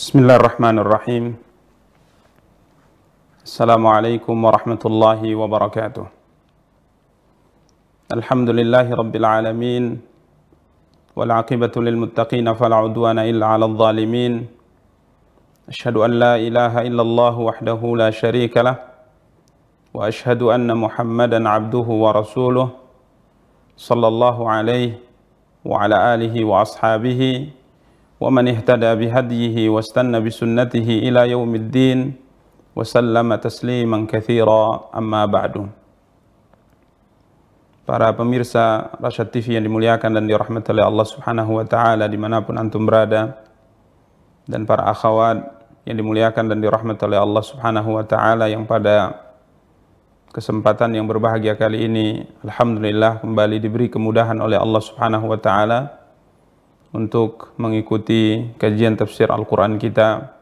بسم 0.00 0.16
الله 0.24 0.36
الرحمن 0.40 0.76
الرحيم 0.80 1.24
السلام 3.44 3.84
عليكم 3.86 4.36
ورحمة 4.44 4.82
الله 4.90 5.20
وبركاته 5.36 6.04
الحمد 8.16 8.48
لله 8.50 8.86
رب 8.96 9.14
العالمين 9.16 9.84
والعاقبة 11.16 11.74
للمتقين 11.76 12.46
فلا 12.54 12.76
عدوان 12.76 13.18
إلا 13.18 13.46
على 13.46 13.64
الظالمين 13.64 14.32
أشهد 15.68 15.96
أن 15.96 16.10
لا 16.16 16.34
إله 16.36 16.72
إلا 16.88 17.02
الله 17.02 17.34
وحده 17.38 17.80
لا 18.00 18.10
شريك 18.10 18.56
له 18.56 18.76
وأشهد 19.92 20.42
أن 20.42 20.68
محمدا 20.76 21.48
عبده 21.48 21.88
ورسوله 22.04 22.68
صلى 23.76 24.06
الله 24.08 24.50
عليه 24.50 24.92
وعلى 25.64 25.96
آله 26.14 26.34
وأصحابه 26.44 27.20
ومن 28.19 28.45
اهتدى 28.47 28.91
بهديه 28.95 29.55
واستنى 29.69 30.17
بسنته 30.23 30.87
إلى 31.07 31.21
يوم 31.35 31.51
الدين 31.55 31.99
وسلم 32.75 33.27
تسليما 33.35 33.97
كثيرا 34.07 34.63
أما 34.95 35.23
بعد 35.25 35.55
Para 37.85 38.09
pemirsa 38.17 38.97
Rasyad 38.97 39.29
TV 39.29 39.61
yang 39.61 39.69
dimuliakan 39.69 40.17
dan 40.17 40.25
dirahmati 40.25 40.73
oleh 40.73 40.89
Allah 40.89 41.05
Subhanahu 41.05 41.61
wa 41.61 41.65
taala 41.69 42.09
dimanapun 42.09 42.57
antum 42.57 42.81
berada 42.81 43.45
dan 44.49 44.65
para 44.65 44.89
akhwat 44.89 45.45
yang 45.85 46.01
dimuliakan 46.01 46.49
dan 46.49 46.65
dirahmati 46.65 47.05
oleh 47.05 47.21
Allah 47.21 47.45
Subhanahu 47.45 47.93
wa 47.93 48.01
taala 48.01 48.49
yang 48.49 48.65
pada 48.65 49.21
kesempatan 50.33 50.97
yang 50.97 51.05
berbahagia 51.05 51.53
kali 51.53 51.85
ini 51.85 52.25
alhamdulillah 52.41 53.21
kembali 53.21 53.61
diberi 53.61 53.85
kemudahan 53.85 54.41
oleh 54.41 54.57
Allah 54.57 54.81
Subhanahu 54.81 55.29
wa 55.29 55.37
taala 55.37 55.98
untuk 56.90 57.54
mengikuti 57.58 58.50
kajian 58.58 58.98
tafsir 58.98 59.30
Al-Qur'an 59.30 59.78
kita 59.78 60.34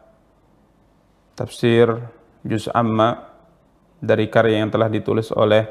tafsir 1.37 1.93
juz 2.43 2.67
amma 2.73 3.29
dari 4.01 4.27
karya 4.33 4.65
yang 4.65 4.71
telah 4.73 4.89
ditulis 4.89 5.29
oleh 5.35 5.67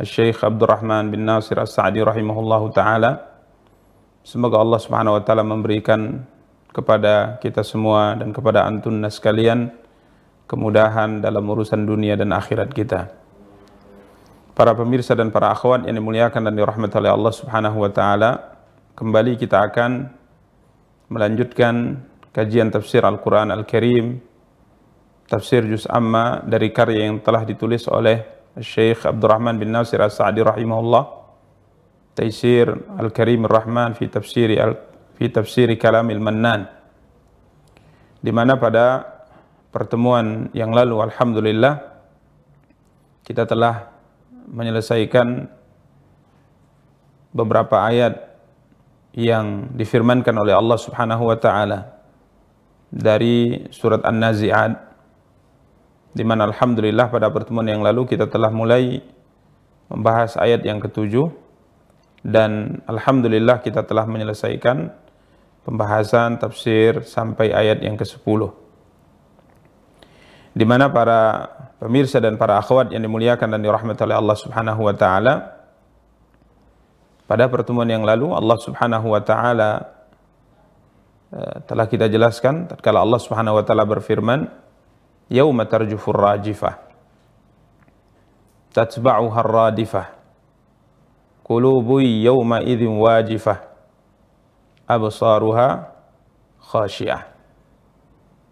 Syekh 0.00 0.46
Abdurrahman 0.46 1.12
bin 1.12 1.26
Nasir 1.26 1.58
As-Sa'di 1.60 2.00
rahimahullahu 2.00 2.72
taala. 2.72 3.28
Semoga 4.24 4.62
Allah 4.62 4.80
Subhanahu 4.80 5.18
wa 5.18 5.22
taala 5.22 5.44
memberikan 5.44 6.24
kepada 6.70 7.36
kita 7.42 7.60
semua 7.66 8.14
dan 8.14 8.30
kepada 8.30 8.64
antunna 8.64 9.10
sekalian 9.10 9.74
kemudahan 10.46 11.20
dalam 11.20 11.42
urusan 11.44 11.84
dunia 11.84 12.14
dan 12.14 12.30
akhirat 12.32 12.70
kita. 12.70 13.10
Para 14.54 14.74
pemirsa 14.74 15.14
dan 15.14 15.34
para 15.34 15.50
akhwat 15.54 15.86
yang 15.86 15.98
dimuliakan 15.98 16.50
dan 16.50 16.54
dirahmati 16.54 16.94
oleh 16.98 17.10
Allah 17.10 17.32
Subhanahu 17.34 17.76
wa 17.82 17.90
taala, 17.90 18.30
kembali 19.00 19.40
kita 19.40 19.64
akan 19.72 20.12
melanjutkan 21.08 22.04
kajian 22.36 22.68
tafsir 22.68 23.00
Al-Qur'an 23.00 23.48
Al-Karim, 23.48 24.20
tafsir 25.24 25.64
juz 25.64 25.88
amma 25.88 26.44
dari 26.44 26.68
karya 26.68 27.08
yang 27.08 27.24
telah 27.24 27.48
ditulis 27.48 27.88
oleh 27.88 28.44
Syekh 28.60 29.08
Abdurrahman 29.08 29.56
bin 29.56 29.72
Nasir 29.72 30.04
As-Sa'di 30.04 30.44
rahimahullah 30.44 31.16
Taisir 32.12 32.68
Al-Karim 33.00 33.48
Ar-Rahman 33.48 33.96
fi 33.96 34.04
tafsiri 34.12 34.60
al 34.60 34.76
fi 35.16 35.32
tafsiri 35.32 35.80
Kalamil 35.80 36.20
Mannan. 36.20 36.68
Di 38.20 38.28
mana 38.28 38.60
pada 38.60 39.00
pertemuan 39.72 40.52
yang 40.52 40.76
lalu 40.76 41.00
alhamdulillah 41.00 41.74
kita 43.24 43.48
telah 43.48 43.96
menyelesaikan 44.44 45.48
beberapa 47.32 47.80
ayat 47.80 48.29
yang 49.14 49.74
difirmankan 49.74 50.34
oleh 50.38 50.54
Allah 50.54 50.78
Subhanahu 50.78 51.26
wa 51.26 51.36
taala 51.38 51.98
dari 52.90 53.66
surat 53.70 54.02
An-Nazi'at 54.06 54.72
di 56.10 56.24
mana 56.26 56.46
alhamdulillah 56.50 57.06
pada 57.10 57.30
pertemuan 57.30 57.66
yang 57.66 57.82
lalu 57.82 58.06
kita 58.06 58.26
telah 58.26 58.50
mulai 58.50 58.98
membahas 59.90 60.34
ayat 60.38 60.62
yang 60.66 60.82
ketujuh 60.82 61.30
dan 62.26 62.82
alhamdulillah 62.86 63.62
kita 63.62 63.86
telah 63.86 64.06
menyelesaikan 64.06 64.90
pembahasan 65.62 66.38
tafsir 66.38 67.06
sampai 67.06 67.54
ayat 67.54 67.82
yang 67.82 67.94
ke-10 67.94 68.50
di 70.50 70.64
mana 70.66 70.90
para 70.90 71.46
pemirsa 71.78 72.18
dan 72.18 72.34
para 72.34 72.58
akhwat 72.58 72.90
yang 72.90 73.06
dimuliakan 73.06 73.54
dan 73.54 73.60
dirahmati 73.62 74.02
oleh 74.02 74.18
Allah 74.18 74.36
Subhanahu 74.38 74.82
wa 74.82 74.94
taala 74.94 75.59
pada 77.30 77.46
pertemuan 77.46 77.86
yang 77.86 78.02
lalu 78.02 78.34
Allah 78.34 78.58
Subhanahu 78.58 79.06
wa 79.14 79.22
taala 79.22 79.94
telah 81.70 81.86
kita 81.86 82.10
jelaskan 82.10 82.66
tatkala 82.66 83.06
Allah 83.06 83.22
Subhanahu 83.22 83.54
wa 83.54 83.62
taala 83.62 83.86
berfirman 83.86 84.50
yauma 85.30 85.62
tarjufur 85.62 86.18
rajifah 86.18 86.82
tatba'uha 88.74 89.40
radifah 89.46 90.06
qulubu 91.46 92.02
yawma 92.02 92.66
idzin 92.66 92.98
wajifah 92.98 93.62
absaruha 94.90 95.86
khasyiah 96.66 97.30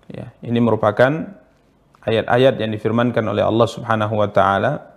ya 0.06 0.30
ini 0.46 0.58
merupakan 0.62 1.34
ayat-ayat 2.06 2.62
yang 2.62 2.70
difirmankan 2.70 3.26
oleh 3.26 3.42
Allah 3.42 3.66
Subhanahu 3.66 4.14
wa 4.22 4.30
taala 4.30 4.94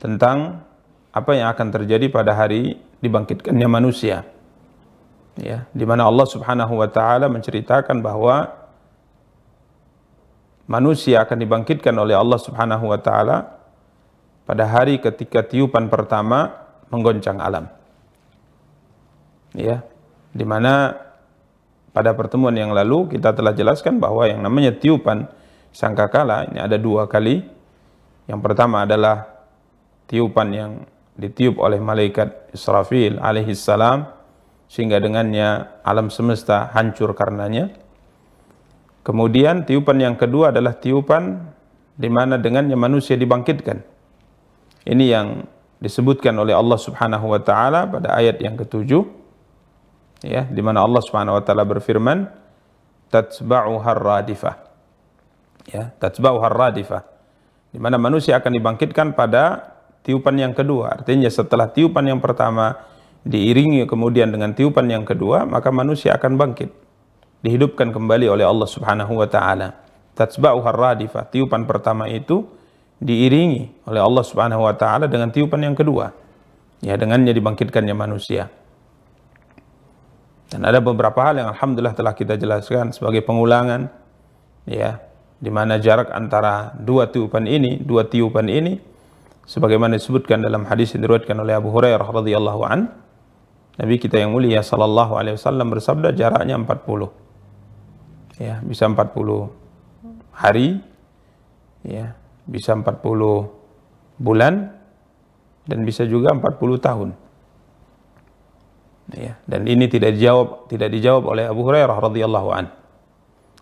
tentang 0.00 0.64
apa 1.18 1.34
yang 1.34 1.50
akan 1.50 1.68
terjadi 1.74 2.06
pada 2.08 2.32
hari 2.34 2.78
dibangkitkannya 3.02 3.68
manusia 3.68 4.26
ya 5.38 5.66
di 5.70 5.84
mana 5.86 6.06
Allah 6.06 6.26
Subhanahu 6.26 6.78
wa 6.78 6.88
taala 6.90 7.30
menceritakan 7.30 8.02
bahwa 8.02 8.50
manusia 10.68 11.24
akan 11.24 11.38
dibangkitkan 11.40 11.94
oleh 11.96 12.14
Allah 12.14 12.38
Subhanahu 12.38 12.90
wa 12.90 12.98
taala 13.00 13.58
pada 14.44 14.68
hari 14.68 15.00
ketika 15.00 15.44
tiupan 15.44 15.88
pertama 15.88 16.68
menggoncang 16.92 17.40
alam. 17.40 17.68
Ya, 19.56 19.84
di 20.32 20.44
mana 20.44 20.96
pada 21.96 22.12
pertemuan 22.12 22.52
yang 22.52 22.72
lalu 22.76 23.16
kita 23.16 23.32
telah 23.32 23.56
jelaskan 23.56 23.96
bahwa 23.96 24.28
yang 24.28 24.44
namanya 24.44 24.76
tiupan 24.76 25.28
sangkakala 25.72 26.48
ini 26.52 26.60
ada 26.60 26.76
dua 26.76 27.08
kali. 27.08 27.44
Yang 28.28 28.40
pertama 28.44 28.84
adalah 28.84 29.24
tiupan 30.04 30.48
yang 30.52 30.72
ditiup 31.18 31.58
oleh 31.58 31.82
malaikat 31.82 32.54
Israfil 32.54 33.18
alaihi 33.18 33.52
salam 33.58 34.06
sehingga 34.70 35.02
dengannya 35.02 35.82
alam 35.82 36.08
semesta 36.08 36.70
hancur 36.70 37.12
karenanya. 37.18 37.74
Kemudian 39.02 39.66
tiupan 39.66 39.98
yang 39.98 40.14
kedua 40.14 40.54
adalah 40.54 40.78
tiupan 40.78 41.42
di 41.98 42.06
mana 42.06 42.38
dengannya 42.38 42.78
manusia 42.78 43.18
dibangkitkan. 43.18 43.82
Ini 44.86 45.04
yang 45.10 45.26
disebutkan 45.82 46.36
oleh 46.38 46.54
Allah 46.54 46.78
Subhanahu 46.78 47.34
wa 47.34 47.40
taala 47.42 47.90
pada 47.90 48.14
ayat 48.14 48.38
yang 48.38 48.54
ketujuh. 48.54 49.02
Ya, 50.22 50.46
di 50.46 50.62
mana 50.62 50.82
Allah 50.86 51.02
Subhanahu 51.02 51.38
wa 51.38 51.42
taala 51.42 51.66
berfirman, 51.66 52.30
"Tatsba'u 53.10 53.78
harradifah." 53.82 54.60
Ya, 55.68 55.94
tatsba'u 55.98 56.38
harradifah. 56.42 57.06
Di 57.70 57.78
mana 57.78 58.00
manusia 58.00 58.40
akan 58.40 58.52
dibangkitkan 58.56 59.12
pada 59.12 59.76
tiupan 60.02 60.34
yang 60.38 60.52
kedua. 60.54 61.00
Artinya 61.00 61.28
setelah 61.30 61.70
tiupan 61.70 62.04
yang 62.06 62.20
pertama 62.22 62.74
diiringi 63.26 63.84
kemudian 63.84 64.30
dengan 64.30 64.54
tiupan 64.54 64.86
yang 64.88 65.04
kedua, 65.04 65.44
maka 65.44 65.68
manusia 65.68 66.14
akan 66.16 66.38
bangkit 66.38 66.70
dihidupkan 67.42 67.94
kembali 67.94 68.26
oleh 68.26 68.44
Allah 68.46 68.68
Subhanahu 68.68 69.12
wa 69.18 69.28
taala. 69.30 69.78
Tatsba'u 70.18 70.58
harradifah. 70.62 71.30
Tiupan 71.30 71.68
pertama 71.68 72.10
itu 72.10 72.46
diiringi 72.98 73.86
oleh 73.86 74.02
Allah 74.02 74.24
Subhanahu 74.26 74.66
wa 74.66 74.74
taala 74.74 75.06
dengan 75.06 75.30
tiupan 75.30 75.62
yang 75.62 75.78
kedua. 75.78 76.10
Ya, 76.82 76.94
dengannya 76.94 77.34
dibangkitkannya 77.34 77.94
manusia. 77.94 78.50
Dan 80.48 80.64
ada 80.64 80.80
beberapa 80.80 81.20
hal 81.20 81.38
yang 81.38 81.48
alhamdulillah 81.52 81.92
telah 81.92 82.14
kita 82.16 82.40
jelaskan 82.40 82.90
sebagai 82.94 83.20
pengulangan 83.20 83.92
ya, 84.64 85.02
di 85.38 85.50
mana 85.52 85.76
jarak 85.76 86.08
antara 86.08 86.72
dua 86.78 87.10
tiupan 87.12 87.44
ini, 87.44 87.78
dua 87.82 88.08
tiupan 88.08 88.48
ini 88.48 88.80
sebagaimana 89.48 89.96
disebutkan 89.96 90.44
dalam 90.44 90.68
hadis 90.68 90.92
yang 90.92 91.08
diriwayatkan 91.08 91.40
oleh 91.40 91.56
Abu 91.56 91.72
Hurairah 91.72 92.04
radhiyallahu 92.04 92.62
an. 92.68 92.92
Nabi 93.80 93.96
kita 93.96 94.20
yang 94.20 94.36
mulia 94.36 94.60
sallallahu 94.60 95.16
alaihi 95.16 95.40
wasallam 95.40 95.72
bersabda 95.72 96.12
jaraknya 96.12 96.58
40 96.60 98.42
ya 98.42 98.60
bisa 98.60 98.84
40 98.90 99.48
hari. 100.36 100.84
Ya 101.86 102.18
bisa 102.42 102.74
40 102.74 102.90
bulan 104.18 104.74
dan 105.64 105.78
bisa 105.86 106.02
juga 106.04 106.34
40 106.34 106.58
tahun. 106.82 107.08
Ya 109.14 109.38
dan 109.46 109.64
ini 109.64 109.86
tidak 109.88 110.18
dijawab 110.18 110.68
tidak 110.68 110.90
dijawab 110.92 111.24
oleh 111.32 111.46
Abu 111.48 111.62
Hurairah 111.64 111.96
radhiyallahu 111.96 112.48
an. 112.50 112.66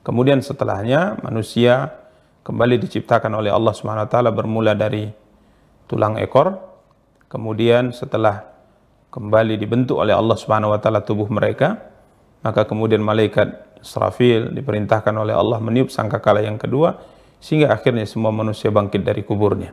Kemudian 0.00 0.40
setelahnya 0.40 1.20
manusia 1.20 1.92
kembali 2.40 2.82
diciptakan 2.82 3.36
oleh 3.36 3.52
Allah 3.52 3.74
Subhanahu 3.76 4.08
wa 4.08 4.10
taala 4.10 4.32
bermula 4.32 4.72
dari 4.72 5.25
tulang 5.86 6.18
ekor 6.18 6.58
kemudian 7.30 7.90
setelah 7.90 8.46
kembali 9.10 9.58
dibentuk 9.58 9.98
oleh 9.98 10.12
Allah 10.12 10.36
Subhanahu 10.38 10.74
wa 10.74 10.80
taala 10.82 11.02
tubuh 11.02 11.26
mereka 11.30 11.80
maka 12.46 12.62
kemudian 12.68 13.02
malaikat 13.02 13.66
Israfil 13.82 14.50
diperintahkan 14.54 15.14
oleh 15.14 15.34
Allah 15.34 15.58
meniup 15.62 15.90
sangkakala 15.90 16.42
yang 16.42 16.58
kedua 16.58 16.98
sehingga 17.42 17.70
akhirnya 17.70 18.02
semua 18.08 18.34
manusia 18.34 18.72
bangkit 18.72 19.06
dari 19.06 19.22
kuburnya. 19.22 19.70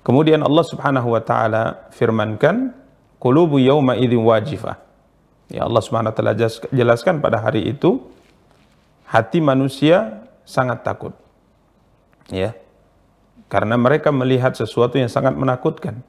Kemudian 0.00 0.40
Allah 0.40 0.64
Subhanahu 0.64 1.12
wa 1.12 1.22
taala 1.22 1.88
firmankan, 1.92 2.72
"Qulubu 3.20 3.60
yauma 3.60 3.96
idzin 3.96 4.20
wajifah." 4.24 4.80
Ya 5.52 5.66
Allah 5.66 5.82
Subhanahu 5.84 6.12
wa 6.12 6.16
taala 6.16 6.34
jelaskan 6.72 7.20
pada 7.20 7.40
hari 7.40 7.68
itu 7.68 8.00
hati 9.08 9.42
manusia 9.44 10.24
sangat 10.48 10.84
takut. 10.86 11.12
Ya. 12.30 12.56
Karena 13.50 13.74
mereka 13.74 14.14
melihat 14.14 14.54
sesuatu 14.54 14.94
yang 14.94 15.10
sangat 15.10 15.34
menakutkan. 15.34 16.06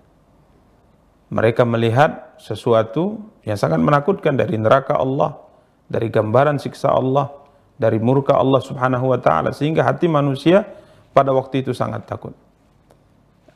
Mereka 1.33 1.65
melihat 1.65 2.37
sesuatu 2.37 3.17
yang 3.41 3.57
sangat 3.57 3.81
menakutkan 3.81 4.37
dari 4.37 4.61
neraka 4.61 4.93
Allah, 4.93 5.41
dari 5.89 6.13
gambaran 6.13 6.61
siksa 6.61 6.93
Allah, 6.93 7.33
dari 7.81 7.97
murka 7.97 8.37
Allah 8.37 8.61
Subhanahu 8.61 9.09
wa 9.09 9.17
taala 9.17 9.49
sehingga 9.49 9.81
hati 9.81 10.05
manusia 10.05 10.69
pada 11.17 11.33
waktu 11.33 11.65
itu 11.65 11.73
sangat 11.73 12.05
takut. 12.05 12.37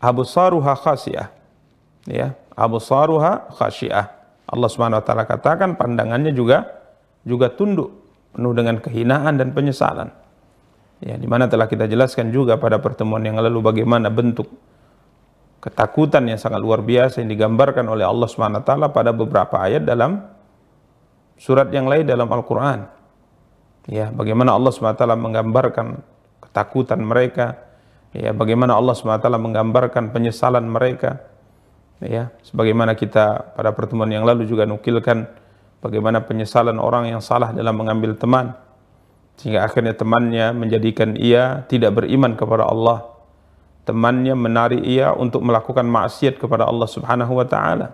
Abu 0.01 0.25
Saruha 0.25 0.73
khasiyah. 0.73 1.29
Ya, 2.09 2.33
Abu 2.57 2.81
Saruha 2.81 3.53
khasiyah. 3.53 4.09
Allah 4.49 4.69
Subhanahu 4.71 4.97
wa 4.97 5.05
taala 5.05 5.29
katakan 5.29 5.77
pandangannya 5.77 6.33
juga 6.33 6.65
juga 7.21 7.53
tunduk 7.53 7.93
penuh 8.33 8.53
dengan 8.57 8.81
kehinaan 8.81 9.37
dan 9.37 9.53
penyesalan. 9.53 10.09
Ya, 11.03 11.19
di 11.19 11.27
mana 11.27 11.51
telah 11.51 11.67
kita 11.67 11.91
jelaskan 11.91 12.31
juga 12.31 12.55
pada 12.55 12.79
pertemuan 12.79 13.19
yang 13.19 13.35
lalu 13.35 13.59
bagaimana 13.59 14.07
bentuk 14.07 14.47
ketakutan 15.59 16.23
yang 16.29 16.39
sangat 16.39 16.61
luar 16.61 16.85
biasa 16.85 17.19
yang 17.19 17.29
digambarkan 17.33 17.83
oleh 17.89 18.05
Allah 18.05 18.29
Subhanahu 18.29 18.61
wa 18.61 18.65
taala 18.65 18.87
pada 18.93 19.11
beberapa 19.11 19.59
ayat 19.59 19.83
dalam 19.83 20.23
surat 21.35 21.67
yang 21.71 21.89
lain 21.89 22.07
dalam 22.07 22.29
Al-Qur'an. 22.31 22.87
Ya, 23.85 24.09
bagaimana 24.09 24.57
Allah 24.57 24.73
SWT 24.73 25.05
menggambarkan 25.13 26.01
ketakutan 26.41 27.05
mereka, 27.05 27.53
ya, 28.17 28.33
bagaimana 28.33 28.73
Allah 28.73 28.97
SWT 28.97 29.29
menggambarkan 29.29 30.09
penyesalan 30.09 30.65
mereka, 30.65 31.21
ya, 32.01 32.33
sebagaimana 32.41 32.97
kita 32.97 33.53
pada 33.53 33.69
pertemuan 33.77 34.09
yang 34.09 34.25
lalu 34.25 34.49
juga 34.49 34.65
nukilkan 34.65 35.29
bagaimana 35.85 36.25
penyesalan 36.25 36.81
orang 36.81 37.13
yang 37.13 37.21
salah 37.21 37.53
dalam 37.53 37.77
mengambil 37.77 38.17
teman, 38.17 38.57
sehingga 39.35 39.67
akhirnya 39.67 39.93
temannya 39.93 40.55
menjadikan 40.55 41.19
ia 41.19 41.67
tidak 41.67 41.99
beriman 42.01 42.39
kepada 42.39 42.65
Allah, 42.65 43.03
temannya 43.83 44.33
menarik 44.33 44.81
ia 44.81 45.11
untuk 45.13 45.43
melakukan 45.43 45.85
maksiat 45.85 46.39
kepada 46.39 46.65
Allah 46.65 46.87
Subhanahu 46.89 47.37
wa 47.37 47.45
taala. 47.45 47.93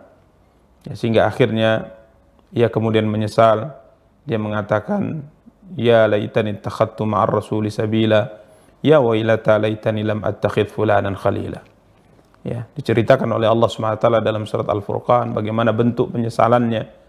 Ya, 0.86 0.94
sehingga 0.94 1.28
akhirnya 1.28 1.92
ia 2.54 2.70
kemudian 2.70 3.06
menyesal, 3.10 3.74
dia 4.26 4.38
mengatakan 4.38 5.26
ya 5.76 6.06
laitani 6.06 6.58
takhattu 6.62 7.04
ma'ar 7.06 7.30
rasuli 7.30 7.74
sabila. 7.74 8.40
Ya 8.82 8.98
wailata 8.98 9.62
laitani 9.62 10.02
lam 10.02 10.26
attakhid 10.26 10.74
fulanan 10.74 11.14
khalila. 11.14 11.62
Ya 12.42 12.66
diceritakan 12.74 13.30
oleh 13.30 13.46
Allah 13.46 13.70
Subhanahu 13.70 13.98
wa 13.98 14.02
taala 14.02 14.20
dalam 14.26 14.50
surat 14.50 14.66
Al-Furqan 14.66 15.38
bagaimana 15.38 15.70
bentuk 15.70 16.10
penyesalannya 16.10 17.01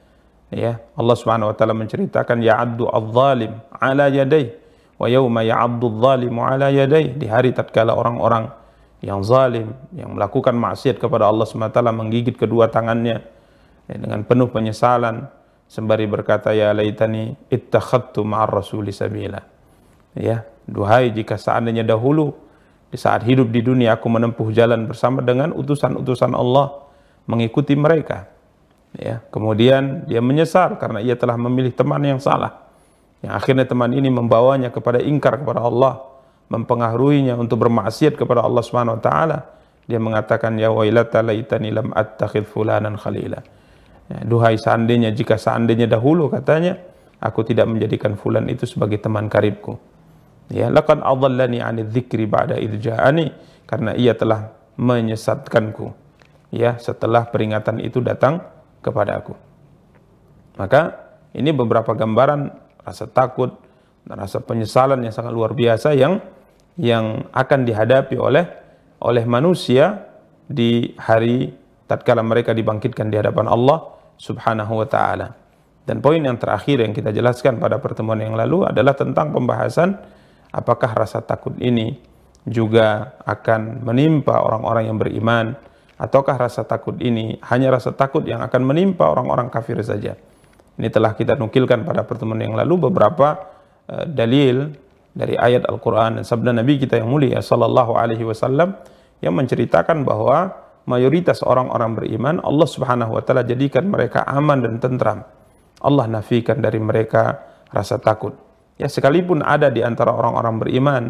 ya 0.52 0.78
Allah 0.94 1.16
Subhanahu 1.16 1.50
wa 1.50 1.56
taala 1.56 1.72
menceritakan 1.72 2.44
ya'addu 2.44 2.84
adh-dhalim 2.92 3.56
ala 3.80 4.12
yadayhi 4.12 4.52
wa 5.00 5.08
yauma 5.08 5.40
ya'addu 5.40 5.88
adh-dhalimu 5.88 6.40
ala 6.44 6.68
yadayhi 6.68 7.16
di 7.16 7.26
hari 7.26 7.56
tatkala 7.56 7.96
orang-orang 7.96 8.52
yang 9.02 9.24
zalim 9.24 9.72
yang 9.96 10.14
melakukan 10.14 10.54
maksiat 10.54 11.00
kepada 11.00 11.26
Allah 11.26 11.48
Subhanahu 11.48 11.72
wa 11.72 11.76
taala 11.80 11.92
menggigit 11.96 12.36
kedua 12.36 12.68
tangannya 12.68 13.24
ya, 13.88 13.96
dengan 13.96 14.22
penuh 14.22 14.52
penyesalan 14.52 15.26
sembari 15.66 16.04
berkata 16.06 16.52
ya 16.52 16.70
laitani 16.76 17.32
ittakhadtu 17.48 18.22
ma'ar 18.22 18.52
rasuli 18.52 18.92
sabila. 18.92 19.40
Ya 20.12 20.44
duhai 20.68 21.10
jika 21.10 21.40
seandainya 21.40 21.82
dahulu 21.82 22.36
di 22.92 23.00
saat 23.00 23.24
hidup 23.24 23.48
di 23.48 23.64
dunia 23.64 23.96
aku 23.96 24.06
menempuh 24.12 24.52
jalan 24.52 24.84
bersama 24.84 25.24
dengan 25.24 25.56
utusan-utusan 25.56 26.36
Allah 26.36 26.84
mengikuti 27.24 27.72
mereka 27.72 28.28
ya 28.96 29.24
kemudian 29.32 30.04
dia 30.04 30.20
menyesal 30.20 30.76
karena 30.76 31.00
ia 31.00 31.16
telah 31.16 31.36
memilih 31.36 31.72
teman 31.72 32.02
yang 32.04 32.20
salah 32.20 32.64
yang 33.24 33.36
akhirnya 33.38 33.64
teman 33.64 33.92
ini 33.94 34.10
membawanya 34.12 34.68
kepada 34.68 35.00
ingkar 35.00 35.40
kepada 35.40 35.64
Allah 35.64 36.02
mempengaruhinya 36.52 37.38
untuk 37.40 37.64
bermaksiat 37.64 38.18
kepada 38.18 38.44
Allah 38.44 38.60
Subhanahu 38.60 39.00
wa 39.00 39.02
taala 39.02 39.38
dia 39.88 39.98
mengatakan 39.98 40.54
ya 40.60 40.68
wailata 40.68 41.24
laitani 41.24 41.72
lam 41.72 41.90
attakhidh 41.96 42.44
fulanan 42.44 43.00
khalila 43.00 43.40
Ya, 44.12 44.20
duhai 44.28 44.60
seandainya 44.60 45.08
jika 45.16 45.40
seandainya 45.40 45.88
dahulu 45.88 46.28
katanya 46.28 46.76
aku 47.16 47.48
tidak 47.48 47.64
menjadikan 47.70 48.18
fulan 48.18 48.44
itu 48.52 48.68
sebagai 48.68 49.00
teman 49.00 49.32
karibku. 49.32 49.80
Ya, 50.52 50.68
laqad 50.68 51.00
adallani 51.00 51.64
'ani 51.64 51.88
dzikri 51.88 52.28
ba'da 52.28 52.60
idh 52.60 52.76
ja'ani 52.76 53.32
karena 53.64 53.96
ia 53.96 54.12
telah 54.12 54.52
menyesatkanku. 54.76 55.96
Ya, 56.52 56.76
setelah 56.76 57.24
peringatan 57.32 57.80
itu 57.80 58.04
datang 58.04 58.44
kepada 58.82 59.22
aku. 59.22 59.32
Maka 60.58 61.00
ini 61.32 61.54
beberapa 61.54 61.96
gambaran 61.96 62.52
rasa 62.82 63.08
takut 63.08 63.54
dan 64.04 64.18
rasa 64.18 64.42
penyesalan 64.42 65.00
yang 65.00 65.14
sangat 65.14 65.32
luar 65.32 65.54
biasa 65.54 65.94
yang 65.94 66.20
yang 66.76 67.30
akan 67.30 67.62
dihadapi 67.62 68.18
oleh 68.18 68.44
oleh 69.00 69.24
manusia 69.24 70.10
di 70.44 70.92
hari 70.98 71.54
tatkala 71.86 72.20
mereka 72.20 72.52
dibangkitkan 72.52 73.08
di 73.08 73.16
hadapan 73.16 73.48
Allah 73.48 73.78
Subhanahu 74.18 74.82
wa 74.82 74.86
taala. 74.90 75.28
Dan 75.82 75.98
poin 75.98 76.22
yang 76.22 76.38
terakhir 76.38 76.78
yang 76.78 76.94
kita 76.94 77.10
jelaskan 77.10 77.58
pada 77.58 77.82
pertemuan 77.82 78.18
yang 78.22 78.38
lalu 78.38 78.62
adalah 78.70 78.94
tentang 78.94 79.34
pembahasan 79.34 79.98
apakah 80.54 80.94
rasa 80.94 81.24
takut 81.24 81.58
ini 81.58 81.98
juga 82.46 83.18
akan 83.26 83.82
menimpa 83.82 84.42
orang-orang 84.42 84.90
yang 84.90 84.98
beriman 84.98 85.58
ataukah 86.02 86.34
rasa 86.34 86.66
takut 86.66 86.98
ini 86.98 87.38
hanya 87.46 87.70
rasa 87.70 87.94
takut 87.94 88.26
yang 88.26 88.42
akan 88.42 88.66
menimpa 88.66 89.06
orang-orang 89.06 89.46
kafir 89.46 89.78
saja. 89.86 90.18
Ini 90.74 90.90
telah 90.90 91.14
kita 91.14 91.38
nukilkan 91.38 91.86
pada 91.86 92.02
pertemuan 92.02 92.42
yang 92.42 92.58
lalu 92.58 92.90
beberapa 92.90 93.38
uh, 93.86 94.02
dalil 94.10 94.74
dari 95.14 95.38
ayat 95.38 95.68
Al-Qur'an 95.70 96.18
dan 96.18 96.24
sabda 96.26 96.50
Nabi 96.50 96.82
kita 96.82 96.98
yang 96.98 97.06
mulia 97.06 97.38
sallallahu 97.38 97.94
alaihi 97.94 98.26
wasallam 98.26 98.74
yang 99.22 99.38
menceritakan 99.38 100.02
bahwa 100.02 100.50
mayoritas 100.90 101.46
orang-orang 101.46 101.94
beriman 101.94 102.34
Allah 102.42 102.66
Subhanahu 102.66 103.14
wa 103.14 103.22
taala 103.22 103.46
jadikan 103.46 103.86
mereka 103.86 104.26
aman 104.26 104.58
dan 104.66 104.82
tentram. 104.82 105.22
Allah 105.78 106.10
nafikan 106.10 106.58
dari 106.58 106.82
mereka 106.82 107.38
rasa 107.70 108.02
takut. 108.02 108.34
Ya 108.74 108.90
sekalipun 108.90 109.46
ada 109.46 109.70
di 109.70 109.84
antara 109.86 110.10
orang-orang 110.10 110.58
beriman 110.58 111.02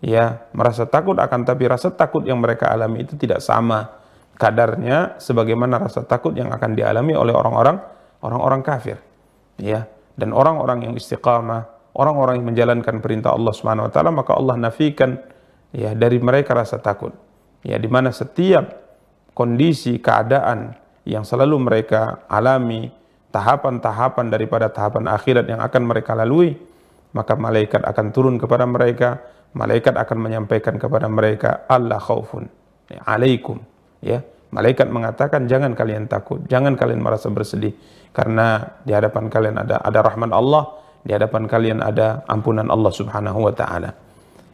ya 0.00 0.46
merasa 0.56 0.88
takut 0.88 1.18
akan 1.18 1.44
tapi 1.44 1.68
rasa 1.68 1.92
takut 1.92 2.24
yang 2.24 2.40
mereka 2.40 2.70
alami 2.70 3.04
itu 3.04 3.18
tidak 3.18 3.42
sama 3.42 3.98
kadarnya 4.38 5.18
sebagaimana 5.18 5.82
rasa 5.82 6.06
takut 6.06 6.32
yang 6.32 6.48
akan 6.54 6.78
dialami 6.78 7.18
oleh 7.18 7.34
orang-orang 7.34 7.82
orang-orang 8.22 8.62
kafir. 8.62 8.98
Ya, 9.58 9.90
dan 10.14 10.30
orang-orang 10.30 10.86
yang 10.86 10.94
istiqamah, 10.94 11.66
orang-orang 11.98 12.38
yang 12.38 12.46
menjalankan 12.46 13.02
perintah 13.02 13.34
Allah 13.34 13.50
Subhanahu 13.50 13.90
wa 13.90 13.92
taala 13.92 14.10
maka 14.14 14.38
Allah 14.38 14.54
nafikan 14.54 15.18
ya 15.74 15.92
dari 15.98 16.22
mereka 16.22 16.54
rasa 16.54 16.78
takut. 16.78 17.10
Ya 17.66 17.74
di 17.74 17.90
mana 17.90 18.14
setiap 18.14 18.70
kondisi 19.34 19.98
keadaan 19.98 20.78
yang 21.02 21.26
selalu 21.26 21.58
mereka 21.58 22.22
alami, 22.30 22.94
tahapan-tahapan 23.34 24.30
daripada 24.30 24.70
tahapan 24.70 25.10
akhirat 25.10 25.46
yang 25.50 25.58
akan 25.58 25.82
mereka 25.86 26.14
lalui, 26.14 26.54
maka 27.14 27.34
malaikat 27.34 27.82
akan 27.82 28.06
turun 28.14 28.36
kepada 28.36 28.68
mereka, 28.68 29.22
malaikat 29.56 29.96
akan 29.96 30.18
menyampaikan 30.20 30.76
kepada 30.76 31.08
mereka, 31.08 31.64
Allah 31.66 31.98
khaufun, 31.98 32.46
ya, 32.92 33.00
alaikum. 33.08 33.58
Ya, 33.98 34.22
malaikat 34.54 34.88
mengatakan 34.88 35.50
jangan 35.50 35.74
kalian 35.74 36.06
takut, 36.06 36.42
jangan 36.46 36.78
kalian 36.78 37.02
merasa 37.02 37.28
bersedih, 37.28 37.74
karena 38.14 38.78
di 38.86 38.94
hadapan 38.94 39.26
kalian 39.26 39.56
ada 39.58 39.82
ada 39.82 40.00
rahmat 40.06 40.30
Allah, 40.30 40.64
di 41.02 41.10
hadapan 41.14 41.50
kalian 41.50 41.78
ada 41.82 42.22
ampunan 42.30 42.66
Allah 42.70 42.92
Subhanahu 42.94 43.42
wa 43.42 43.54
taala. 43.54 43.94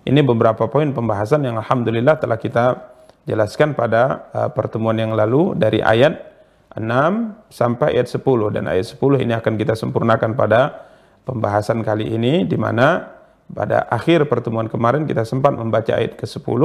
Ini 0.05 0.21
beberapa 0.21 0.69
poin 0.69 0.93
pembahasan 0.93 1.49
yang 1.49 1.57
alhamdulillah 1.57 2.21
telah 2.21 2.37
kita 2.37 2.93
jelaskan 3.25 3.73
pada 3.73 4.29
uh, 4.37 4.49
pertemuan 4.53 4.97
yang 5.01 5.17
lalu 5.17 5.57
dari 5.57 5.81
ayat 5.81 6.35
6 6.77 7.49
sampai 7.49 7.97
ayat 7.97 8.13
10 8.13 8.21
dan 8.53 8.69
ayat 8.69 8.85
10 8.85 9.25
ini 9.25 9.33
akan 9.33 9.55
kita 9.57 9.73
sempurnakan 9.73 10.37
pada 10.37 10.91
pembahasan 11.25 11.81
kali 11.81 12.13
ini 12.13 12.45
di 12.45 12.59
mana 12.61 13.17
pada 13.49 13.89
akhir 13.89 14.29
pertemuan 14.29 14.69
kemarin 14.69 15.09
kita 15.09 15.25
sempat 15.25 15.57
membaca 15.57 15.97
ayat 15.97 16.21
ke-10 16.21 16.61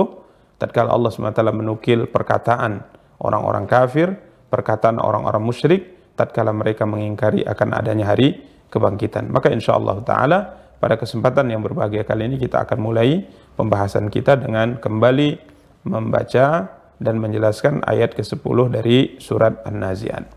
tatkala 0.60 0.92
Allah 0.92 1.10
SWT 1.10 1.39
menukil 1.56 2.06
perkataan 2.06 2.84
orang-orang 3.24 3.66
kafir, 3.66 4.13
perkataan 4.51 5.00
orang-orang 5.00 5.42
musyrik 5.42 6.13
tatkala 6.20 6.51
mereka 6.51 6.84
mengingkari 6.84 7.48
akan 7.48 7.80
adanya 7.80 8.12
hari 8.12 8.44
kebangkitan. 8.68 9.32
Maka 9.32 9.50
insyaallah 9.56 10.04
taala 10.04 10.39
pada 10.78 11.00
kesempatan 11.00 11.48
yang 11.48 11.63
berbahagia 11.63 12.04
kali 12.04 12.28
ini 12.28 12.36
kita 12.36 12.68
akan 12.68 12.78
mulai 12.80 13.24
pembahasan 13.56 14.12
kita 14.12 14.36
dengan 14.39 14.75
kembali 14.78 15.39
membaca 15.88 16.68
dan 17.00 17.16
menjelaskan 17.24 17.88
ayat 17.88 18.12
ke-10 18.12 18.58
dari 18.68 19.16
surat 19.24 19.63
An-Nazi'at. 19.63 20.28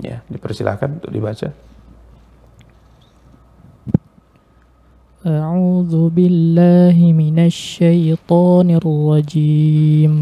Ya, 0.00 0.24
dipersilahkan 0.32 1.04
untuk 1.04 1.12
dibaca. 1.12 1.67
أعوذ 5.27 6.11
بالله 6.11 6.99
من 7.15 7.47
الشيطان 7.47 8.67
الرجيم 8.75 10.13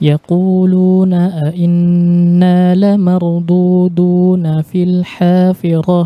يقولون 0.00 1.12
أئنا 1.12 2.58
لمردودون 2.80 4.44
في 4.64 4.80
الحافرة 4.88 6.02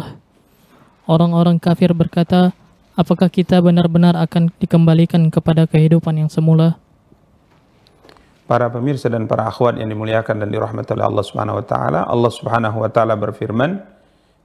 Orang-orang 1.08 1.56
kafir 1.56 1.94
berkata, 1.94 2.52
apakah 2.98 3.30
kita 3.30 3.62
benar-benar 3.62 4.18
akan 4.18 4.52
dikembalikan 4.58 5.30
kepada 5.30 5.70
kehidupan 5.70 6.20
yang 6.20 6.28
semula? 6.28 6.76
Para 8.44 8.68
pemirsa 8.68 9.08
dan 9.08 9.25
para 9.30 9.46
akhwat 9.46 9.78
yang 9.78 9.88
dimuliakan 9.88 10.42
dan 10.42 10.50
dirahmati 10.50 10.98
oleh 10.98 11.06
Allah 11.06 11.25
Subhanahu 11.25 11.62
wa 11.62 11.64
taala, 11.64 12.04
Allah 12.04 12.28
Subhanahu 12.28 12.76
wa 12.84 12.90
taala 12.92 13.16
berfirman, 13.16 13.80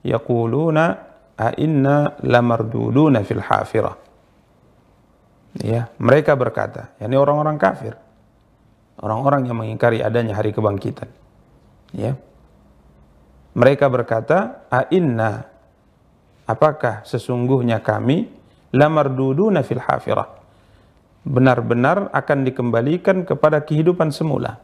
yaquluna 0.07 1.06
a 1.38 1.54
inna 1.54 2.18
lamarduduna 2.18 3.22
fil 3.22 3.40
hafirah. 3.40 3.94
Ya, 5.62 5.88
mereka 6.02 6.34
berkata, 6.34 6.92
yakni 6.98 7.14
orang-orang 7.14 7.56
kafir. 7.56 7.94
Orang-orang 8.98 9.46
yang 9.46 9.56
mengingkari 9.62 10.02
adanya 10.02 10.34
hari 10.34 10.50
kebangkitan. 10.50 11.06
Ya. 11.94 12.18
Mereka 13.54 13.86
berkata, 13.86 14.66
a 14.66 14.90
inna 14.90 15.46
apakah 16.44 17.06
sesungguhnya 17.06 17.78
kami 17.78 18.26
lamarduduna 18.74 19.62
fil 19.62 19.82
hafirah. 19.82 20.26
Benar-benar 21.22 22.10
akan 22.10 22.38
dikembalikan 22.42 23.22
kepada 23.22 23.62
kehidupan 23.62 24.10
semula. 24.10 24.58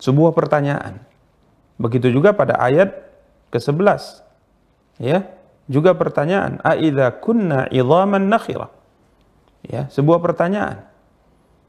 Sebuah 0.00 0.36
pertanyaan. 0.36 1.00
Begitu 1.80 2.12
juga 2.12 2.36
pada 2.36 2.58
ayat 2.60 2.90
ke-11 3.54 4.31
Ya, 5.00 5.28
juga 5.70 5.96
pertanyaan, 5.96 6.60
aidza 6.60 7.08
kunna 7.22 7.70
idhaman 7.72 8.28
nakhira? 8.28 8.68
Ya, 9.62 9.86
sebuah 9.88 10.18
pertanyaan 10.18 10.84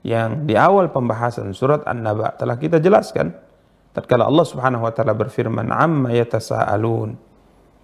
yang 0.04 0.44
di 0.44 0.58
awal 0.60 0.92
pembahasan 0.92 1.56
surat 1.56 1.86
An-Naba 1.88 2.36
telah 2.36 2.60
kita 2.60 2.82
jelaskan 2.82 3.32
tatkala 3.96 4.28
Allah 4.28 4.44
Subhanahu 4.44 4.84
wa 4.84 4.92
taala 4.92 5.16
berfirman 5.16 5.72
amma 5.72 6.12
yatasaalun. 6.12 7.16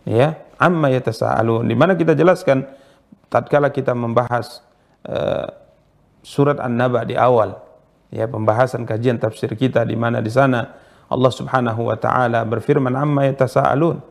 Ya, 0.03 0.43
amma 0.60 0.91
yatasaalun 0.91 1.69
di 1.69 1.75
mana 1.77 1.96
kita 1.96 2.17
jelaskan 2.17 2.67
tatkala 3.31 3.72
kita 3.72 3.96
membahas 3.96 4.65
uh, 5.08 5.48
surat 6.25 6.60
An-Naba 6.60 7.08
di 7.08 7.15
awal 7.15 7.55
ya 8.10 8.25
pembahasan 8.25 8.84
kajian 8.84 9.22
tafsir 9.22 9.53
kita 9.53 9.86
di 9.86 9.93
mana 9.93 10.19
di 10.19 10.34
sana 10.34 10.75
Allah 11.08 11.31
Subhanahu 11.31 11.88
wa 11.88 11.98
taala 11.98 12.41
berfirman 12.43 12.93
amma 12.98 13.29
yatasaalun 13.29 14.01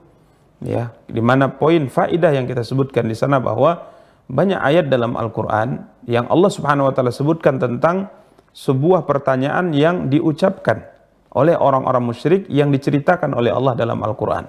ya 0.62 0.90
di 1.06 1.22
mana 1.22 1.50
poin 1.50 1.86
faidah 1.86 2.34
yang 2.34 2.46
kita 2.46 2.66
sebutkan 2.66 3.06
di 3.06 3.14
sana 3.14 3.38
bahwa 3.38 3.94
banyak 4.28 4.60
ayat 4.60 4.92
dalam 4.92 5.16
Al-Qur'an 5.16 5.88
yang 6.04 6.28
Allah 6.28 6.50
Subhanahu 6.52 6.90
wa 6.90 6.92
taala 6.92 7.14
sebutkan 7.14 7.56
tentang 7.56 8.12
sebuah 8.52 9.08
pertanyaan 9.08 9.72
yang 9.72 10.12
diucapkan 10.12 10.84
oleh 11.32 11.54
orang-orang 11.56 12.04
musyrik 12.04 12.42
yang 12.50 12.68
diceritakan 12.72 13.32
oleh 13.36 13.52
Allah 13.52 13.78
dalam 13.78 14.00
Al-Qur'an. 14.02 14.44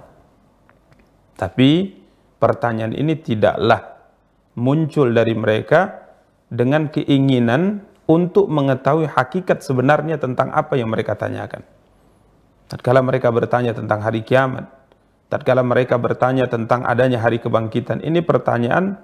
Tapi 1.40 1.96
pertanyaan 2.40 2.92
ini 2.92 3.16
tidaklah 3.20 3.80
muncul 4.60 5.12
dari 5.16 5.36
mereka 5.36 6.12
dengan 6.52 6.92
keinginan 6.92 7.86
untuk 8.10 8.50
mengetahui 8.50 9.06
hakikat 9.06 9.62
sebenarnya 9.62 10.18
tentang 10.18 10.50
apa 10.52 10.76
yang 10.76 10.90
mereka 10.90 11.14
tanyakan. 11.14 11.62
Tatkala 12.66 13.06
mereka 13.06 13.30
bertanya 13.30 13.78
tentang 13.78 14.02
hari 14.02 14.26
kiamat, 14.26 14.66
tatkala 15.30 15.62
mereka 15.62 15.96
bertanya 16.02 16.50
tentang 16.50 16.84
adanya 16.84 17.22
hari 17.22 17.38
kebangkitan, 17.38 18.02
ini 18.02 18.20
pertanyaan 18.26 18.98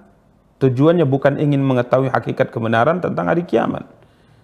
tujuannya 0.58 1.05
bukan 1.05 1.38
ingin 1.38 1.62
mengetahui 1.62 2.10
hakikat 2.10 2.50
kebenaran 2.50 3.00
tentang 3.00 3.29
hari 3.29 3.46
kiamat. 3.46 3.86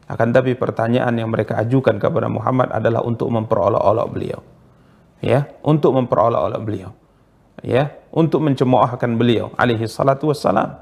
Akan 0.05 0.29
tapi 0.29 0.53
pertanyaan 0.53 1.17
yang 1.17 1.33
mereka 1.33 1.57
ajukan 1.57 1.97
kepada 1.97 2.29
Muhammad 2.29 2.69
adalah 2.69 3.01
untuk 3.01 3.33
memperolok-olok 3.33 4.07
beliau. 4.13 4.39
Ya, 5.21 5.49
untuk 5.65 5.97
memperolok-olok 5.97 6.61
beliau. 6.61 6.91
Ya, 7.61 7.93
untuk 8.13 8.41
mencemoohkan 8.41 9.17
beliau 9.17 9.53
alaihi 9.57 9.85
salatu 9.89 10.29
wassalam. 10.29 10.77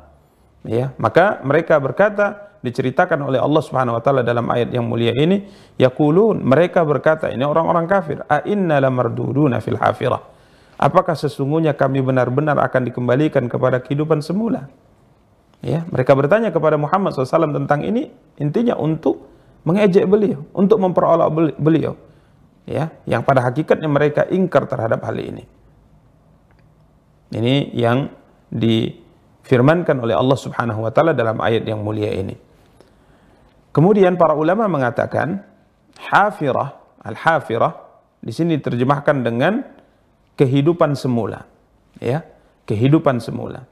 Ya, 0.67 0.91
maka 0.99 1.39
mereka 1.45 1.79
berkata 1.79 2.51
diceritakan 2.59 3.31
oleh 3.31 3.39
Allah 3.39 3.61
Subhanahu 3.63 3.95
wa 3.95 4.03
taala 4.03 4.19
dalam 4.25 4.43
ayat 4.51 4.73
yang 4.75 4.83
mulia 4.83 5.15
ini, 5.15 5.47
yaqulun 5.79 6.43
mereka 6.43 6.83
berkata 6.83 7.31
ini 7.31 7.45
orang-orang 7.47 7.87
kafir, 7.87 8.19
a 8.27 8.43
inna 8.43 8.83
lamarduduna 8.83 9.63
fil 9.63 9.79
hafirah 9.79 10.38
Apakah 10.79 11.11
sesungguhnya 11.11 11.75
kami 11.75 11.99
benar-benar 11.99 12.55
akan 12.55 12.87
dikembalikan 12.87 13.51
kepada 13.51 13.83
kehidupan 13.83 14.23
semula? 14.23 14.71
Ya, 15.59 15.83
mereka 15.91 16.15
bertanya 16.15 16.55
kepada 16.55 16.79
Muhammad 16.79 17.11
SAW 17.11 17.51
tentang 17.51 17.83
ini, 17.83 18.07
intinya 18.39 18.79
untuk 18.79 19.27
mengejek 19.67 20.07
beliau, 20.07 20.47
untuk 20.55 20.79
memperolok 20.79 21.59
beliau. 21.59 21.99
Ya, 22.63 22.95
yang 23.03 23.27
pada 23.27 23.43
hakikatnya 23.43 23.91
mereka 23.91 24.23
ingkar 24.31 24.71
terhadap 24.71 25.03
hal 25.03 25.19
ini. 25.19 25.43
Ini 27.35 27.75
yang 27.75 28.07
difirmankan 28.47 29.99
oleh 29.99 30.15
Allah 30.15 30.37
Subhanahu 30.39 30.87
wa 30.87 30.91
taala 30.95 31.11
dalam 31.11 31.43
ayat 31.43 31.67
yang 31.67 31.83
mulia 31.83 32.07
ini. 32.15 32.39
Kemudian 33.75 34.15
para 34.15 34.31
ulama 34.31 34.63
mengatakan 34.71 35.43
hafirah, 36.07 37.03
al-hafirah 37.03 37.73
di 38.23 38.31
sini 38.31 38.55
diterjemahkan 38.55 39.27
dengan 39.27 39.78
kehidupan 40.39 40.95
semula. 40.95 41.43
Ya, 41.99 42.23
kehidupan 42.63 43.19
semula. 43.19 43.67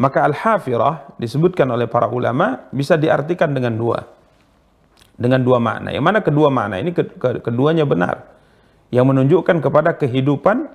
Maka 0.00 0.24
al-hafirah 0.24 1.12
disebutkan 1.20 1.68
oleh 1.68 1.84
para 1.84 2.08
ulama 2.08 2.64
bisa 2.72 2.96
diartikan 2.96 3.52
dengan 3.52 3.76
dua. 3.76 4.08
Dengan 5.20 5.44
dua 5.44 5.60
makna. 5.60 5.92
Yang 5.92 6.04
mana 6.08 6.18
kedua 6.24 6.48
makna 6.48 6.80
ini 6.80 6.96
ke, 6.96 7.04
ke, 7.04 7.44
keduanya 7.44 7.84
benar. 7.84 8.24
Yang 8.88 9.04
menunjukkan 9.12 9.60
kepada 9.60 9.92
kehidupan 10.00 10.72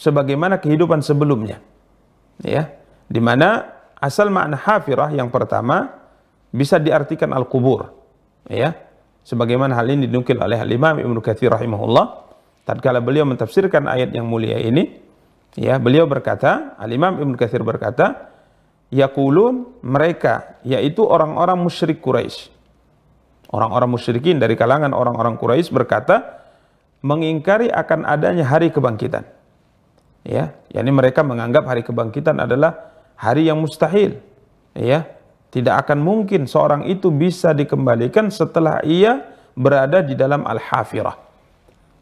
sebagaimana 0.00 0.56
kehidupan 0.56 1.04
sebelumnya. 1.04 1.60
Ya, 2.40 2.72
di 3.12 3.20
mana 3.20 3.76
asal 4.00 4.32
makna 4.32 4.56
hafirah 4.56 5.12
yang 5.12 5.28
pertama 5.28 5.92
bisa 6.48 6.80
diartikan 6.80 7.30
al-kubur. 7.36 7.92
Ya, 8.48 8.74
sebagaimana 9.22 9.76
hal 9.76 9.86
ini 9.92 10.08
dinukil 10.08 10.40
oleh 10.40 10.58
Imam 10.64 10.96
Ibnu 10.96 11.20
Katsir 11.20 11.52
rahimahullah 11.52 12.21
tatkala 12.62 13.02
beliau 13.02 13.26
mentafsirkan 13.26 13.90
ayat 13.90 14.14
yang 14.14 14.26
mulia 14.26 14.58
ini, 14.58 15.02
ya, 15.58 15.78
beliau 15.82 16.06
berkata, 16.06 16.78
Al-Imam 16.78 17.18
Ibnu 17.18 17.34
Katsir 17.34 17.62
berkata, 17.66 18.30
yaqulun 18.92 19.80
mereka 19.80 20.60
yaitu 20.62 21.02
orang-orang 21.02 21.58
musyrik 21.58 22.04
Quraisy. 22.04 22.52
Orang-orang 23.52 23.88
musyrikin 23.92 24.40
dari 24.40 24.56
kalangan 24.56 24.96
orang-orang 24.96 25.36
Quraisy 25.36 25.72
berkata 25.72 26.44
mengingkari 27.04 27.68
akan 27.68 28.08
adanya 28.08 28.48
hari 28.48 28.72
kebangkitan. 28.72 29.28
Ya, 30.22 30.54
yakni 30.70 30.94
mereka 30.94 31.26
menganggap 31.26 31.66
hari 31.66 31.82
kebangkitan 31.82 32.38
adalah 32.38 32.94
hari 33.18 33.50
yang 33.50 33.58
mustahil. 33.58 34.22
Ya, 34.72 35.04
tidak 35.50 35.84
akan 35.84 36.00
mungkin 36.00 36.46
seorang 36.48 36.86
itu 36.88 37.10
bisa 37.12 37.52
dikembalikan 37.52 38.30
setelah 38.30 38.80
ia 38.86 39.20
berada 39.52 40.00
di 40.00 40.16
dalam 40.16 40.48
al-hafirah 40.48 41.31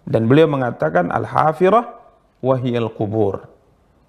dan 0.07 0.27
beliau 0.29 0.49
mengatakan 0.49 1.09
al-hafirah 1.13 1.97
wahiyal 2.41 2.93
kubur. 2.93 3.47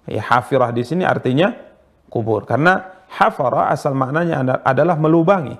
Ya, 0.08 0.22
hafirah 0.22 0.74
di 0.74 0.82
sini 0.82 1.06
artinya 1.06 1.54
kubur 2.10 2.42
karena 2.44 3.04
hafara 3.06 3.70
asal 3.70 3.94
maknanya 3.94 4.62
adalah 4.66 4.98
melubangi. 4.98 5.56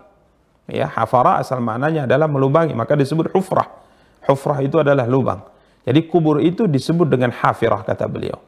Ya, 0.67 0.89
hafara 0.89 1.43
asal 1.43 1.61
maknanya 1.61 2.07
adalah 2.09 2.27
melubangi, 2.27 2.73
maka 2.73 2.97
disebut 2.97 3.31
hufrah. 3.35 3.67
Hufrah 4.25 4.62
itu 4.62 4.79
adalah 4.79 5.05
lubang. 5.07 5.43
Jadi 5.83 6.07
kubur 6.07 6.39
itu 6.39 6.71
disebut 6.71 7.11
dengan 7.11 7.35
hafirah 7.35 7.83
kata 7.83 8.07
beliau. 8.07 8.39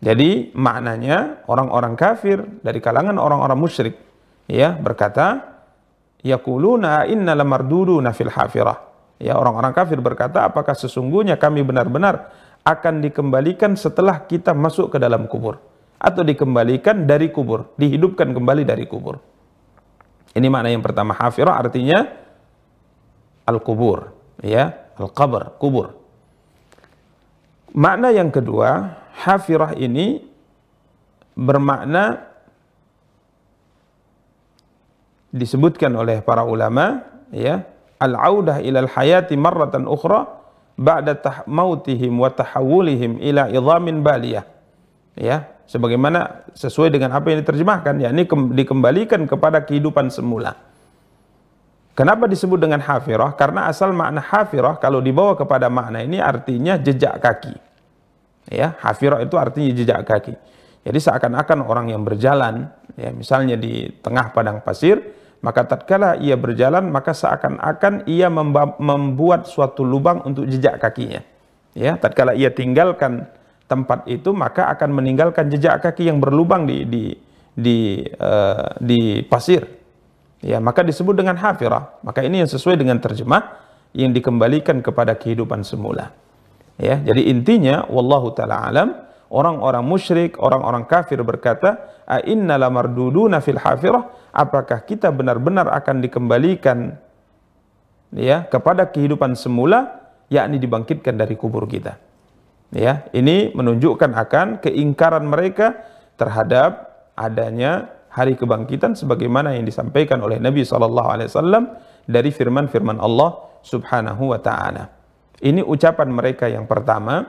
Jadi 0.00 0.52
maknanya 0.52 1.44
orang-orang 1.48 1.96
kafir 1.96 2.44
dari 2.60 2.84
kalangan 2.84 3.16
orang-orang 3.16 3.56
musyrik 3.56 3.96
ya 4.44 4.76
berkata 4.76 5.56
yaquluna 6.20 7.08
inna 7.08 7.32
lamarduduna 7.32 8.12
fil 8.12 8.28
hafirah 8.28 8.76
Ya, 9.16 9.32
orang-orang 9.36 9.72
kafir 9.72 9.96
berkata, 10.04 10.44
apakah 10.44 10.76
sesungguhnya 10.76 11.40
kami 11.40 11.64
benar-benar 11.64 12.36
akan 12.66 13.00
dikembalikan 13.00 13.72
setelah 13.78 14.26
kita 14.28 14.52
masuk 14.52 14.92
ke 14.92 14.98
dalam 15.00 15.24
kubur 15.24 15.56
atau 15.96 16.20
dikembalikan 16.20 17.08
dari 17.08 17.32
kubur, 17.32 17.72
dihidupkan 17.80 18.36
kembali 18.36 18.68
dari 18.68 18.84
kubur. 18.84 19.16
Ini 20.36 20.44
makna 20.52 20.68
yang 20.68 20.84
pertama 20.84 21.16
hafirah 21.16 21.56
artinya 21.56 22.04
al-kubur, 23.48 24.12
ya, 24.44 24.92
al-qabr, 25.00 25.56
kubur. 25.56 25.96
Makna 27.72 28.12
yang 28.12 28.28
kedua, 28.28 29.00
hafirah 29.16 29.72
ini 29.80 30.20
bermakna 31.32 32.20
disebutkan 35.32 35.92
oleh 35.96 36.20
para 36.20 36.44
ulama, 36.44 37.00
ya, 37.32 37.64
al-audah 38.00 38.60
ilal 38.60 38.88
hayati 38.90 39.34
marratan 39.36 39.88
ukhra 39.88 40.28
ba'da 40.76 41.44
mautihim 41.48 42.20
wa 42.20 42.28
tahawulihim 42.28 43.18
ila 43.20 43.48
idhamin 43.48 44.04
baliyah. 44.04 44.44
Ya, 45.16 45.48
sebagaimana 45.64 46.44
sesuai 46.52 46.92
dengan 46.92 47.16
apa 47.16 47.32
yang 47.32 47.40
diterjemahkan, 47.40 47.96
yakni 48.04 48.28
dikembalikan 48.52 49.24
kepada 49.24 49.64
kehidupan 49.64 50.12
semula. 50.12 50.60
Kenapa 51.96 52.28
disebut 52.28 52.60
dengan 52.60 52.84
hafirah? 52.84 53.32
Karena 53.40 53.72
asal 53.72 53.96
makna 53.96 54.20
hafirah 54.20 54.76
kalau 54.76 55.00
dibawa 55.00 55.32
kepada 55.32 55.72
makna 55.72 56.04
ini 56.04 56.20
artinya 56.20 56.76
jejak 56.76 57.16
kaki. 57.24 57.56
Ya, 58.52 58.76
hafirah 58.84 59.24
itu 59.24 59.40
artinya 59.40 59.72
jejak 59.72 60.04
kaki. 60.04 60.36
Jadi 60.84 60.98
seakan-akan 61.00 61.64
orang 61.64 61.88
yang 61.90 62.04
berjalan, 62.04 62.68
ya 62.94 63.10
misalnya 63.10 63.56
di 63.56 63.88
tengah 64.04 64.30
padang 64.36 64.60
pasir, 64.60 65.00
maka 65.46 65.62
tatkala 65.62 66.18
ia 66.18 66.34
berjalan 66.34 66.90
maka 66.90 67.14
seakan-akan 67.14 68.02
ia 68.10 68.26
membuat 68.82 69.46
suatu 69.46 69.86
lubang 69.86 70.26
untuk 70.26 70.50
jejak 70.50 70.82
kakinya. 70.82 71.22
Ya, 71.70 71.94
tatkala 71.94 72.34
ia 72.34 72.50
tinggalkan 72.50 73.30
tempat 73.70 74.10
itu 74.10 74.34
maka 74.34 74.66
akan 74.74 74.98
meninggalkan 74.98 75.46
jejak 75.46 75.86
kaki 75.86 76.10
yang 76.10 76.18
berlubang 76.18 76.66
di 76.66 76.82
di 76.82 77.04
di 77.54 78.02
uh, 78.18 78.74
di 78.82 79.22
pasir. 79.22 79.62
Ya 80.42 80.58
maka 80.58 80.82
disebut 80.82 81.14
dengan 81.14 81.38
hafirah. 81.38 82.02
Maka 82.02 82.26
ini 82.26 82.42
yang 82.42 82.50
sesuai 82.50 82.74
dengan 82.74 82.98
terjemah 82.98 83.62
yang 83.94 84.10
dikembalikan 84.10 84.82
kepada 84.82 85.14
kehidupan 85.14 85.62
semula. 85.62 86.10
Ya 86.74 86.98
jadi 86.98 87.22
intinya 87.30 87.86
wallahu 87.86 88.34
taala 88.34 88.66
alam 88.66 88.98
orang-orang 89.30 89.86
musyrik 89.86 90.42
orang-orang 90.42 90.90
kafir 90.90 91.22
berkata 91.22 91.95
inna 92.24 92.56
fil 93.42 93.58
hafirah. 93.58 94.30
Apakah 94.30 94.84
kita 94.86 95.10
benar-benar 95.10 95.66
akan 95.72 96.04
dikembalikan 96.04 96.94
ya 98.14 98.46
kepada 98.46 98.86
kehidupan 98.88 99.34
semula 99.34 100.06
yakni 100.30 100.62
dibangkitkan 100.62 101.18
dari 101.18 101.34
kubur 101.34 101.66
kita? 101.66 101.98
Ya 102.74 103.06
ini 103.14 103.54
menunjukkan 103.54 104.10
akan 104.14 104.46
keingkaran 104.62 105.26
mereka 105.26 105.86
terhadap 106.18 106.94
adanya 107.14 107.96
hari 108.10 108.32
kebangkitan 108.34 108.96
sebagaimana 108.96 109.52
yang 109.54 109.68
disampaikan 109.68 110.18
oleh 110.24 110.40
Nabi 110.40 110.64
wasallam 110.64 111.76
dari 112.08 112.32
firman-firman 112.32 112.96
Allah 112.96 113.60
Subhanahu 113.60 114.32
wa 114.32 114.40
taala. 114.40 114.88
Ini 115.36 115.60
ucapan 115.60 116.08
mereka 116.08 116.48
yang 116.48 116.64
pertama 116.64 117.28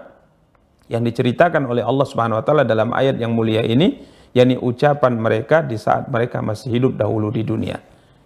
yang 0.88 1.04
diceritakan 1.04 1.68
oleh 1.68 1.84
Allah 1.84 2.06
Subhanahu 2.08 2.40
wa 2.40 2.46
taala 2.48 2.64
dalam 2.64 2.96
ayat 2.96 3.20
yang 3.20 3.36
mulia 3.36 3.68
ini, 3.68 4.00
yakni 4.33 4.57
ucapan 4.57 5.17
mereka 5.17 5.61
di 5.61 5.77
saat 5.77 6.09
mereka 6.09 6.41
masih 6.41 6.73
hidup 6.73 6.93
dahulu 6.97 7.29
di 7.33 7.45
dunia. 7.45 7.81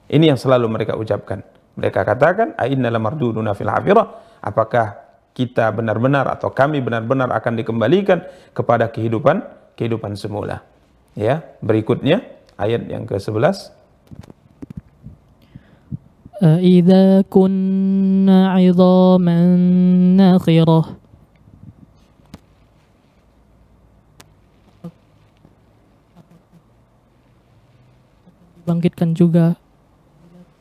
Ini 0.06 0.34
yang 0.34 0.38
selalu 0.38 0.70
mereka 0.70 0.94
ucapkan. 0.94 1.42
Mereka 1.76 2.06
katakan, 2.06 2.54
"Ainna 2.56 2.88
lamarduduna 2.88 3.52
fil 3.52 3.68
hafirah?" 3.68 4.38
Apakah 4.40 5.06
kita 5.36 5.68
benar-benar 5.68 6.25
atau 6.32 6.48
kami 6.48 6.80
benar-benar 6.80 7.28
akan 7.28 7.60
dikembalikan 7.60 8.25
kepada 8.56 8.88
kehidupan 8.88 9.44
kehidupan 9.76 10.16
semula. 10.16 10.64
Ya, 11.12 11.44
berikutnya 11.60 12.25
ayat 12.56 12.88
yang 12.88 13.04
ke-11 13.04 13.76
أَإِذَا 16.36 17.32
كُنَّا 17.32 18.40
عِظَامًا 18.52 19.40
نَخِرَةً 20.20 21.00
bangkitkan 28.72 29.12
juga 29.12 29.60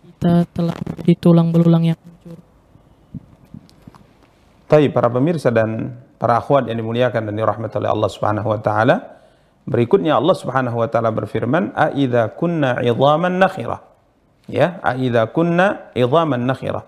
kita 0.05 0.51
telah 0.51 0.77
di 1.07 1.14
tulang 1.14 1.55
belulang 1.55 1.87
yang 1.87 1.99
hancur. 2.03 2.38
Tapi 4.66 4.90
para 4.90 5.07
pemirsa 5.07 5.55
dan 5.55 5.94
para 6.18 6.42
akhwat 6.42 6.66
yang 6.66 6.83
dimuliakan 6.83 7.31
dan 7.31 7.35
dirahmati 7.38 7.79
oleh 7.79 7.90
Allah 7.90 8.11
Subhanahu 8.11 8.49
wa 8.51 8.61
taala, 8.61 9.20
Berikutnya 9.70 10.16
Allah 10.16 10.35
Subhanahu 10.35 10.83
wa 10.83 10.88
taala 10.88 11.12
berfirman, 11.12 11.77
"A 11.79 11.92
idza 11.92 12.33
kunna 12.33 12.81
'idhaman 12.81 13.38
nakhirah." 13.38 13.81
Ya, 14.49 14.81
"A 14.81 14.96
idza 14.96 15.29
kunna 15.31 15.92
'idhaman 15.92 16.42
nakhirah." 16.49 16.83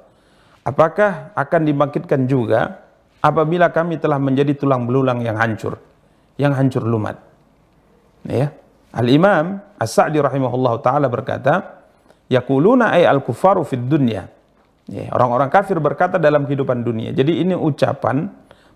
Apakah 0.67 1.31
akan 1.39 1.63
dibangkitkan 1.63 2.27
juga 2.27 2.83
apabila 3.23 3.71
kami 3.71 4.03
telah 4.03 4.17
menjadi 4.17 4.59
tulang 4.59 4.87
belulang 4.91 5.23
yang 5.23 5.39
hancur, 5.39 5.79
yang 6.39 6.55
hancur 6.59 6.87
lumat? 6.87 7.23
Ya. 8.27 8.55
Al-Imam 8.93 9.61
As-Sa'di 9.81 10.21
rahimahullahu 10.21 10.85
taala 10.85 11.09
berkata, 11.09 11.85
"Yaquluna 12.29 12.93
ay 12.93 13.09
al-kuffaru 13.09 13.65
fid 13.65 13.89
dunya." 13.89 14.29
Ya, 14.91 15.09
orang-orang 15.15 15.49
kafir 15.49 15.79
berkata 15.79 16.19
dalam 16.19 16.45
kehidupan 16.45 16.83
dunia. 16.83 17.15
Jadi 17.15 17.41
ini 17.41 17.55
ucapan 17.55 18.29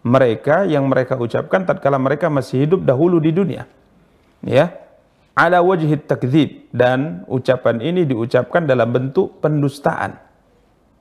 mereka 0.07 0.62
yang 0.62 0.87
mereka 0.87 1.18
ucapkan 1.18 1.66
tatkala 1.66 1.98
mereka 1.98 2.31
masih 2.31 2.62
hidup 2.62 2.87
dahulu 2.87 3.18
di 3.18 3.35
dunia 3.35 3.66
ya 4.46 4.70
ala 5.35 5.59
wajhi 5.66 5.98
takdzib 6.07 6.70
dan 6.70 7.26
ucapan 7.26 7.83
ini 7.83 8.07
diucapkan 8.07 8.70
dalam 8.70 8.94
bentuk 8.94 9.42
pendustaan 9.42 10.14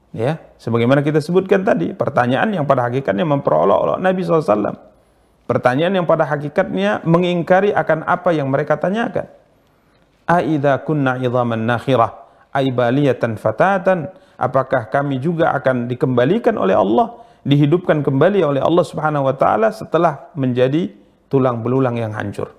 ya 0.09 0.41
sebagaimana 0.57 1.05
kita 1.05 1.21
sebutkan 1.21 1.61
tadi 1.61 1.93
pertanyaan 1.93 2.49
yang 2.57 2.65
pada 2.65 2.89
hakikatnya 2.89 3.29
memperolok-olok 3.29 4.01
Nabi 4.01 4.25
SAW 4.25 4.94
pertanyaan 5.45 6.01
yang 6.01 6.07
pada 6.09 6.25
hakikatnya 6.25 7.05
mengingkari 7.05 7.73
akan 7.73 8.05
apa 8.05 8.33
yang 8.33 8.49
mereka 8.49 8.77
tanyakan. 8.77 9.29
Aidza 10.25 10.81
kunna 10.81 11.21
idhaman 11.21 11.65
nakhirah 11.65 12.25
aibaliyatan 12.53 13.37
fatatan. 13.37 14.09
Apakah 14.35 14.91
kami 14.91 15.23
juga 15.23 15.55
akan 15.55 15.87
dikembalikan 15.87 16.59
oleh 16.59 16.75
Allah 16.75 17.23
dihidupkan 17.47 18.03
kembali 18.03 18.43
oleh 18.43 18.59
Allah 18.59 18.83
Subhanahu 18.83 19.31
wa 19.31 19.35
taala 19.37 19.71
setelah 19.71 20.27
menjadi 20.35 20.91
tulang 21.31 21.63
belulang 21.63 21.95
yang 21.95 22.11
hancur? 22.11 22.51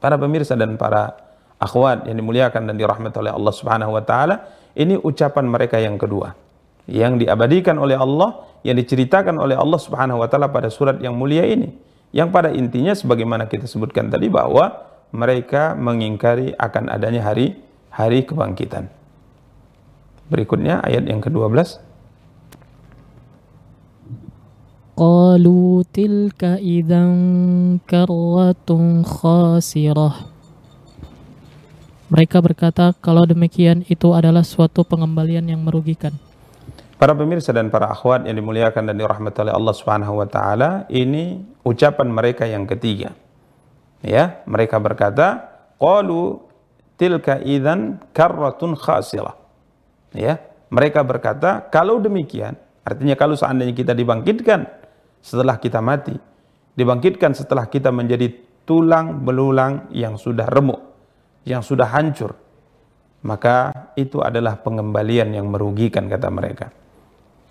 Para 0.00 0.16
pemirsa 0.16 0.56
dan 0.56 0.80
para 0.80 1.12
akhwat 1.60 2.08
yang 2.08 2.16
dimuliakan 2.18 2.72
dan 2.72 2.74
dirahmati 2.80 3.20
oleh 3.20 3.32
Allah 3.36 3.52
Subhanahu 3.52 3.92
wa 3.92 4.02
taala, 4.02 4.48
ini 4.72 4.96
ucapan 4.96 5.44
mereka 5.44 5.76
yang 5.76 6.00
kedua 6.00 6.41
yang 6.90 7.18
diabadikan 7.18 7.78
oleh 7.78 7.94
Allah, 7.94 8.46
yang 8.66 8.78
diceritakan 8.78 9.38
oleh 9.38 9.54
Allah 9.54 9.78
Subhanahu 9.78 10.22
wa 10.22 10.28
taala 10.30 10.50
pada 10.50 10.70
surat 10.70 10.98
yang 10.98 11.14
mulia 11.14 11.46
ini. 11.46 11.74
Yang 12.12 12.28
pada 12.28 12.50
intinya 12.52 12.92
sebagaimana 12.92 13.48
kita 13.48 13.64
sebutkan 13.64 14.12
tadi 14.12 14.28
bahwa 14.28 14.92
mereka 15.12 15.72
mengingkari 15.76 16.52
akan 16.56 16.92
adanya 16.92 17.24
hari 17.24 17.56
hari 17.92 18.24
kebangkitan. 18.24 18.88
Berikutnya 20.32 20.80
ayat 20.80 21.04
yang 21.04 21.20
ke-12. 21.20 21.80
Qalu 24.96 25.84
tilka 25.88 26.60
idzan 26.60 27.80
karratun 27.84 29.04
khasirah. 29.04 30.28
Mereka 32.12 32.44
berkata, 32.44 32.92
kalau 33.00 33.24
demikian 33.24 33.88
itu 33.88 34.12
adalah 34.12 34.44
suatu 34.44 34.84
pengembalian 34.84 35.48
yang 35.48 35.64
merugikan. 35.64 36.12
Para 37.02 37.18
pemirsa 37.18 37.50
dan 37.50 37.66
para 37.66 37.90
akhwat 37.90 38.30
yang 38.30 38.38
dimuliakan 38.38 38.86
dan 38.86 38.94
dirahmati 38.94 39.42
oleh 39.42 39.50
Allah 39.50 39.74
Subhanahu 39.74 40.22
wa 40.22 40.28
taala, 40.30 40.86
ini 40.86 41.42
ucapan 41.66 42.06
mereka 42.06 42.46
yang 42.46 42.62
ketiga. 42.62 43.10
Ya, 44.06 44.38
mereka 44.46 44.78
berkata, 44.78 45.50
qalu 45.82 46.38
tilka 46.94 47.42
idzan 47.42 47.98
karratun 48.14 48.78
khasirah. 48.78 49.34
Ya, 50.14 50.46
mereka 50.70 51.02
berkata, 51.02 51.66
kalau 51.74 51.98
demikian, 51.98 52.54
artinya 52.86 53.18
kalau 53.18 53.34
seandainya 53.34 53.74
kita 53.74 53.98
dibangkitkan 53.98 54.70
setelah 55.18 55.58
kita 55.58 55.82
mati, 55.82 56.14
dibangkitkan 56.78 57.34
setelah 57.34 57.66
kita 57.66 57.90
menjadi 57.90 58.30
tulang 58.62 59.26
belulang 59.26 59.90
yang 59.90 60.14
sudah 60.14 60.46
remuk, 60.46 60.78
yang 61.50 61.66
sudah 61.66 61.90
hancur, 61.98 62.38
maka 63.26 63.90
itu 63.98 64.22
adalah 64.22 64.54
pengembalian 64.62 65.34
yang 65.34 65.50
merugikan 65.50 66.06
kata 66.06 66.30
mereka. 66.30 66.81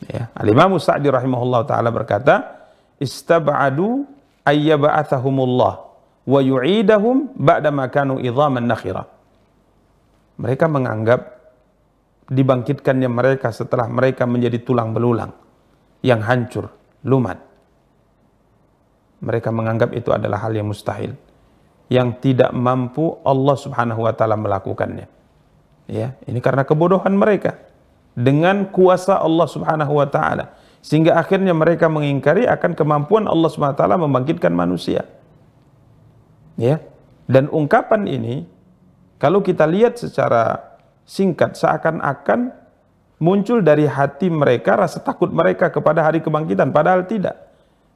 Ya, 0.09 0.33
Al-Imam 0.33 0.77
Sa'di 0.81 1.11
rahimahullah 1.11 1.61
taala 1.69 1.93
berkata, 1.93 2.65
"Istab'adu 2.97 4.07
ayyab'athahumullah 4.47 5.73
wa 6.25 6.39
yu'idahum 6.41 7.37
ba'da 7.37 7.69
ma 7.69 7.85
kanu 7.91 8.17
idhaman 8.17 8.65
nakhira." 8.65 9.05
Mereka 10.41 10.65
menganggap 10.65 11.21
dibangkitkannya 12.31 13.09
mereka 13.11 13.53
setelah 13.53 13.85
mereka 13.85 14.25
menjadi 14.25 14.57
tulang 14.65 14.95
belulang 14.95 15.29
yang 16.01 16.23
hancur, 16.25 16.73
lumat 17.05 17.51
mereka 19.21 19.53
menganggap 19.53 19.93
itu 19.93 20.09
adalah 20.09 20.41
hal 20.41 20.51
yang 20.51 20.67
mustahil 20.67 21.13
yang 21.87 22.17
tidak 22.17 22.49
mampu 22.51 23.21
Allah 23.21 23.55
Subhanahu 23.55 24.01
wa 24.09 24.13
taala 24.17 24.35
melakukannya. 24.35 25.07
Ya, 25.91 26.17
ini 26.25 26.39
karena 26.41 26.65
kebodohan 26.65 27.13
mereka 27.13 27.59
dengan 28.17 28.67
kuasa 28.69 29.19
Allah 29.19 29.47
Subhanahu 29.47 29.93
wa 29.97 30.07
taala 30.07 30.55
sehingga 30.81 31.15
akhirnya 31.15 31.53
mereka 31.53 31.87
mengingkari 31.87 32.49
akan 32.49 32.73
kemampuan 32.73 33.29
Allah 33.29 33.49
Subhanahu 33.49 33.77
wa 33.77 33.81
taala 33.81 33.97
membangkitkan 34.01 34.51
manusia. 34.51 35.05
Ya. 36.59 36.83
Dan 37.29 37.47
ungkapan 37.47 38.09
ini 38.09 38.43
kalau 39.21 39.39
kita 39.39 39.63
lihat 39.63 39.95
secara 39.95 40.59
singkat 41.07 41.55
seakan-akan 41.55 42.51
muncul 43.21 43.63
dari 43.63 43.87
hati 43.87 44.27
mereka 44.27 44.75
rasa 44.75 44.99
takut 44.99 45.31
mereka 45.31 45.71
kepada 45.71 46.03
hari 46.03 46.19
kebangkitan 46.19 46.73
padahal 46.73 47.05
tidak 47.05 47.51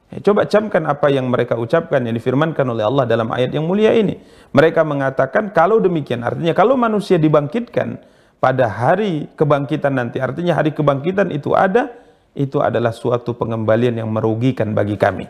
Ya, 0.06 0.22
coba 0.22 0.46
camkan 0.46 0.86
apa 0.86 1.10
yang 1.10 1.26
mereka 1.26 1.58
ucapkan 1.58 1.98
yang 2.06 2.14
difirmankan 2.14 2.62
oleh 2.62 2.86
Allah 2.86 3.10
dalam 3.10 3.26
ayat 3.34 3.50
yang 3.50 3.66
mulia 3.66 3.90
ini. 3.90 4.22
Mereka 4.54 4.86
mengatakan 4.86 5.50
kalau 5.50 5.82
demikian 5.82 6.22
artinya 6.22 6.54
kalau 6.54 6.78
manusia 6.78 7.18
dibangkitkan 7.18 7.98
pada 8.38 8.68
hari 8.68 9.28
kebangkitan 9.34 9.96
nanti 9.96 10.20
artinya 10.20 10.56
hari 10.56 10.70
kebangkitan 10.76 11.32
itu 11.32 11.56
ada 11.56 11.92
itu 12.36 12.60
adalah 12.60 12.92
suatu 12.92 13.32
pengembalian 13.32 13.96
yang 13.96 14.12
merugikan 14.12 14.76
bagi 14.76 15.00
kami. 15.00 15.24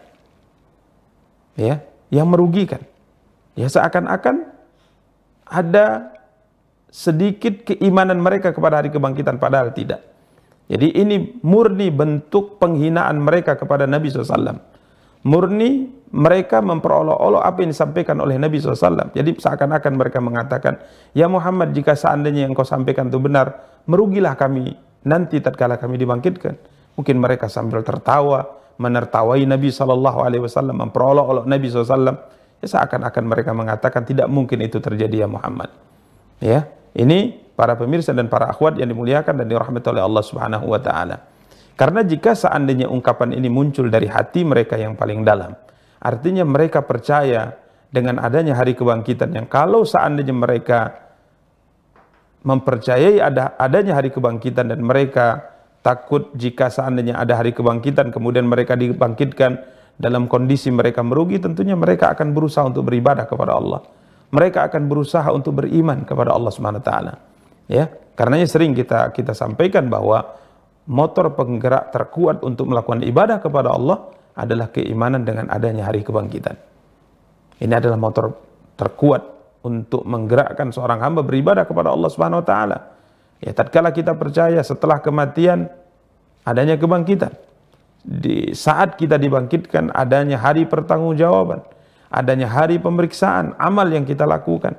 Ya, 1.54 1.86
yang 2.10 2.28
merugikan. 2.28 2.82
Ya 3.56 3.70
seakan-akan 3.70 4.52
ada 5.46 6.12
sedikit 6.90 7.64
keimanan 7.64 8.20
mereka 8.20 8.52
kepada 8.52 8.82
hari 8.82 8.90
kebangkitan 8.92 9.38
padahal 9.40 9.72
tidak. 9.72 10.02
Jadi 10.66 10.98
ini 10.98 11.38
murni 11.46 11.94
bentuk 11.94 12.58
penghinaan 12.58 13.22
mereka 13.22 13.54
kepada 13.54 13.86
Nabi 13.86 14.10
SAW. 14.10 14.58
Murni 15.26 15.90
mereka 16.14 16.62
memperolok-olok 16.62 17.42
apa 17.42 17.58
yang 17.66 17.74
disampaikan 17.74 18.22
oleh 18.22 18.38
Nabi 18.38 18.62
SAW. 18.62 19.10
Jadi 19.10 19.34
seakan-akan 19.36 19.92
mereka 19.98 20.22
mengatakan, 20.22 20.78
Ya 21.18 21.26
Muhammad 21.26 21.74
jika 21.74 21.98
seandainya 21.98 22.46
yang 22.46 22.54
kau 22.54 22.62
sampaikan 22.62 23.10
itu 23.10 23.18
benar, 23.18 23.58
merugilah 23.90 24.38
kami 24.38 24.78
nanti 25.02 25.42
tatkala 25.42 25.82
kami 25.82 25.98
dibangkitkan. 25.98 26.54
Mungkin 26.94 27.16
mereka 27.18 27.50
sambil 27.50 27.82
tertawa, 27.82 28.46
menertawai 28.78 29.42
Nabi 29.42 29.68
SAW, 29.74 30.72
memperolok-olok 30.72 31.44
Nabi 31.44 31.66
SAW. 31.68 32.16
Ya 32.56 32.66
seakan-akan 32.70 33.24
mereka 33.26 33.50
mengatakan 33.52 34.06
tidak 34.06 34.30
mungkin 34.30 34.62
itu 34.64 34.80
terjadi 34.80 35.26
ya 35.26 35.28
Muhammad. 35.28 35.68
Ya, 36.40 36.70
ini 36.96 37.36
para 37.56 37.76
pemirsa 37.76 38.16
dan 38.16 38.28
para 38.32 38.48
akhwat 38.48 38.80
yang 38.80 38.88
dimuliakan 38.88 39.42
dan 39.42 39.46
dirahmati 39.48 39.86
oleh 39.92 40.04
Allah 40.04 40.22
Subhanahu 40.24 40.64
wa 40.72 40.80
taala. 40.80 41.35
Karena 41.76 42.00
jika 42.00 42.32
seandainya 42.32 42.88
ungkapan 42.88 43.36
ini 43.36 43.52
muncul 43.52 43.92
dari 43.92 44.08
hati 44.08 44.48
mereka 44.48 44.80
yang 44.80 44.96
paling 44.96 45.20
dalam, 45.20 45.52
artinya 46.00 46.42
mereka 46.48 46.80
percaya 46.80 47.52
dengan 47.92 48.16
adanya 48.18 48.56
hari 48.56 48.72
kebangkitan 48.72 49.30
yang 49.36 49.46
kalau 49.46 49.84
seandainya 49.84 50.34
mereka 50.34 51.06
mempercayai 52.46 53.20
ada 53.20 53.54
adanya 53.58 53.98
hari 53.98 54.08
kebangkitan 54.10 54.70
dan 54.72 54.80
mereka 54.82 55.52
takut 55.82 56.32
jika 56.34 56.70
seandainya 56.70 57.18
ada 57.18 57.38
hari 57.38 57.54
kebangkitan 57.54 58.10
kemudian 58.10 58.46
mereka 58.46 58.74
dibangkitkan 58.74 59.62
dalam 59.96 60.28
kondisi 60.28 60.68
mereka 60.68 61.00
merugi 61.00 61.40
tentunya 61.40 61.72
mereka 61.72 62.12
akan 62.12 62.36
berusaha 62.36 62.64
untuk 62.68 62.88
beribadah 62.88 63.24
kepada 63.24 63.56
Allah. 63.56 63.80
Mereka 64.28 64.68
akan 64.68 64.82
berusaha 64.90 65.28
untuk 65.30 65.62
beriman 65.62 66.02
kepada 66.02 66.34
Allah 66.34 66.50
Subhanahu 66.50 66.82
wa 66.82 66.86
taala. 66.86 67.14
Ya, 67.70 67.90
karenanya 68.18 68.46
sering 68.46 68.74
kita 68.74 69.14
kita 69.14 69.32
sampaikan 69.32 69.86
bahwa 69.86 70.36
motor 70.86 71.34
penggerak 71.34 71.90
terkuat 71.90 72.42
untuk 72.46 72.70
melakukan 72.70 73.02
ibadah 73.02 73.42
kepada 73.42 73.74
Allah 73.74 74.10
adalah 74.38 74.70
keimanan 74.70 75.26
dengan 75.26 75.50
adanya 75.50 75.88
hari 75.90 76.06
kebangkitan. 76.06 76.54
Ini 77.56 77.72
adalah 77.72 77.96
motor 77.96 78.36
terkuat 78.76 79.22
untuk 79.64 80.06
menggerakkan 80.06 80.70
seorang 80.70 81.02
hamba 81.02 81.26
beribadah 81.26 81.66
kepada 81.66 81.90
Allah 81.90 82.08
Subhanahu 82.12 82.44
wa 82.44 82.46
taala. 82.46 82.78
Ya, 83.42 83.52
tatkala 83.52 83.90
kita 83.90 84.14
percaya 84.14 84.60
setelah 84.62 85.02
kematian 85.02 85.68
adanya 86.46 86.78
kebangkitan. 86.78 87.34
Di 88.06 88.54
saat 88.54 88.94
kita 88.94 89.18
dibangkitkan 89.18 89.90
adanya 89.90 90.38
hari 90.38 90.62
pertanggungjawaban, 90.62 91.66
adanya 92.06 92.46
hari 92.46 92.78
pemeriksaan 92.78 93.58
amal 93.58 93.90
yang 93.90 94.06
kita 94.06 94.22
lakukan. 94.22 94.78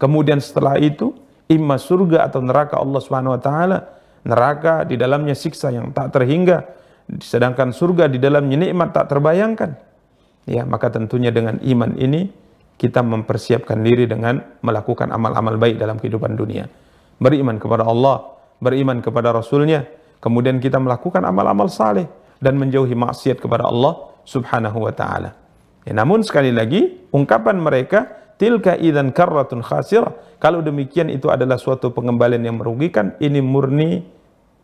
Kemudian 0.00 0.40
setelah 0.40 0.80
itu 0.80 1.12
imma 1.52 1.76
surga 1.76 2.32
atau 2.32 2.40
neraka 2.40 2.80
Allah 2.80 3.00
Subhanahu 3.04 3.36
wa 3.36 3.42
taala. 3.42 3.78
Neraka 4.22 4.86
di 4.86 4.94
dalamnya 4.94 5.34
siksa 5.34 5.74
yang 5.74 5.90
tak 5.90 6.14
terhingga, 6.14 6.62
sedangkan 7.18 7.74
surga 7.74 8.06
di 8.06 8.22
dalamnya 8.22 8.54
nikmat 8.54 8.94
tak 8.94 9.10
terbayangkan. 9.10 9.74
Ya, 10.46 10.62
maka 10.62 10.90
tentunya 10.94 11.34
dengan 11.34 11.58
iman 11.62 11.94
ini 11.98 12.30
kita 12.78 13.02
mempersiapkan 13.02 13.78
diri 13.82 14.06
dengan 14.06 14.42
melakukan 14.62 15.10
amal-amal 15.10 15.58
baik 15.58 15.78
dalam 15.78 15.98
kehidupan 15.98 16.34
dunia. 16.38 16.66
Beriman 17.18 17.58
kepada 17.58 17.86
Allah, 17.86 18.38
beriman 18.62 19.02
kepada 19.02 19.34
Rasulnya, 19.34 19.86
kemudian 20.22 20.62
kita 20.62 20.78
melakukan 20.78 21.22
amal-amal 21.22 21.70
saleh 21.70 22.06
dan 22.42 22.58
menjauhi 22.58 22.94
maksiat 22.94 23.38
kepada 23.38 23.66
Allah 23.66 24.10
Subhanahu 24.22 24.86
wa 24.86 24.94
taala. 24.94 25.34
Ya, 25.82 25.98
namun 25.98 26.22
sekali 26.22 26.54
lagi 26.54 27.10
ungkapan 27.10 27.58
mereka 27.58 28.21
tilka 28.40 28.76
idan 28.78 29.10
karratun 29.10 29.64
khasirah. 29.64 30.38
Kalau 30.42 30.60
demikian 30.60 31.08
itu 31.08 31.30
adalah 31.30 31.56
suatu 31.56 31.94
pengembalian 31.94 32.42
yang 32.42 32.58
merugikan, 32.58 33.14
ini 33.22 33.38
murni 33.38 34.02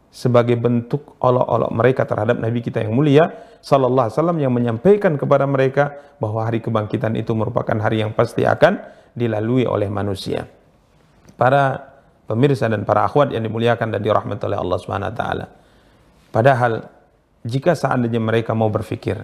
sebagai 0.09 0.57
bentuk 0.57 1.20
olok-olok 1.20 1.70
mereka 1.72 2.09
terhadap 2.09 2.40
Nabi 2.40 2.64
kita 2.64 2.81
yang 2.81 2.96
mulia 2.96 3.28
sallallahu 3.61 4.09
alaihi 4.09 4.16
wasallam 4.16 4.38
yang 4.40 4.52
menyampaikan 4.57 5.20
kepada 5.20 5.44
mereka 5.44 5.92
bahwa 6.16 6.48
hari 6.48 6.64
kebangkitan 6.64 7.12
itu 7.12 7.37
merupakan 7.37 7.76
hari 7.76 8.00
yang 8.00 8.16
pasti 8.16 8.48
akan 8.48 8.81
dilalui 9.12 9.68
oleh 9.68 9.92
manusia. 9.92 10.48
Para 11.37 11.92
pemirsa 12.24 12.66
dan 12.72 12.88
para 12.88 13.04
akhwat 13.04 13.37
yang 13.37 13.44
dimuliakan 13.44 13.94
dan 13.94 14.00
dirahmati 14.00 14.42
oleh 14.48 14.59
Allah 14.59 14.78
Subhanahu 14.81 15.11
wa 15.12 15.16
taala. 15.16 15.46
Padahal 16.33 16.72
jika 17.44 17.76
seandainya 17.76 18.20
mereka 18.20 18.57
mau 18.57 18.72
berpikir 18.72 19.22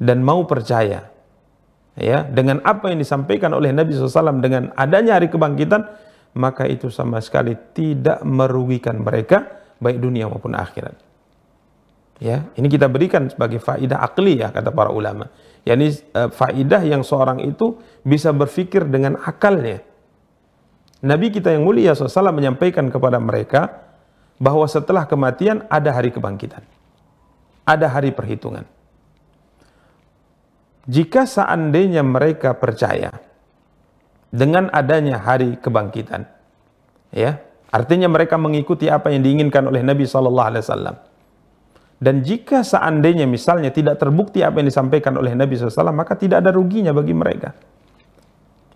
dan 0.00 0.24
mau 0.24 0.44
percaya 0.48 1.12
ya 1.98 2.24
dengan 2.24 2.62
apa 2.62 2.88
yang 2.88 3.02
disampaikan 3.02 3.52
oleh 3.52 3.74
Nabi 3.74 3.92
SAW 3.92 4.38
dengan 4.38 4.70
adanya 4.78 5.18
hari 5.18 5.28
kebangkitan 5.28 5.84
maka 6.38 6.64
itu 6.70 6.88
sama 6.88 7.18
sekali 7.18 7.58
tidak 7.74 8.22
merugikan 8.22 9.02
mereka 9.02 9.60
baik 9.82 9.98
dunia 9.98 10.30
maupun 10.30 10.54
akhirat. 10.54 10.94
Ya 12.18 12.50
ini 12.58 12.66
kita 12.66 12.90
berikan 12.90 13.30
sebagai 13.30 13.62
faidah 13.62 14.02
akli 14.02 14.42
ya 14.42 14.50
kata 14.50 14.70
para 14.70 14.90
ulama. 14.90 15.30
Yakni 15.66 15.94
uh, 16.14 16.30
faidah 16.30 16.82
yang 16.82 17.02
seorang 17.02 17.42
itu 17.42 17.78
bisa 18.06 18.30
berpikir 18.34 18.86
dengan 18.86 19.18
akalnya. 19.22 19.82
Nabi 20.98 21.30
kita 21.30 21.54
yang 21.54 21.62
mulia 21.62 21.94
SAW 21.94 22.34
menyampaikan 22.34 22.90
kepada 22.90 23.22
mereka 23.22 23.86
bahwa 24.38 24.66
setelah 24.66 25.06
kematian 25.06 25.66
ada 25.70 25.90
hari 25.94 26.14
kebangkitan 26.14 26.62
ada 27.68 27.86
hari 27.90 28.14
perhitungan 28.14 28.64
jika 30.88 31.28
seandainya 31.28 32.00
mereka 32.00 32.56
percaya 32.56 33.12
dengan 34.32 34.72
adanya 34.72 35.20
hari 35.20 35.60
kebangkitan, 35.60 36.24
ya, 37.12 37.44
artinya 37.68 38.08
mereka 38.08 38.40
mengikuti 38.40 38.88
apa 38.88 39.12
yang 39.12 39.20
diinginkan 39.20 39.68
oleh 39.68 39.84
Nabi 39.84 40.08
Shallallahu 40.08 40.48
Alaihi 40.48 40.64
Wasallam. 40.64 40.96
Dan 41.98 42.22
jika 42.22 42.62
seandainya 42.62 43.26
misalnya 43.26 43.74
tidak 43.74 43.98
terbukti 43.98 44.40
apa 44.46 44.62
yang 44.62 44.70
disampaikan 44.70 45.18
oleh 45.18 45.34
Nabi 45.34 45.58
SAW, 45.58 45.90
maka 45.90 46.14
tidak 46.14 46.46
ada 46.46 46.54
ruginya 46.54 46.94
bagi 46.94 47.10
mereka. 47.10 47.50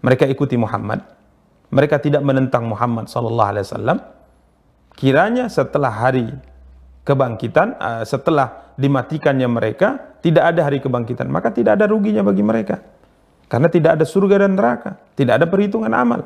Mereka 0.02 0.26
ikuti 0.26 0.58
Muhammad, 0.58 1.06
mereka 1.70 2.02
tidak 2.02 2.26
menentang 2.26 2.66
Muhammad 2.66 3.06
Wasallam. 3.06 4.02
Kiranya 4.98 5.46
setelah 5.46 5.94
hari 5.94 6.34
kebangkitan, 7.06 7.78
uh, 7.78 8.02
setelah 8.02 8.61
dimatikannya 8.76 9.48
mereka, 9.48 10.18
tidak 10.22 10.54
ada 10.54 10.60
hari 10.66 10.78
kebangkitan, 10.78 11.28
maka 11.28 11.50
tidak 11.52 11.80
ada 11.80 11.90
ruginya 11.90 12.22
bagi 12.24 12.44
mereka. 12.44 12.80
Karena 13.50 13.68
tidak 13.68 14.00
ada 14.00 14.04
surga 14.08 14.48
dan 14.48 14.56
neraka, 14.56 14.96
tidak 15.12 15.42
ada 15.42 15.46
perhitungan 15.50 15.92
amal. 15.92 16.24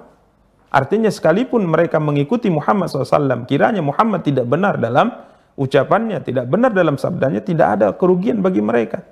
Artinya 0.71 1.11
sekalipun 1.11 1.67
mereka 1.67 1.99
mengikuti 1.99 2.47
Muhammad 2.53 2.91
SAW, 2.91 3.49
kiranya 3.49 3.83
Muhammad 3.83 4.23
tidak 4.23 4.47
benar 4.47 4.79
dalam 4.79 5.11
ucapannya, 5.57 6.23
tidak 6.23 6.47
benar 6.47 6.71
dalam 6.71 7.01
sabdanya, 7.01 7.41
tidak 7.43 7.81
ada 7.81 7.87
kerugian 7.97 8.45
bagi 8.45 8.61
mereka. 8.63 9.03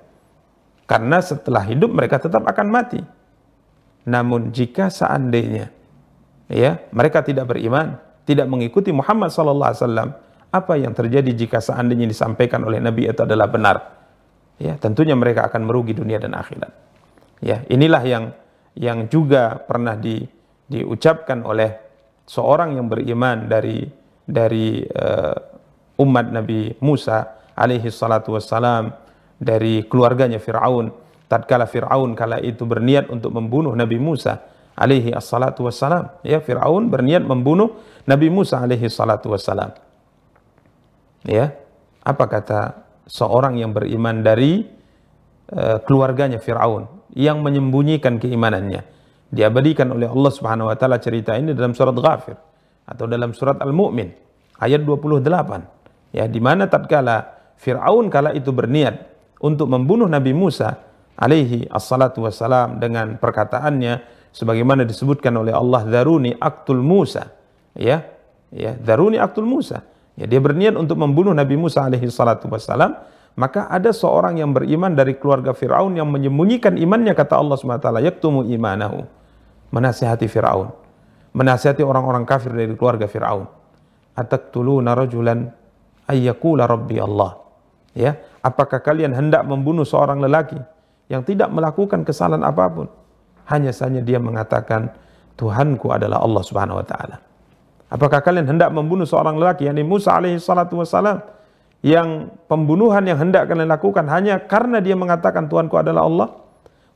Karena 0.85 1.17
setelah 1.19 1.65
hidup 1.65 1.89
mereka 1.89 2.21
tetap 2.21 2.45
akan 2.45 2.67
mati. 2.69 3.01
Namun 4.05 4.53
jika 4.53 4.93
seandainya 4.93 5.73
ya 6.45 6.77
mereka 6.93 7.25
tidak 7.25 7.49
beriman, 7.49 7.97
tidak 8.29 8.45
mengikuti 8.45 8.93
Muhammad 8.93 9.33
SAW, 9.33 10.13
apa 10.55 10.79
yang 10.79 10.95
terjadi 10.95 11.27
jika 11.35 11.59
seandainya 11.59 12.07
disampaikan 12.07 12.63
oleh 12.63 12.79
Nabi 12.79 13.11
itu 13.11 13.21
adalah 13.27 13.51
benar? 13.51 13.95
ya 14.59 14.79
tentunya 14.79 15.15
mereka 15.15 15.47
akan 15.51 15.67
merugi 15.67 15.95
dunia 15.95 16.19
dan 16.19 16.35
akhirat. 16.35 16.71
Ya, 17.43 17.67
inilah 17.67 18.03
yang 18.07 18.23
yang 18.75 19.07
juga 19.11 19.59
pernah 19.59 19.95
di, 19.95 20.23
diucapkan 20.67 21.43
oleh 21.43 21.75
seorang 22.27 22.79
yang 22.79 22.87
beriman 22.87 23.47
dari 23.47 23.85
dari 24.25 24.81
uh, 24.83 25.37
umat 26.01 26.31
Nabi 26.31 26.73
Musa 26.81 27.51
alaihi 27.55 27.91
salatu 27.91 28.35
wassalam 28.35 28.91
dari 29.37 29.85
keluarganya 29.85 30.41
Firaun 30.41 30.91
tatkala 31.29 31.69
Firaun 31.69 32.17
kala 32.17 32.41
itu 32.41 32.65
berniat 32.65 33.11
untuk 33.11 33.35
membunuh 33.35 33.77
Nabi 33.77 34.01
Musa 34.01 34.41
alaihi 34.75 35.13
salatu 35.21 35.69
wassalam 35.69 36.09
ya 36.25 36.41
Firaun 36.41 36.89
berniat 36.89 37.23
membunuh 37.23 37.79
Nabi 38.09 38.27
Musa 38.33 38.59
alaihi 38.59 38.89
salatu 38.89 39.31
wassalam 39.31 39.71
ya 41.25 41.51
apa 42.05 42.25
kata 42.29 42.59
seorang 43.09 43.57
yang 43.57 43.73
beriman 43.73 44.21
dari 44.21 44.65
uh, 45.51 45.77
keluarganya 45.85 46.41
Firaun 46.41 46.85
yang 47.17 47.41
menyembunyikan 47.41 48.17
keimanannya. 48.21 48.85
Diabadikan 49.29 49.89
oleh 49.91 50.07
Allah 50.07 50.31
Subhanahu 50.31 50.69
wa 50.69 50.77
taala 50.77 51.01
cerita 51.01 51.33
ini 51.35 51.51
dalam 51.51 51.73
surat 51.73 51.97
Ghafir 51.97 52.37
atau 52.85 53.05
dalam 53.09 53.33
surat 53.33 53.57
Al-Mu'min 53.57 54.09
ayat 54.61 54.85
28. 54.85 56.15
Ya, 56.15 56.29
di 56.29 56.39
mana 56.39 56.69
tatkala 56.69 57.35
Firaun 57.59 58.07
kala 58.07 58.31
itu 58.31 58.53
berniat 58.55 58.95
untuk 59.43 59.67
membunuh 59.67 60.07
Nabi 60.07 60.31
Musa 60.31 60.79
alaihi 61.15 61.67
assalatu 61.71 62.23
wassalam 62.23 62.79
dengan 62.79 63.15
perkataannya 63.19 63.93
sebagaimana 64.35 64.83
disebutkan 64.83 65.31
oleh 65.39 65.55
Allah 65.55 65.87
daruni 65.87 66.35
aktul 66.35 66.83
Musa 66.83 67.31
ya 67.71 68.03
ya 68.51 68.75
daruni 68.75 69.15
aktul 69.15 69.47
Musa 69.47 69.79
ya 70.15 70.25
dia 70.27 70.39
berniat 70.39 70.75
untuk 70.79 70.99
membunuh 70.99 71.31
Nabi 71.31 71.55
Musa 71.59 71.85
alaihi 71.87 72.07
salatu 72.11 72.49
wassalam. 72.51 72.95
Maka 73.35 73.67
ada 73.67 73.91
seorang 73.91 74.39
yang 74.39 74.55
beriman 74.55 74.95
dari 74.95 75.19
keluarga 75.19 75.51
Firaun 75.51 75.91
yang 75.99 76.07
menyembunyikan 76.07 76.79
imannya 76.79 77.11
kata 77.11 77.35
Allah 77.35 77.59
SWT 77.59 77.99
yaktumu 77.99 78.47
imanahu. 78.47 79.03
Menasihati 79.75 80.31
Firaun. 80.31 80.71
Menasihati 81.35 81.83
orang-orang 81.83 82.23
kafir 82.23 82.55
dari 82.55 82.71
keluarga 82.79 83.11
Firaun. 83.11 83.43
Ataktuluna 84.15 84.95
rajulan 84.95 85.51
ayyakula 86.07 86.63
rabbi 86.63 86.95
Allah. 86.95 87.35
Ya 87.91 88.23
apakah 88.39 88.79
kalian 88.79 89.11
hendak 89.11 89.43
membunuh 89.43 89.83
seorang 89.83 90.23
lelaki 90.23 90.55
yang 91.09 91.25
tidak 91.25 91.49
melakukan 91.49 92.05
kesalahan 92.05 92.45
apa 92.45 92.65
pun. 92.69 92.87
Hanya 93.45 93.69
saja 93.73 94.01
dia 94.01 94.17
mengatakan, 94.17 94.89
Tuhanku 95.37 95.93
adalah 95.93 96.21
Allah 96.21 96.41
subhanahu 96.41 96.81
wa. 96.81 97.17
Apakah 97.87 98.19
kalian 98.21 98.49
hendak 98.49 98.73
membunuh 98.73 99.05
seorang 99.05 99.37
lelaki, 99.37 99.69
yakni 99.69 99.85
Musa 99.85 100.17
alaihi 100.17 100.41
salatu 100.41 100.81
wassalam, 100.81 101.21
yang 101.85 102.33
pembunuhan 102.49 103.05
yang 103.05 103.21
hendak 103.21 103.45
kalian 103.45 103.69
lakukan 103.69 104.09
hanya 104.09 104.41
karena 104.41 104.81
dia 104.81 104.97
mengatakan 104.97 105.45
Tuhanku 105.45 105.77
adalah 105.77 106.03
Allah? 106.05 106.29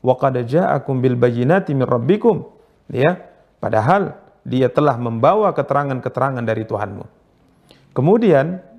Wa 0.01 0.17
qad 0.17 0.41
ja'akum 0.41 0.97
bil 0.97 1.13
bayyinati 1.19 1.77
min 1.77 1.85
rabbikum. 1.85 2.47
Ya, 2.89 3.21
padahal 3.61 4.17
dia 4.41 4.71
telah 4.71 4.97
membawa 4.97 5.53
keterangan-keterangan 5.53 6.41
dari 6.41 6.65
Tuhanmu. 6.65 7.05
Kemudian 7.93 8.69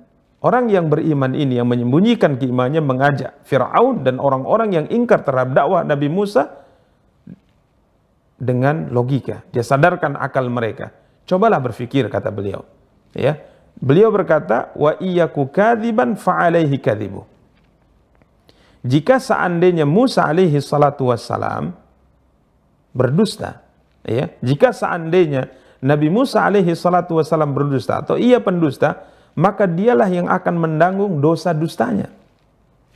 Orang 0.41 0.73
yang 0.73 0.89
beriman 0.89 1.37
ini 1.37 1.61
yang 1.61 1.69
menyembunyikan 1.69 2.41
keimannya 2.41 2.81
mengajak 2.81 3.45
Fir'aun 3.45 4.01
dan 4.01 4.17
orang-orang 4.17 4.73
yang 4.73 4.85
ingkar 4.89 5.21
terhadap 5.21 5.53
dakwah 5.53 5.85
Nabi 5.85 6.09
Musa 6.09 6.65
dengan 8.41 8.89
logika. 8.89 9.45
Dia 9.53 9.61
sadarkan 9.61 10.17
akal 10.17 10.49
mereka. 10.49 10.89
Cobalah 11.31 11.63
berfikir 11.63 12.11
kata 12.11 12.27
beliau. 12.27 12.67
Ya. 13.15 13.39
Beliau 13.79 14.11
berkata, 14.11 14.75
"Wa 14.75 14.99
iyyaku 14.99 15.47
kadziban 15.47 16.19
fa'alaihi 16.19 16.75
kadzibu." 16.75 17.23
Jika 18.83 19.15
seandainya 19.15 19.87
Musa 19.87 20.27
alaihi 20.27 20.59
salatu 20.59 21.07
wassalam 21.07 21.71
berdusta, 22.91 23.63
ya, 24.03 24.27
jika 24.43 24.75
seandainya 24.75 25.47
Nabi 25.79 26.11
Musa 26.11 26.43
alaihi 26.43 26.75
salatu 26.75 27.15
wassalam 27.15 27.55
berdusta 27.55 28.03
atau 28.03 28.19
ia 28.19 28.43
pendusta, 28.43 29.07
maka 29.39 29.63
dialah 29.63 30.11
yang 30.11 30.27
akan 30.27 30.55
menanggung 30.59 31.23
dosa 31.23 31.55
dustanya. 31.55 32.11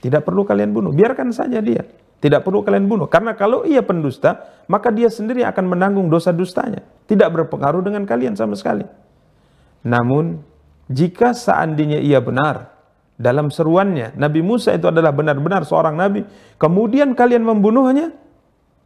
Tidak 0.03 0.21
perlu 0.27 0.43
kalian 0.43 0.75
bunuh, 0.75 0.91
biarkan 0.91 1.31
saja 1.31 1.63
dia. 1.63 1.87
Tidak 2.25 2.41
perlu 2.41 2.65
kalian 2.65 2.89
bunuh, 2.89 3.05
karena 3.05 3.37
kalau 3.37 3.69
ia 3.69 3.85
pendusta, 3.85 4.49
maka 4.65 4.89
dia 4.89 5.13
sendiri 5.13 5.45
akan 5.45 5.77
menanggung 5.77 6.09
dosa 6.09 6.33
dustanya. 6.33 6.81
Tidak 7.05 7.29
berpengaruh 7.29 7.85
dengan 7.85 8.01
kalian 8.01 8.33
sama 8.33 8.57
sekali. 8.57 8.81
Namun, 9.85 10.41
jika 10.89 11.37
seandainya 11.37 12.01
ia 12.01 12.17
benar 12.17 12.73
dalam 13.13 13.53
seruannya, 13.53 14.17
Nabi 14.17 14.41
Musa 14.41 14.73
itu 14.73 14.89
adalah 14.89 15.13
benar-benar 15.13 15.69
seorang 15.69 15.93
nabi, 15.93 16.25
kemudian 16.57 17.13
kalian 17.13 17.45
membunuhnya, 17.45 18.09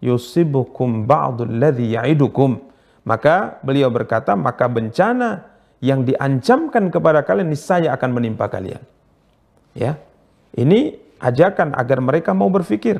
yusibukum 0.04 1.08
ba'dul 1.08 1.56
ya'idukum. 1.80 2.60
Maka 3.08 3.64
beliau 3.64 3.88
berkata, 3.88 4.36
maka 4.36 4.68
bencana 4.68 5.48
yang 5.80 6.04
diancamkan 6.04 6.92
kepada 6.92 7.24
kalian 7.24 7.56
niscaya 7.56 7.96
akan 7.96 8.20
menimpa 8.20 8.52
kalian. 8.52 8.84
Ya. 9.72 9.96
Ini 10.52 11.00
ajakan 11.24 11.72
agar 11.72 12.04
mereka 12.04 12.36
mau 12.36 12.52
berpikir. 12.52 13.00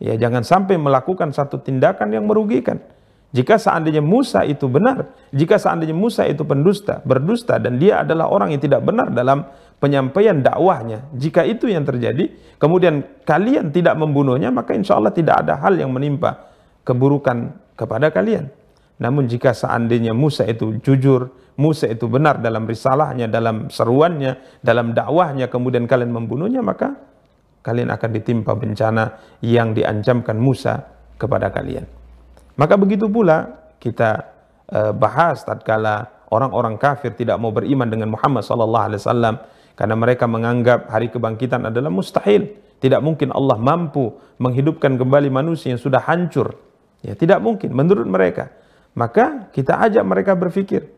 Ya, 0.00 0.16
jangan 0.16 0.40
sampai 0.40 0.80
melakukan 0.80 1.30
satu 1.36 1.60
tindakan 1.60 2.08
yang 2.16 2.24
merugikan. 2.24 2.80
Jika 3.30 3.60
seandainya 3.60 4.02
Musa 4.02 4.42
itu 4.42 4.66
benar, 4.66 5.14
jika 5.30 5.54
seandainya 5.54 5.94
Musa 5.94 6.26
itu 6.26 6.42
pendusta, 6.42 6.98
berdusta 7.06 7.62
dan 7.62 7.78
dia 7.78 8.02
adalah 8.02 8.26
orang 8.26 8.50
yang 8.50 8.58
tidak 8.58 8.82
benar 8.82 9.12
dalam 9.14 9.46
penyampaian 9.78 10.42
dakwahnya, 10.42 11.06
jika 11.14 11.46
itu 11.46 11.70
yang 11.70 11.86
terjadi, 11.86 12.26
kemudian 12.58 13.06
kalian 13.22 13.70
tidak 13.70 13.94
membunuhnya, 13.94 14.50
maka 14.50 14.74
insya 14.74 14.98
Allah 14.98 15.14
tidak 15.14 15.46
ada 15.46 15.62
hal 15.62 15.78
yang 15.78 15.94
menimpa 15.94 16.50
keburukan 16.82 17.54
kepada 17.78 18.10
kalian. 18.10 18.50
Namun 18.98 19.30
jika 19.30 19.54
seandainya 19.54 20.10
Musa 20.10 20.42
itu 20.44 20.82
jujur, 20.82 21.30
Musa 21.54 21.86
itu 21.86 22.10
benar 22.10 22.42
dalam 22.42 22.66
risalahnya, 22.66 23.30
dalam 23.30 23.70
seruannya, 23.70 24.60
dalam 24.60 24.90
dakwahnya, 24.90 25.46
kemudian 25.46 25.86
kalian 25.86 26.10
membunuhnya, 26.12 26.66
maka 26.66 26.98
kalian 27.60 27.92
akan 27.92 28.10
ditimpa 28.16 28.52
bencana 28.56 29.38
yang 29.44 29.76
diancamkan 29.76 30.36
Musa 30.40 30.80
kepada 31.20 31.52
kalian. 31.52 31.84
Maka 32.56 32.74
begitu 32.80 33.08
pula 33.08 33.68
kita 33.80 34.24
uh, 34.72 34.92
bahas 34.96 35.44
tatkala 35.44 36.26
orang-orang 36.32 36.80
kafir 36.80 37.12
tidak 37.16 37.36
mau 37.36 37.52
beriman 37.52 37.88
dengan 37.88 38.12
Muhammad 38.12 38.44
sallallahu 38.44 38.86
alaihi 38.92 39.00
wasallam 39.00 39.34
karena 39.76 39.96
mereka 39.96 40.24
menganggap 40.28 40.92
hari 40.92 41.08
kebangkitan 41.08 41.68
adalah 41.68 41.88
mustahil. 41.88 42.48
Tidak 42.80 43.00
mungkin 43.04 43.28
Allah 43.32 43.60
mampu 43.60 44.08
menghidupkan 44.40 44.96
kembali 44.96 45.28
manusia 45.28 45.68
yang 45.68 45.80
sudah 45.80 46.00
hancur. 46.00 46.56
Ya, 47.04 47.12
tidak 47.12 47.44
mungkin 47.44 47.76
menurut 47.76 48.08
mereka. 48.08 48.48
Maka 48.96 49.52
kita 49.52 49.76
ajak 49.84 50.04
mereka 50.04 50.32
berpikir, 50.32 50.88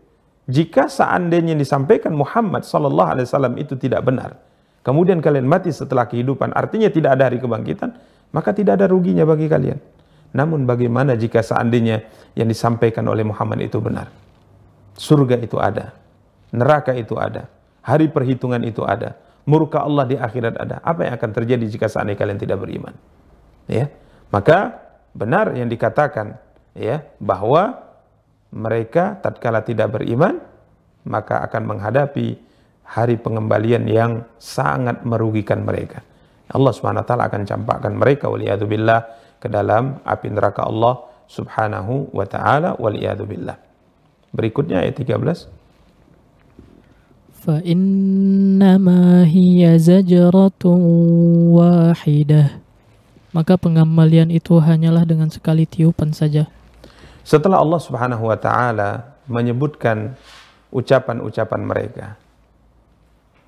jika 0.46 0.86
seandainya 0.86 1.54
disampaikan 1.58 2.14
Muhammad 2.14 2.66
sallallahu 2.66 3.10
alaihi 3.18 3.26
wasallam 3.26 3.54
itu 3.58 3.74
tidak 3.78 4.02
benar, 4.02 4.38
kemudian 4.82 5.18
kalian 5.18 5.46
mati 5.48 5.70
setelah 5.70 6.06
kehidupan, 6.06 6.54
artinya 6.54 6.90
tidak 6.92 7.18
ada 7.18 7.30
hari 7.30 7.38
kebangkitan, 7.42 7.96
maka 8.34 8.50
tidak 8.54 8.78
ada 8.78 8.86
ruginya 8.86 9.26
bagi 9.26 9.46
kalian. 9.50 9.78
Namun 10.32 10.64
bagaimana 10.64 11.16
jika 11.18 11.44
seandainya 11.44 12.04
yang 12.36 12.48
disampaikan 12.48 13.04
oleh 13.08 13.22
Muhammad 13.24 13.60
itu 13.64 13.78
benar? 13.80 14.08
Surga 14.96 15.40
itu 15.40 15.56
ada, 15.60 15.92
neraka 16.52 16.96
itu 16.96 17.16
ada, 17.16 17.48
hari 17.84 18.08
perhitungan 18.08 18.60
itu 18.64 18.84
ada, 18.84 19.16
murka 19.44 19.84
Allah 19.84 20.08
di 20.08 20.16
akhirat 20.16 20.54
ada. 20.56 20.76
Apa 20.80 21.08
yang 21.08 21.14
akan 21.16 21.30
terjadi 21.32 21.64
jika 21.68 21.86
seandainya 21.88 22.20
kalian 22.20 22.40
tidak 22.40 22.58
beriman? 22.60 22.94
Ya, 23.68 23.92
maka 24.32 24.80
benar 25.12 25.52
yang 25.52 25.68
dikatakan 25.68 26.40
ya 26.72 27.04
bahwa 27.20 27.84
mereka 28.52 29.20
tatkala 29.20 29.64
tidak 29.64 29.92
beriman 29.92 30.40
maka 31.04 31.40
akan 31.44 31.62
menghadapi 31.68 32.40
hari 32.92 33.16
pengembalian 33.16 33.88
yang 33.88 34.28
sangat 34.36 35.00
merugikan 35.08 35.64
mereka. 35.64 36.04
Allah 36.52 36.72
Subhanahu 36.76 37.00
wa 37.00 37.08
taala 37.08 37.24
akan 37.32 37.48
campakkan 37.48 37.96
mereka 37.96 38.28
waliyadzubillah 38.28 39.00
ke 39.40 39.48
dalam 39.48 40.04
api 40.04 40.28
neraka 40.28 40.68
Allah 40.68 41.00
Subhanahu 41.24 42.12
wa 42.12 42.28
taala 42.28 42.76
waliyadzubillah. 42.76 43.56
Berikutnya 44.36 44.84
ayat 44.84 45.00
13. 45.00 45.48
Fa 47.42 47.64
innama 47.64 49.24
hiya 49.24 49.80
zajratun 49.80 50.78
wahidah. 51.56 52.60
Maka 53.32 53.56
pengembalian 53.56 54.28
itu 54.28 54.60
hanyalah 54.60 55.08
dengan 55.08 55.32
sekali 55.32 55.64
tiupan 55.64 56.12
saja. 56.12 56.44
Setelah 57.24 57.64
Allah 57.64 57.80
Subhanahu 57.80 58.28
wa 58.28 58.36
taala 58.36 59.16
menyebutkan 59.24 60.12
ucapan-ucapan 60.68 61.60
mereka 61.64 62.20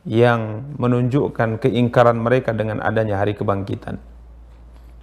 yang 0.04 0.72
menunjukkan 0.76 1.64
keingkaran 1.64 2.20
mereka 2.20 2.52
dengan 2.52 2.84
adanya 2.84 3.20
hari 3.20 3.32
kebangkitan. 3.32 3.96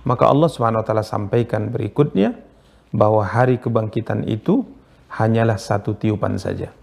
Maka 0.06 0.30
Allah 0.30 0.50
Subhanahu 0.50 0.82
wa 0.82 0.88
taala 0.88 1.06
sampaikan 1.06 1.70
berikutnya 1.74 2.38
bahwa 2.94 3.26
hari 3.26 3.58
kebangkitan 3.58 4.26
itu 4.26 4.66
hanyalah 5.10 5.58
satu 5.58 5.98
tiupan 5.98 6.38
saja. 6.38 6.74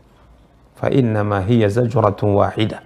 Fa 0.78 0.90
innama 0.90 1.42
hiya 1.42 1.66
zajratun 1.70 2.38
wahidah. 2.38 2.82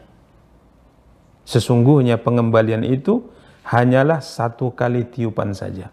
Sesungguhnya 1.45 2.17
pengembalian 2.21 2.87
itu 2.87 3.29
hanyalah 3.69 4.25
satu 4.25 4.73
kali 4.73 5.05
tiupan 5.05 5.53
saja. 5.53 5.93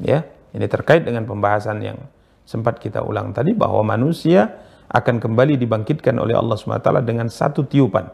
Ya, 0.00 0.24
ini 0.56 0.66
terkait 0.68 1.04
dengan 1.04 1.28
pembahasan 1.28 1.84
yang 1.84 1.98
sempat 2.48 2.80
kita 2.80 3.04
ulang 3.04 3.30
tadi 3.36 3.54
bahwa 3.54 3.84
manusia 3.86 4.50
akan 4.92 5.16
kembali 5.18 5.56
dibangkitkan 5.56 6.20
oleh 6.20 6.36
Allah 6.36 6.54
SWT 6.54 6.88
dengan 7.02 7.32
satu 7.32 7.64
tiupan. 7.64 8.12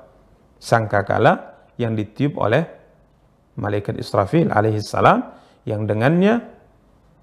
Sangkakala 0.62 1.58
yang 1.78 1.98
ditiup 1.98 2.38
oleh 2.38 2.66
malaikat 3.58 3.98
Israfil 3.98 4.54
alaihi 4.54 4.78
salam 4.82 5.34
yang 5.66 5.86
dengannya 5.86 6.46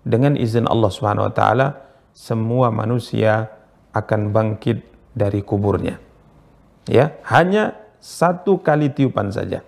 dengan 0.03 0.35
izin 0.35 0.67
Allah 0.67 0.91
Subhanahu 0.91 1.31
wa 1.31 1.33
taala 1.33 1.67
semua 2.11 2.71
manusia 2.71 3.47
akan 3.95 4.35
bangkit 4.35 4.83
dari 5.15 5.39
kuburnya. 5.39 5.99
Ya, 6.85 7.17
hanya 7.31 7.79
satu 8.03 8.61
kali 8.61 8.91
tiupan 8.91 9.31
saja. 9.31 9.65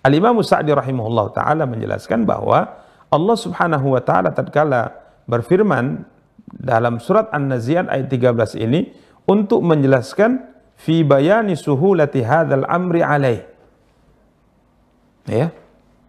Al-Imam 0.00 0.40
Sa'di 0.40 0.72
rahimahullah 0.72 1.26
taala 1.36 1.68
menjelaskan 1.68 2.24
bahwa 2.24 2.80
Allah 3.10 3.36
Subhanahu 3.36 3.92
wa 3.92 4.00
taala 4.00 4.32
tatkala 4.32 4.96
berfirman 5.28 6.06
dalam 6.54 6.98
surat 6.98 7.30
An-Nazi'at 7.30 7.86
ayat 7.86 8.10
13 8.10 8.58
ini 8.58 8.90
untuk 9.26 9.62
menjelaskan 9.62 10.50
fi 10.74 11.06
bayani 11.06 11.54
suhulati 11.54 12.24
hadzal 12.24 12.66
amri 12.66 13.00
alaih. 13.04 13.42
Ya. 15.30 15.54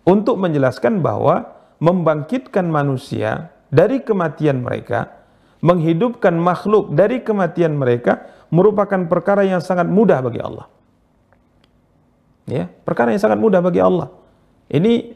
untuk 0.01 0.41
menjelaskan 0.41 1.05
bahwa 1.05 1.53
membangkitkan 1.77 2.65
manusia 2.65 3.53
dari 3.69 4.01
kematian 4.01 4.65
mereka, 4.65 5.13
menghidupkan 5.61 6.33
makhluk 6.33 6.89
dari 6.97 7.21
kematian 7.21 7.77
mereka 7.77 8.25
merupakan 8.49 9.05
perkara 9.05 9.45
yang 9.45 9.61
sangat 9.61 9.85
mudah 9.85 10.19
bagi 10.25 10.41
Allah. 10.41 10.67
Ya, 12.49 12.65
perkara 12.67 13.13
yang 13.13 13.21
sangat 13.21 13.37
mudah 13.37 13.61
bagi 13.61 13.79
Allah. 13.79 14.09
Ini 14.67 15.13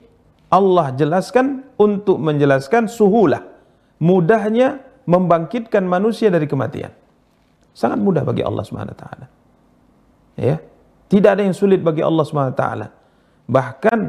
Allah 0.54 0.94
jelaskan 0.94 1.66
untuk 1.76 2.22
menjelaskan 2.22 2.86
suhulah, 2.86 3.44
mudahnya 4.00 4.86
membangkitkan 5.06 5.86
manusia 5.86 6.34
dari 6.34 6.50
kematian. 6.50 6.92
Sangat 7.72 8.02
mudah 8.02 8.26
bagi 8.26 8.42
Allah 8.42 8.64
Subhanahu 8.66 8.94
wa 8.94 9.00
taala. 9.00 9.26
Ya. 10.36 10.58
Tidak 11.06 11.30
ada 11.30 11.46
yang 11.46 11.54
sulit 11.54 11.86
bagi 11.86 12.02
Allah 12.02 12.26
Subhanahu 12.26 12.54
wa 12.54 12.60
taala. 12.60 12.88
Bahkan 13.46 14.00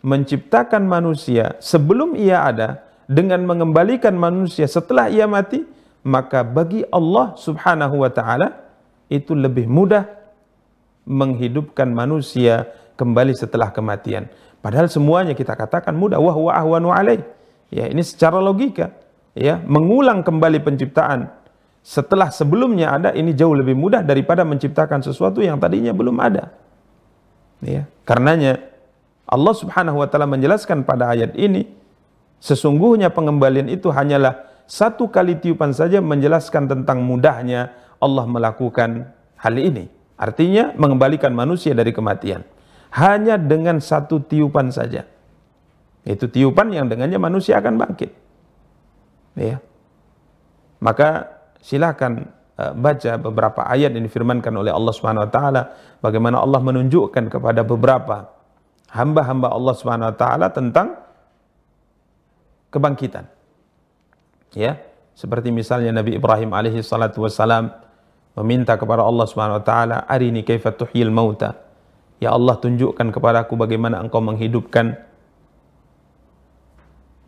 menciptakan 0.00 0.88
manusia 0.88 1.60
sebelum 1.60 2.16
ia 2.16 2.42
ada 2.48 2.86
dengan 3.06 3.44
mengembalikan 3.44 4.16
manusia 4.16 4.64
setelah 4.64 5.12
ia 5.12 5.28
mati, 5.28 5.62
maka 6.06 6.42
bagi 6.42 6.82
Allah 6.88 7.36
Subhanahu 7.36 8.02
wa 8.02 8.10
taala 8.10 8.66
itu 9.12 9.36
lebih 9.36 9.68
mudah 9.70 10.08
menghidupkan 11.06 11.86
manusia 11.86 12.66
kembali 12.98 13.36
setelah 13.36 13.70
kematian. 13.70 14.26
Padahal 14.64 14.90
semuanya 14.90 15.36
kita 15.36 15.54
katakan 15.54 15.94
mudah 15.94 16.18
wa 16.18 16.32
huwa 16.34 16.52
ahwanu 16.56 16.90
alaih. 16.90 17.22
Ya, 17.70 17.86
ini 17.86 18.02
secara 18.02 18.38
logika 18.42 18.94
ya, 19.36 19.60
mengulang 19.68 20.24
kembali 20.24 20.64
penciptaan 20.64 21.28
setelah 21.84 22.32
sebelumnya 22.34 22.96
ada 22.96 23.10
ini 23.14 23.36
jauh 23.36 23.54
lebih 23.54 23.78
mudah 23.78 24.02
daripada 24.02 24.42
menciptakan 24.42 25.04
sesuatu 25.04 25.44
yang 25.44 25.60
tadinya 25.60 25.94
belum 25.94 26.16
ada. 26.18 26.50
Ya, 27.62 27.86
karenanya 28.02 28.58
Allah 29.28 29.54
Subhanahu 29.54 30.02
wa 30.02 30.08
taala 30.10 30.26
menjelaskan 30.26 30.82
pada 30.82 31.12
ayat 31.14 31.38
ini 31.38 31.68
sesungguhnya 32.42 33.14
pengembalian 33.14 33.70
itu 33.70 33.92
hanyalah 33.92 34.46
satu 34.66 35.06
kali 35.06 35.38
tiupan 35.38 35.70
saja 35.70 36.02
menjelaskan 36.02 36.66
tentang 36.66 37.06
mudahnya 37.06 37.70
Allah 38.02 38.26
melakukan 38.26 39.06
hal 39.38 39.54
ini. 39.54 39.86
Artinya 40.16 40.72
mengembalikan 40.74 41.30
manusia 41.30 41.76
dari 41.76 41.92
kematian. 41.92 42.42
Hanya 42.96 43.36
dengan 43.36 43.78
satu 43.78 44.24
tiupan 44.24 44.72
saja. 44.72 45.04
Itu 46.02 46.26
tiupan 46.26 46.72
yang 46.72 46.88
dengannya 46.88 47.20
manusia 47.20 47.60
akan 47.60 47.76
bangkit. 47.76 48.25
Ya. 49.36 49.60
Maka 50.80 51.28
silahkan 51.60 52.32
uh, 52.56 52.72
baca 52.72 53.20
beberapa 53.20 53.60
ayat 53.68 53.92
yang 53.92 54.04
difirmankan 54.04 54.52
oleh 54.56 54.72
Allah 54.72 54.92
Subhanahu 54.96 55.28
wa 55.28 55.30
taala 55.30 55.62
bagaimana 56.00 56.40
Allah 56.40 56.60
menunjukkan 56.64 57.28
kepada 57.28 57.62
beberapa 57.62 58.32
hamba-hamba 58.90 59.52
Allah 59.52 59.74
Subhanahu 59.76 60.08
wa 60.12 60.16
taala 60.16 60.46
tentang 60.50 60.96
kebangkitan. 62.72 63.28
Ya, 64.56 64.80
seperti 65.12 65.52
misalnya 65.52 65.92
Nabi 65.92 66.16
Ibrahim 66.16 66.56
alaihi 66.56 66.80
salatu 66.80 67.24
wasalam 67.28 67.72
meminta 68.36 68.76
kepada 68.76 69.04
Allah 69.04 69.26
Subhanahu 69.28 69.60
wa 69.60 69.64
taala, 69.64 69.96
"Arini 70.08 70.44
kaifa 70.44 70.72
tuhyil 70.72 71.12
mauta." 71.12 71.60
Ya 72.16 72.32
Allah 72.32 72.56
tunjukkan 72.56 73.12
kepadaku 73.12 73.60
bagaimana 73.60 74.00
engkau 74.00 74.24
menghidupkan 74.24 74.96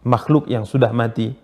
makhluk 0.05 0.49
yang 0.49 0.64
sudah 0.64 0.88
mati. 0.97 1.37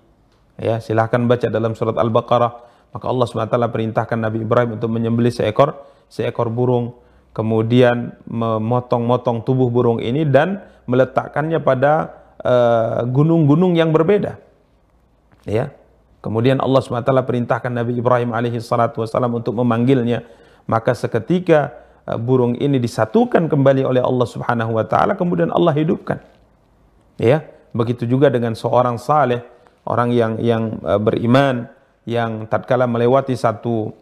Ya, 0.54 0.78
silahkan 0.78 1.24
baca 1.26 1.50
dalam 1.50 1.74
surat 1.74 1.98
Al-Baqarah 1.98 2.74
maka 2.94 3.10
Allah 3.10 3.26
SWT 3.26 3.58
perintahkan 3.74 4.14
Nabi 4.14 4.46
Ibrahim 4.46 4.78
untuk 4.78 4.86
menyembelih 4.86 5.34
seekor 5.34 5.74
seekor 6.06 6.46
burung, 6.46 6.94
kemudian 7.34 8.14
memotong-motong 8.30 9.42
tubuh 9.42 9.66
burung 9.66 9.98
ini 9.98 10.22
dan 10.22 10.62
meletakkannya 10.86 11.58
pada 11.58 12.14
eh, 12.38 13.02
gunung-gunung 13.10 13.74
uh, 13.74 13.78
yang 13.82 13.90
berbeda. 13.90 14.38
Ya. 15.42 15.74
Kemudian 16.22 16.56
Allah 16.56 16.80
SWT 16.80 17.04
perintahkan 17.04 17.68
Nabi 17.68 18.00
Ibrahim 18.00 18.32
alaihi 18.32 18.56
salatu 18.62 19.04
wasallam 19.04 19.36
untuk 19.42 19.52
memanggilnya. 19.58 20.24
Maka 20.64 20.96
seketika 20.96 21.74
uh, 22.08 22.16
burung 22.16 22.56
ini 22.56 22.80
disatukan 22.80 23.50
kembali 23.50 23.84
oleh 23.84 24.00
Allah 24.00 24.24
Subhanahu 24.24 24.80
wa 24.80 24.86
taala 24.88 25.18
kemudian 25.18 25.52
Allah 25.52 25.76
hidupkan. 25.76 26.22
Ya, 27.20 27.44
begitu 27.76 28.08
juga 28.08 28.32
dengan 28.32 28.56
seorang 28.56 28.96
saleh, 28.96 29.44
orang 29.88 30.12
yang 30.12 30.40
yang 30.40 30.80
uh, 30.84 31.00
beriman 31.00 31.68
yang 32.04 32.44
tatkala 32.48 32.84
melewati 32.84 33.32
satu 33.32 33.92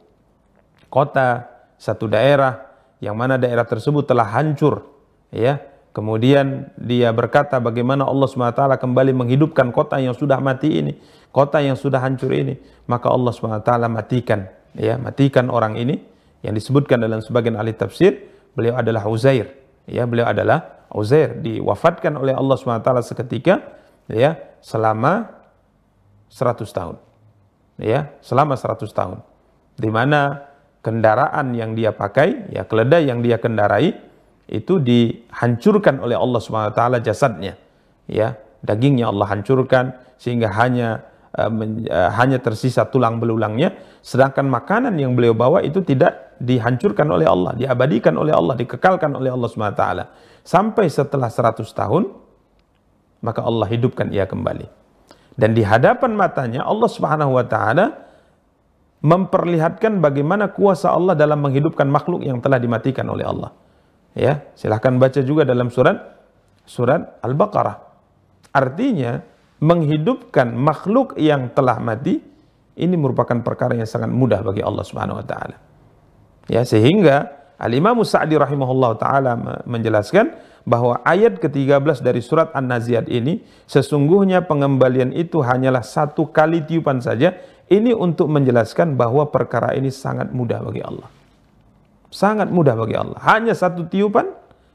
kota, 0.91 1.49
satu 1.79 2.11
daerah 2.11 2.73
yang 3.03 3.19
mana 3.19 3.35
daerah 3.39 3.67
tersebut 3.67 4.07
telah 4.07 4.27
hancur, 4.31 4.87
ya. 5.35 5.59
Kemudian 5.93 6.73
dia 6.81 7.13
berkata 7.13 7.61
bagaimana 7.61 8.09
Allah 8.09 8.25
SWT 8.25 8.81
kembali 8.81 9.13
menghidupkan 9.13 9.69
kota 9.77 10.01
yang 10.01 10.17
sudah 10.17 10.41
mati 10.41 10.81
ini, 10.81 10.97
kota 11.29 11.61
yang 11.61 11.77
sudah 11.77 12.01
hancur 12.01 12.33
ini, 12.33 12.57
maka 12.89 13.13
Allah 13.13 13.29
SWT 13.29 13.69
matikan, 13.93 14.49
ya, 14.73 14.97
matikan 14.97 15.53
orang 15.53 15.77
ini 15.77 16.01
yang 16.41 16.57
disebutkan 16.57 16.97
dalam 16.97 17.21
sebagian 17.21 17.61
ahli 17.61 17.77
tafsir, 17.77 18.25
beliau 18.57 18.81
adalah 18.81 19.05
Uzair, 19.05 19.53
ya, 19.85 20.09
beliau 20.09 20.33
adalah 20.33 20.89
Uzair 20.97 21.45
diwafatkan 21.45 22.17
oleh 22.17 22.33
Allah 22.33 22.57
SWT 22.57 22.89
seketika, 23.05 23.61
ya, 24.09 24.41
selama 24.65 25.42
100 26.33 26.65
tahun. 26.73 26.97
Ya 27.77 28.17
selama 28.25 28.57
100 28.57 28.89
tahun. 28.89 29.21
Di 29.77 29.93
mana 29.93 30.49
kendaraan 30.81 31.53
yang 31.53 31.77
dia 31.77 31.93
pakai 31.93 32.49
ya 32.49 32.65
keledai 32.65 33.13
yang 33.13 33.21
dia 33.21 33.37
kendarai 33.37 33.93
itu 34.49 34.81
dihancurkan 34.81 36.01
oleh 36.01 36.17
Allah 36.17 36.41
Subhanahu 36.41 36.73
wa 36.73 36.77
taala 36.77 36.99
jasadnya. 37.05 37.61
Ya 38.09 38.41
dagingnya 38.65 39.13
Allah 39.13 39.29
hancurkan 39.29 39.93
sehingga 40.17 40.49
hanya 40.57 41.05
uh, 41.37 41.53
men, 41.53 41.85
uh, 41.87 42.11
hanya 42.17 42.41
tersisa 42.41 42.89
tulang 42.89 43.21
belulangnya. 43.21 43.77
Sedangkan 44.01 44.49
makanan 44.49 44.97
yang 44.97 45.13
beliau 45.13 45.37
bawa 45.37 45.61
itu 45.61 45.85
tidak 45.85 46.35
dihancurkan 46.43 47.07
oleh 47.07 47.29
Allah 47.29 47.55
diabadikan 47.55 48.19
oleh 48.19 48.35
Allah 48.35 48.59
dikekalkan 48.59 49.15
oleh 49.15 49.31
Allah 49.31 49.49
Subhanahu 49.53 49.77
wa 49.77 49.81
taala. 49.81 50.05
Sampai 50.43 50.91
setelah 50.91 51.31
100 51.31 51.63
tahun 51.71 52.11
maka 53.23 53.47
Allah 53.47 53.71
hidupkan 53.71 54.11
ia 54.11 54.27
kembali 54.27 54.82
dan 55.37 55.57
di 55.57 55.65
hadapan 55.65 56.13
matanya 56.13 56.65
Allah 56.65 56.91
Subhanahu 56.91 57.37
wa 57.37 57.45
taala 57.47 57.87
memperlihatkan 59.03 59.99
bagaimana 59.99 60.55
kuasa 60.55 60.95
Allah 60.95 61.19
dalam 61.19 61.43
menghidupkan 61.43 61.89
makhluk 61.91 62.23
yang 62.23 62.39
telah 62.39 62.63
dimatikan 62.63 63.09
oleh 63.11 63.27
Allah. 63.27 63.51
Ya, 64.15 64.47
silahkan 64.55 64.95
baca 65.01 65.21
juga 65.25 65.43
dalam 65.43 65.73
surat 65.73 65.99
surat 66.69 67.19
Al-Baqarah. 67.25 67.77
Artinya 68.53 69.25
menghidupkan 69.59 70.53
makhluk 70.55 71.17
yang 71.19 71.51
telah 71.51 71.81
mati 71.81 72.21
ini 72.79 72.95
merupakan 72.97 73.37
perkara 73.43 73.77
yang 73.77 73.89
sangat 73.89 74.13
mudah 74.13 74.41
bagi 74.45 74.63
Allah 74.63 74.85
Subhanahu 74.85 75.19
wa 75.19 75.27
taala. 75.27 75.57
Ya, 76.47 76.63
sehingga 76.63 77.43
Al-Imam 77.59 77.99
Sa'di 78.03 78.39
rahimahullah 78.39 78.91
taala 79.01 79.33
menjelaskan 79.65 80.35
bahwa 80.63 81.03
ayat 81.03 81.43
ke-13 81.43 82.03
dari 82.03 82.23
surat 82.23 82.55
An-Naziat 82.55 83.11
ini 83.11 83.43
sesungguhnya 83.67 84.47
pengembalian 84.47 85.11
itu 85.11 85.43
hanyalah 85.43 85.83
satu 85.83 86.31
kali 86.31 86.63
tiupan 86.63 87.03
saja. 87.03 87.35
Ini 87.73 87.97
untuk 87.97 88.29
menjelaskan 88.29 89.01
bahwa 89.01 89.33
perkara 89.33 89.73
ini 89.73 89.89
sangat 89.89 90.29
mudah 90.29 90.61
bagi 90.61 90.85
Allah. 90.85 91.09
Sangat 92.13 92.53
mudah 92.53 92.77
bagi 92.77 92.93
Allah. 92.93 93.17
Hanya 93.25 93.57
satu 93.57 93.89
tiupan 93.89 94.29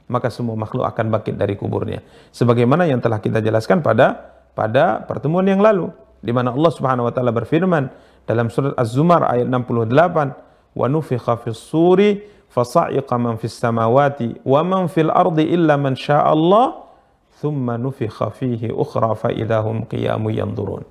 maka 0.08 0.32
semua 0.32 0.56
makhluk 0.56 0.88
akan 0.88 1.12
bangkit 1.12 1.36
dari 1.36 1.54
kuburnya. 1.60 2.02
Sebagaimana 2.32 2.88
yang 2.88 3.04
telah 3.04 3.20
kita 3.20 3.44
jelaskan 3.44 3.84
pada 3.84 4.34
pada 4.56 5.04
pertemuan 5.06 5.46
yang 5.46 5.62
lalu 5.62 5.92
di 6.24 6.34
mana 6.34 6.56
Allah 6.56 6.72
Subhanahu 6.74 7.06
wa 7.06 7.14
taala 7.14 7.30
berfirman 7.36 7.92
dalam 8.26 8.50
surat 8.50 8.74
Az-Zumar 8.76 9.28
ayat 9.30 9.46
68 9.46 10.74
wa 10.74 10.86
nufikha 10.90 11.34
fis 11.44 11.60
suri 11.60 12.26
fasa'iqa 12.52 13.16
man 13.20 13.36
fis 13.38 13.56
samawati 13.56 14.42
wa 14.44 14.62
man 14.64 14.88
fil 14.88 15.12
ardi 15.12 15.48
illa 15.52 15.76
man 15.76 15.94
Allah 16.10 16.88
thumma 17.38 17.78
nufikha 17.78 18.34
fihi 18.34 18.74
ukhra 18.74 19.14
fa 19.14 19.30
idahum 19.30 19.86
qiyamu 19.86 20.34
yanzurun 20.34 20.84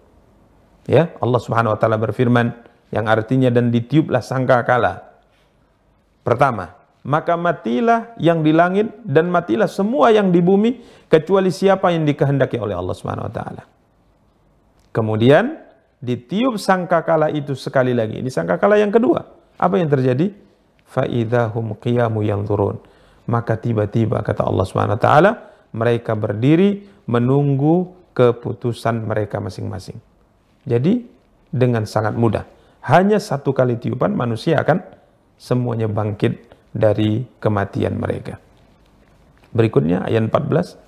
ya 0.87 1.11
Allah 1.19 1.41
Subhanahu 1.43 1.75
wa 1.75 1.79
taala 1.79 1.99
berfirman 1.99 2.55
yang 2.95 3.11
artinya 3.11 3.51
dan 3.51 3.75
ditiuplah 3.75 4.23
sangkakala 4.23 5.03
pertama 6.23 6.77
maka 7.07 7.39
matilah 7.39 8.19
yang 8.19 8.43
di 8.43 8.51
langit 8.51 8.91
dan 9.07 9.31
matilah 9.31 9.71
semua 9.71 10.11
yang 10.11 10.35
di 10.35 10.43
bumi 10.43 10.83
kecuali 11.07 11.55
siapa 11.55 11.95
yang 11.95 12.03
dikehendaki 12.03 12.59
oleh 12.59 12.75
Allah 12.75 12.95
Subhanahu 12.99 13.31
wa 13.31 13.33
taala. 13.33 13.63
Kemudian 14.91 15.55
ditiup 16.03 16.59
sangkakala 16.59 17.31
itu 17.31 17.55
sekali 17.55 17.95
lagi. 17.95 18.19
Ini 18.19 18.27
sangkakala 18.27 18.75
yang 18.83 18.91
kedua. 18.91 19.23
Apa 19.55 19.79
yang 19.79 19.87
terjadi 19.87 20.35
faidahum 20.89 21.77
qiyamu 21.79 22.23
yang 22.23 22.47
turun. 22.47 22.79
Maka 23.27 23.59
tiba-tiba 23.59 24.23
kata 24.23 24.47
Allah 24.47 24.67
Swt 24.67 25.07
mereka 25.75 26.15
berdiri 26.15 26.87
menunggu 27.11 27.91
keputusan 28.15 29.05
mereka 29.05 29.43
masing-masing. 29.43 29.99
Jadi 30.65 31.05
dengan 31.51 31.85
sangat 31.85 32.15
mudah, 32.15 32.47
hanya 32.87 33.19
satu 33.19 33.51
kali 33.51 33.77
tiupan 33.77 34.15
manusia 34.15 34.63
akan 34.63 34.83
semuanya 35.37 35.91
bangkit 35.91 36.49
dari 36.71 37.27
kematian 37.43 37.99
mereka. 37.99 38.39
Berikutnya 39.53 40.07
ayat 40.07 40.31
14. 40.31 40.87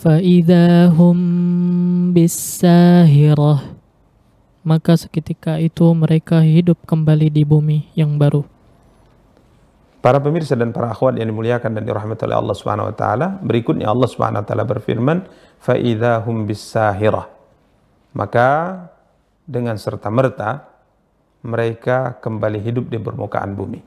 فإذا 0.00 0.96
هم 0.96 1.18
maka 4.60 4.96
seketika 4.96 5.56
itu 5.56 5.88
mereka 5.96 6.44
hidup 6.44 6.84
kembali 6.84 7.32
di 7.32 7.42
bumi 7.48 7.88
yang 7.96 8.20
baru. 8.20 8.44
Para 10.00 10.16
pemirsa 10.16 10.56
dan 10.56 10.72
para 10.72 10.88
akhwat 10.88 11.20
yang 11.20 11.28
dimuliakan 11.28 11.76
dan 11.76 11.84
dirahmati 11.84 12.24
oleh 12.24 12.36
Allah 12.40 12.56
Subhanahu 12.56 12.88
wa 12.88 12.96
taala, 12.96 13.36
berikutnya 13.44 13.84
Allah 13.84 14.08
Subhanahu 14.08 14.40
wa 14.40 14.46
taala 14.48 14.64
berfirman, 14.64 15.28
"Fa 15.60 15.76
hum 16.24 16.48
bisahirah." 16.48 17.28
Maka 18.16 18.48
dengan 19.44 19.76
serta-merta 19.76 20.66
mereka 21.44 22.16
kembali 22.20 22.58
hidup 22.64 22.88
di 22.88 22.96
permukaan 22.96 23.52
bumi. 23.52 23.80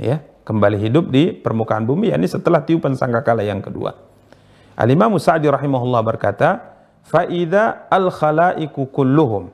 Ya, 0.00 0.24
kembali 0.48 0.80
hidup 0.80 1.12
di 1.12 1.30
permukaan 1.30 1.86
bumi 1.86 2.10
yakni 2.10 2.26
setelah 2.26 2.64
tiupan 2.64 2.98
sangkakala 2.98 3.46
yang 3.46 3.62
kedua. 3.62 3.94
Al-Imam 4.74 5.14
Sa'di 5.22 5.46
rahimahullah 5.46 6.02
berkata, 6.02 6.74
"Faida 7.06 7.86
al-khalaiku 7.86 8.90
kulluhum." 8.90 9.53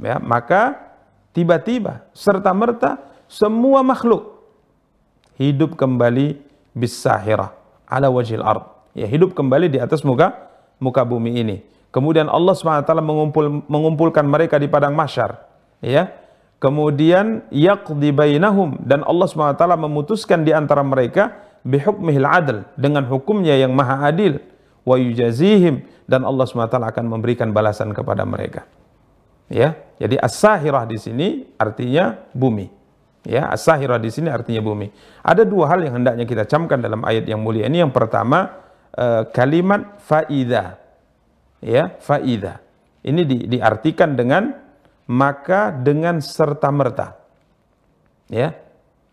Ya, 0.00 0.16
maka 0.16 0.80
tiba-tiba 1.36 2.08
serta 2.16 2.50
merta 2.56 2.96
semua 3.28 3.84
makhluk 3.84 4.40
hidup 5.36 5.76
kembali 5.76 6.40
bisahirah 6.72 7.52
ala 7.84 8.08
wajhil 8.08 8.42
ard. 8.42 8.64
Ya, 8.96 9.06
hidup 9.06 9.36
kembali 9.36 9.70
di 9.70 9.78
atas 9.78 10.02
muka 10.02 10.50
muka 10.80 11.04
bumi 11.04 11.38
ini. 11.38 11.56
Kemudian 11.90 12.30
Allah 12.30 12.54
SWT 12.54 12.90
mengumpul, 13.02 13.66
mengumpulkan 13.66 14.22
mereka 14.22 14.56
di 14.56 14.70
padang 14.70 14.94
masyar. 14.94 15.46
Ya. 15.82 16.10
Kemudian 16.60 17.48
yaqdi 17.48 18.12
bainahum 18.12 18.76
dan 18.84 19.00
Allah 19.08 19.24
SWT 19.24 19.64
memutuskan 19.80 20.44
di 20.44 20.52
antara 20.52 20.84
mereka 20.84 21.40
bihukmihil 21.64 22.28
adl 22.28 22.68
dengan 22.76 23.08
hukumnya 23.08 23.56
yang 23.56 23.72
maha 23.72 24.12
adil 24.12 24.44
wa 24.84 25.00
yujazihim 25.00 25.88
dan 26.04 26.20
Allah 26.20 26.44
SWT 26.44 26.76
akan 26.76 27.04
memberikan 27.08 27.56
balasan 27.56 27.96
kepada 27.96 28.28
mereka. 28.28 28.68
Ya, 29.50 29.74
jadi 29.98 30.14
as-sahirah 30.22 30.86
di 30.86 30.94
sini 30.94 31.26
artinya 31.58 32.14
bumi. 32.30 32.70
Ya, 33.26 33.50
as-sahirah 33.50 33.98
di 33.98 34.08
sini 34.08 34.30
artinya 34.30 34.62
bumi. 34.62 34.94
Ada 35.26 35.42
dua 35.42 35.68
hal 35.74 35.82
yang 35.82 36.00
hendaknya 36.00 36.24
kita 36.24 36.46
camkan 36.46 36.78
dalam 36.78 37.02
ayat 37.02 37.26
yang 37.26 37.42
mulia 37.42 37.66
ini. 37.66 37.82
Yang 37.82 37.92
pertama, 37.92 38.62
uh, 38.94 39.26
kalimat 39.34 39.98
faida. 40.06 40.78
Ya, 41.58 41.98
faida. 41.98 42.62
Ini 43.02 43.22
di, 43.26 43.36
diartikan 43.50 44.14
dengan 44.14 44.54
maka 45.10 45.74
dengan 45.74 46.22
serta 46.22 46.70
merta. 46.70 47.18
Ya. 48.30 48.54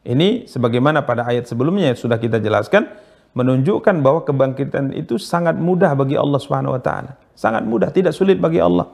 Ini 0.07 0.47
sebagaimana 0.47 1.03
pada 1.03 1.27
ayat 1.27 1.49
sebelumnya 1.49 1.91
yang 1.91 1.99
sudah 1.99 2.15
kita 2.15 2.39
jelaskan, 2.39 2.87
menunjukkan 3.35 3.99
bahwa 3.99 4.23
kebangkitan 4.23 4.95
itu 4.95 5.19
sangat 5.19 5.57
mudah 5.59 5.91
bagi 5.97 6.15
Allah 6.15 6.39
Subhanahu 6.39 6.77
wa 6.77 6.81
taala. 6.81 7.19
Sangat 7.35 7.67
mudah, 7.67 7.91
tidak 7.91 8.15
sulit 8.15 8.39
bagi 8.39 8.61
Allah. 8.63 8.87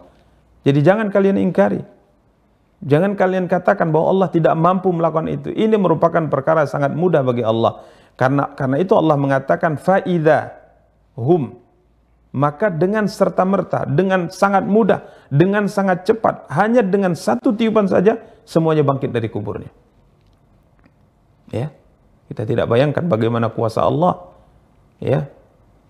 Jadi 0.64 0.80
jangan 0.80 1.12
kalian 1.12 1.40
ingkari. 1.40 1.84
Jangan 2.84 3.16
kalian 3.16 3.48
katakan 3.48 3.96
bahwa 3.96 4.12
Allah 4.12 4.28
tidak 4.32 4.56
mampu 4.60 4.92
melakukan 4.92 5.32
itu. 5.32 5.50
Ini 5.52 5.76
merupakan 5.80 6.24
perkara 6.28 6.68
sangat 6.68 6.92
mudah 6.92 7.24
bagi 7.24 7.44
Allah. 7.44 7.84
Karena 8.20 8.52
karena 8.56 8.78
itu 8.80 8.94
Allah 8.94 9.16
mengatakan 9.16 9.80
faida 9.80 10.52
hum 11.16 11.64
maka 12.34 12.74
dengan 12.74 13.06
serta 13.06 13.46
merta, 13.46 13.86
dengan 13.86 14.26
sangat 14.34 14.66
mudah, 14.66 15.06
dengan 15.30 15.70
sangat 15.70 16.02
cepat, 16.10 16.50
hanya 16.50 16.82
dengan 16.82 17.14
satu 17.14 17.54
tiupan 17.54 17.86
saja 17.86 18.18
semuanya 18.42 18.82
bangkit 18.82 19.14
dari 19.14 19.30
kuburnya. 19.30 19.70
Ya. 21.54 21.70
Kita 22.26 22.50
tidak 22.50 22.66
bayangkan 22.66 23.06
bagaimana 23.06 23.54
kuasa 23.54 23.86
Allah 23.86 24.34
Ya. 25.04 25.28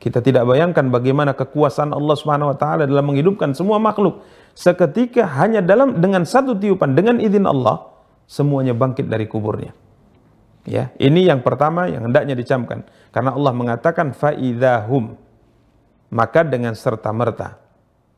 Kita 0.01 0.19
tidak 0.19 0.43
bayangkan 0.43 0.91
bagaimana 0.91 1.31
kekuasaan 1.31 1.95
Allah 1.95 2.17
taala 2.59 2.83
dalam 2.83 3.07
menghidupkan 3.07 3.55
semua 3.55 3.79
makhluk. 3.79 4.19
Seketika 4.53 5.25
hanya 5.41 5.65
dalam 5.65 5.97
dengan 5.97 6.29
satu 6.29 6.53
tiupan 6.53 6.93
dengan 6.93 7.17
izin 7.17 7.49
Allah 7.49 7.89
semuanya 8.29 8.77
bangkit 8.77 9.09
dari 9.09 9.25
kuburnya. 9.25 9.73
Ya, 10.63 10.95
ini 10.95 11.27
yang 11.27 11.43
pertama 11.43 11.91
yang 11.91 12.07
hendaknya 12.07 12.39
dicamkan 12.39 12.87
karena 13.11 13.35
Allah 13.35 13.51
mengatakan 13.51 14.15
faidahum 14.15 15.19
maka 16.07 16.45
dengan 16.47 16.71
serta 16.71 17.11
merta 17.11 17.59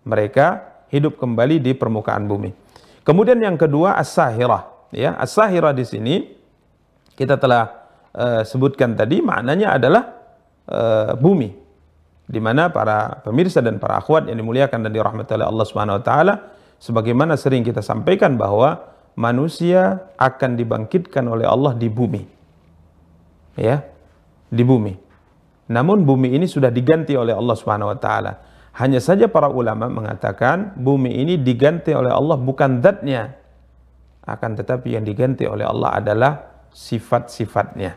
mereka 0.05 0.77
hidup 0.93 1.17
kembali 1.17 1.57
di 1.57 1.73
permukaan 1.73 2.29
bumi. 2.29 2.53
Kemudian 3.01 3.41
yang 3.41 3.57
kedua 3.57 3.97
as-sahirah 3.97 4.93
ya, 4.93 5.17
as-sahirah 5.17 5.73
di 5.73 5.85
sini 5.89 6.15
kita 7.17 7.41
telah 7.41 7.89
uh, 8.13 8.41
sebutkan 8.45 8.93
tadi 8.93 9.25
maknanya 9.25 9.81
adalah 9.81 10.03
uh, 10.69 11.17
bumi 11.17 11.64
di 12.25 12.41
mana 12.41 12.73
para 12.73 13.21
pemirsa 13.21 13.61
dan 13.61 13.77
para 13.77 14.01
akhwat 14.01 14.25
yang 14.25 14.41
dimuliakan 14.41 14.81
dan 14.81 14.91
dirahmati 14.91 15.37
oleh 15.37 15.45
Allah 15.45 15.65
Subhanahu 15.65 15.97
wa 16.01 16.03
taala 16.03 16.33
sebagaimana 16.81 17.37
sering 17.37 17.61
kita 17.61 17.85
sampaikan 17.85 18.33
bahwa 18.35 18.81
manusia 19.15 20.11
akan 20.19 20.59
dibangkitkan 20.59 21.23
oleh 21.25 21.47
Allah 21.47 21.73
di 21.77 21.87
bumi. 21.87 22.23
Ya, 23.55 23.87
di 24.51 24.63
bumi. 24.65 24.93
Namun 25.71 26.03
bumi 26.03 26.35
ini 26.35 26.45
sudah 26.45 26.69
diganti 26.69 27.15
oleh 27.15 27.33
Allah 27.33 27.55
Subhanahu 27.55 27.95
wa 27.95 27.97
taala. 27.97 28.33
Hanya 28.75 28.99
saja 28.99 29.31
para 29.31 29.47
ulama 29.47 29.87
mengatakan 29.87 30.75
bumi 30.75 31.23
ini 31.23 31.39
diganti 31.39 31.95
oleh 31.95 32.11
Allah 32.11 32.35
bukan 32.35 32.83
zatnya. 32.83 33.39
Akan 34.27 34.57
tetapi 34.59 34.99
yang 34.99 35.07
diganti 35.07 35.47
oleh 35.47 35.63
Allah 35.63 35.95
adalah 36.01 36.33
sifat-sifatnya. 36.75 37.95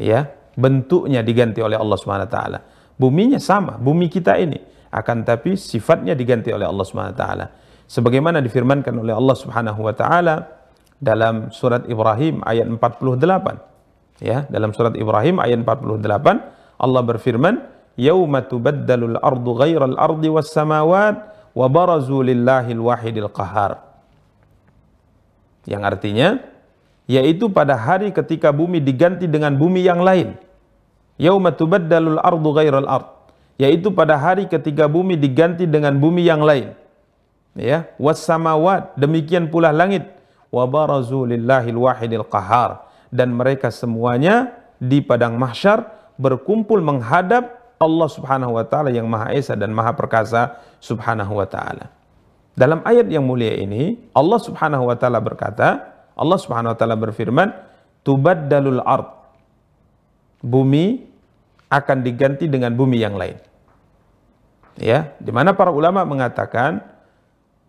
Ya, 0.00 0.32
bentuknya 0.56 1.20
diganti 1.20 1.60
oleh 1.60 1.76
Allah 1.76 1.98
Subhanahu 2.00 2.24
wa 2.24 2.32
taala. 2.32 2.58
Buminya 2.98 3.38
sama, 3.38 3.78
bumi 3.78 4.10
kita 4.10 4.34
ini, 4.42 4.58
akan 4.90 5.22
tapi 5.22 5.54
sifatnya 5.54 6.18
diganti 6.18 6.50
oleh 6.50 6.66
Allah 6.66 6.82
Subhanahu 6.82 7.14
wa 7.14 7.20
taala. 7.22 7.46
Sebagaimana 7.86 8.42
difirmankan 8.42 8.92
oleh 8.98 9.14
Allah 9.14 9.36
Subhanahu 9.38 9.80
wa 9.86 9.94
taala 9.94 10.50
dalam 10.98 11.54
surat 11.54 11.86
Ibrahim 11.86 12.42
ayat 12.42 12.66
48. 12.66 14.18
Ya, 14.18 14.50
dalam 14.50 14.74
surat 14.74 14.98
Ibrahim 14.98 15.38
ayat 15.38 15.62
48 15.62 16.42
Allah 16.74 17.02
berfirman, 17.06 17.54
"Yauma 17.94 18.42
tubaddalul 18.42 19.14
ardu 19.22 19.50
ghairal 19.54 19.94
ardi 19.94 20.26
was 20.26 20.50
samawat 20.50 21.22
wa 21.54 21.66
barazu 21.70 22.18
lillahil 22.18 22.82
wahidil 22.82 23.30
qahar." 23.30 23.78
Yang 25.70 25.82
artinya 25.86 26.28
yaitu 27.06 27.46
pada 27.46 27.78
hari 27.78 28.10
ketika 28.10 28.50
bumi 28.50 28.82
diganti 28.82 29.30
dengan 29.30 29.54
bumi 29.54 29.86
yang 29.86 30.02
lain 30.02 30.36
yauma 31.18 31.52
tubaddalul 31.52 32.22
ardu 32.22 32.50
ghairal 32.54 32.88
ard 32.88 33.06
yaitu 33.58 33.90
pada 33.90 34.14
hari 34.14 34.46
ketika 34.46 34.86
bumi 34.86 35.18
diganti 35.18 35.66
dengan 35.66 35.98
bumi 35.98 36.24
yang 36.24 36.40
lain 36.40 36.72
ya 37.58 37.90
was 37.98 38.22
samawat 38.22 38.94
demikian 38.94 39.50
pula 39.50 39.74
langit 39.74 40.06
wa 40.48 40.64
barazu 40.64 41.26
lillahil 41.26 41.76
wahidil 41.76 42.24
qahar 42.24 42.86
dan 43.10 43.34
mereka 43.34 43.68
semuanya 43.68 44.54
di 44.78 45.02
padang 45.02 45.34
mahsyar 45.36 45.90
berkumpul 46.16 46.78
menghadap 46.78 47.58
Allah 47.78 48.08
Subhanahu 48.10 48.58
wa 48.58 48.64
taala 48.66 48.90
yang 48.90 49.06
Maha 49.06 49.34
Esa 49.34 49.54
dan 49.54 49.70
Maha 49.70 49.94
Perkasa 49.94 50.58
Subhanahu 50.82 51.38
wa 51.38 51.46
taala. 51.46 51.94
Dalam 52.58 52.82
ayat 52.82 53.06
yang 53.06 53.22
mulia 53.22 53.54
ini 53.54 54.10
Allah 54.10 54.42
Subhanahu 54.42 54.90
wa 54.90 54.98
taala 54.98 55.22
berkata, 55.22 55.94
Allah 56.18 56.38
Subhanahu 56.42 56.74
wa 56.74 56.78
taala 56.78 56.98
berfirman, 56.98 57.54
"Tubaddalul 58.02 58.82
ard." 58.82 59.14
Bumi 60.42 61.06
akan 61.68 61.98
diganti 62.00 62.48
dengan 62.48 62.72
bumi 62.72 62.98
yang 63.00 63.16
lain. 63.16 63.36
Ya, 64.78 65.12
di 65.18 65.34
mana 65.34 65.52
para 65.52 65.74
ulama 65.74 66.06
mengatakan 66.06 66.80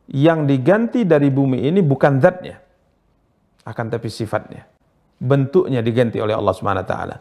yang 0.10 0.45
diganti 0.45 1.06
dari 1.06 1.30
bumi 1.30 1.66
ini 1.66 1.82
bukan 1.82 2.22
zatnya, 2.22 2.62
akan 3.66 3.86
tapi 3.89 4.10
sifatnya. 4.10 4.66
Bentuknya 5.20 5.84
diganti 5.84 6.22
oleh 6.22 6.38
Allah 6.38 6.54
Subhanahu 6.56 6.86
wa 6.86 6.89
taala. 6.89 7.16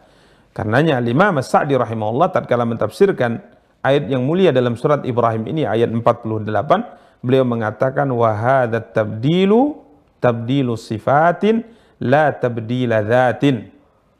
Karenanya 0.55 1.03
Imam 1.03 1.37
Sa'di 1.41 1.75
rahimahullah 1.75 2.31
tatkala 2.31 2.63
mentafsirkan 2.65 3.43
ayat 3.83 4.07
yang 4.09 4.23
mulia 4.23 4.49
dalam 4.49 4.77
surat 4.79 5.03
Ibrahim 5.05 5.45
ini 5.49 5.65
ayat 5.65 5.91
48, 5.91 7.21
beliau 7.21 7.43
mengatakan 7.45 8.07
wa 8.13 8.33
tabdilu 8.69 9.83
tabdilu 10.19 10.75
sifatin 10.75 11.65
la 12.01 12.31
tabdila 12.33 13.03
dzatin. 13.03 13.67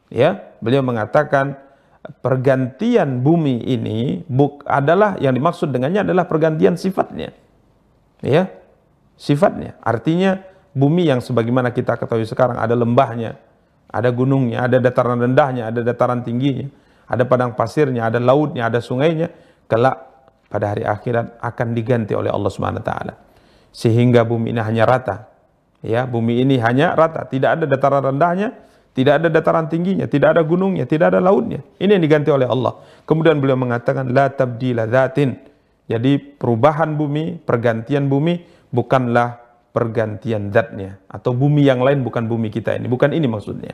Ya, 0.10 0.58
beliau 0.60 0.82
mengatakan 0.82 1.69
pergantian 2.24 3.20
bumi 3.20 3.60
ini 3.68 4.24
buk 4.26 4.64
adalah 4.64 5.20
yang 5.20 5.36
dimaksud 5.36 5.70
dengannya 5.70 6.08
adalah 6.08 6.26
pergantian 6.26 6.80
sifatnya. 6.80 7.36
Ya. 8.24 8.48
Sifatnya. 9.20 9.76
Artinya 9.84 10.40
bumi 10.72 11.12
yang 11.12 11.20
sebagaimana 11.20 11.76
kita 11.76 12.00
ketahui 12.00 12.24
sekarang 12.24 12.56
ada 12.56 12.72
lembahnya, 12.72 13.36
ada 13.92 14.10
gunungnya, 14.16 14.64
ada 14.64 14.80
dataran 14.80 15.20
rendahnya, 15.20 15.68
ada 15.68 15.84
dataran 15.84 16.24
tingginya, 16.24 16.72
ada 17.04 17.28
padang 17.28 17.52
pasirnya, 17.52 18.08
ada 18.08 18.22
lautnya, 18.22 18.72
ada 18.72 18.80
sungainya, 18.80 19.28
kelak 19.68 19.98
pada 20.48 20.72
hari 20.72 20.88
akhirat 20.88 21.36
akan 21.44 21.68
diganti 21.76 22.16
oleh 22.16 22.32
Allah 22.32 22.52
Subhanahu 22.52 22.80
wa 22.80 22.88
taala. 22.88 23.14
Sehingga 23.76 24.24
bumi 24.24 24.56
ini 24.56 24.62
hanya 24.64 24.88
rata. 24.88 25.30
Ya, 25.80 26.04
bumi 26.04 26.44
ini 26.44 26.60
hanya 26.60 26.92
rata, 26.92 27.24
tidak 27.28 27.60
ada 27.60 27.66
dataran 27.68 28.04
rendahnya, 28.04 28.52
Tidak 28.90 29.14
ada 29.22 29.28
dataran 29.30 29.70
tingginya, 29.70 30.10
tidak 30.10 30.36
ada 30.36 30.42
gunungnya, 30.44 30.84
tidak 30.84 31.16
ada 31.16 31.20
lautnya. 31.24 31.62
Ini 31.78 31.96
yang 31.96 32.04
diganti 32.04 32.30
oleh 32.34 32.50
Allah. 32.50 32.78
Kemudian 33.06 33.38
beliau 33.38 33.56
mengatakan 33.56 34.10
la 34.12 34.34
tabdila 34.34 34.90
dzatin. 34.90 35.38
Jadi 35.90 36.18
perubahan 36.18 36.98
bumi, 36.98 37.42
pergantian 37.42 38.10
bumi 38.10 38.44
bukanlah 38.70 39.42
pergantian 39.70 40.50
zatnya 40.50 40.98
atau 41.10 41.34
bumi 41.34 41.66
yang 41.66 41.82
lain 41.82 42.02
bukan 42.02 42.26
bumi 42.26 42.50
kita 42.50 42.78
ini. 42.78 42.90
Bukan 42.90 43.14
ini 43.14 43.26
maksudnya. 43.30 43.74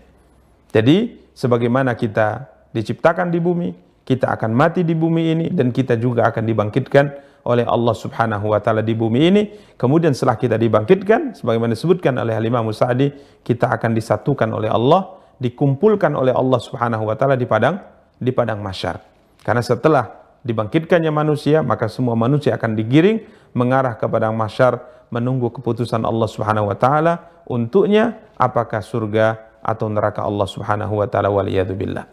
Jadi 0.72 1.28
sebagaimana 1.32 1.96
kita 1.96 2.52
diciptakan 2.76 3.32
di 3.32 3.40
bumi, 3.40 3.70
kita 4.04 4.36
akan 4.36 4.52
mati 4.52 4.84
di 4.84 4.94
bumi 4.94 5.24
ini 5.32 5.46
dan 5.52 5.72
kita 5.72 5.96
juga 5.96 6.28
akan 6.30 6.44
dibangkitkan 6.46 7.06
oleh 7.46 7.64
Allah 7.64 7.94
Subhanahu 7.94 8.52
wa 8.52 8.60
taala 8.60 8.82
di 8.82 8.98
bumi 8.98 9.22
ini. 9.30 9.44
Kemudian 9.78 10.18
setelah 10.18 10.36
kita 10.36 10.58
dibangkitkan 10.58 11.38
sebagaimana 11.38 11.78
disebutkan 11.78 12.18
oleh 12.18 12.34
Imam 12.42 12.66
Sa'di, 12.74 13.14
kita 13.46 13.70
akan 13.70 13.94
disatukan 13.94 14.50
oleh 14.50 14.68
Allah, 14.68 15.22
dikumpulkan 15.38 16.18
oleh 16.18 16.34
Allah 16.34 16.58
Subhanahu 16.58 17.06
wa 17.06 17.14
taala 17.14 17.38
di 17.38 17.46
padang 17.46 17.78
di 18.18 18.34
padang 18.34 18.66
mahsyar. 18.66 18.98
Karena 19.46 19.62
setelah 19.62 20.10
dibangkitkannya 20.42 21.14
manusia, 21.14 21.62
maka 21.62 21.86
semua 21.86 22.18
manusia 22.18 22.58
akan 22.58 22.74
digiring 22.74 23.22
mengarah 23.54 23.94
ke 23.94 24.10
padang 24.10 24.34
mahsyar 24.34 24.82
menunggu 25.14 25.54
keputusan 25.54 26.02
Allah 26.02 26.26
Subhanahu 26.26 26.74
wa 26.74 26.78
taala 26.78 27.46
untuknya 27.46 28.18
apakah 28.42 28.82
surga 28.82 29.38
atau 29.62 29.86
neraka 29.86 30.26
Allah 30.26 30.50
Subhanahu 30.50 30.98
wa 30.98 31.06
taala 31.06 31.30
waliyadzubillah. 31.30 32.10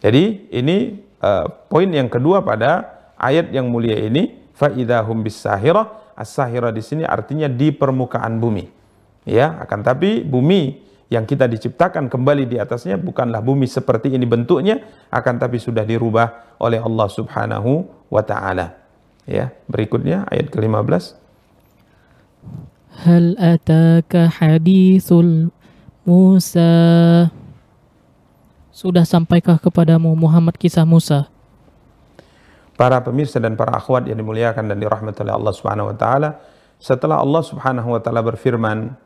Jadi 0.00 0.48
ini 0.50 0.98
uh, 1.20 1.46
poin 1.68 1.86
yang 1.92 2.08
kedua 2.08 2.40
pada 2.42 2.88
ayat 3.20 3.54
yang 3.54 3.70
mulia 3.70 3.94
ini 4.00 4.41
faidahum 4.56 5.24
bisahirah 5.24 6.14
as-sahirah 6.16 6.70
di 6.70 6.82
sini 6.84 7.02
artinya 7.02 7.48
di 7.48 7.72
permukaan 7.72 8.36
bumi. 8.38 8.68
Ya 9.24 9.54
akan 9.62 9.80
tapi 9.86 10.26
bumi 10.26 10.82
yang 11.12 11.28
kita 11.28 11.44
diciptakan 11.44 12.08
kembali 12.08 12.48
di 12.48 12.56
atasnya 12.56 12.96
bukanlah 12.96 13.44
bumi 13.44 13.68
seperti 13.68 14.12
ini 14.16 14.24
bentuknya 14.24 14.80
akan 15.12 15.34
tapi 15.36 15.60
sudah 15.60 15.84
dirubah 15.84 16.56
oleh 16.56 16.80
Allah 16.80 17.08
Subhanahu 17.08 17.84
wa 18.08 18.22
taala. 18.24 18.76
Ya 19.22 19.54
berikutnya 19.70 20.26
ayat 20.26 20.50
ke-15 20.50 21.22
Hal 23.06 23.40
ataka 23.40 24.28
hadithul 24.28 25.48
Musa? 26.04 26.68
Sudah 28.68 29.08
sampaikah 29.08 29.56
kepadamu 29.56 30.12
Muhammad 30.12 30.60
kisah 30.60 30.84
Musa? 30.84 31.31
Para 32.72 33.04
pemirsa 33.04 33.36
dan 33.38 33.54
para 33.54 33.76
akhwat 33.76 34.08
yang 34.08 34.16
dimuliakan 34.16 34.68
dan 34.72 34.80
dirahmati 34.80 35.20
oleh 35.22 35.34
Allah 35.36 35.52
Subhanahu 35.52 35.92
wa 35.92 35.96
taala, 35.96 36.40
setelah 36.80 37.20
Allah 37.20 37.42
Subhanahu 37.44 37.88
wa 37.92 38.00
taala 38.00 38.24
berfirman 38.24 38.96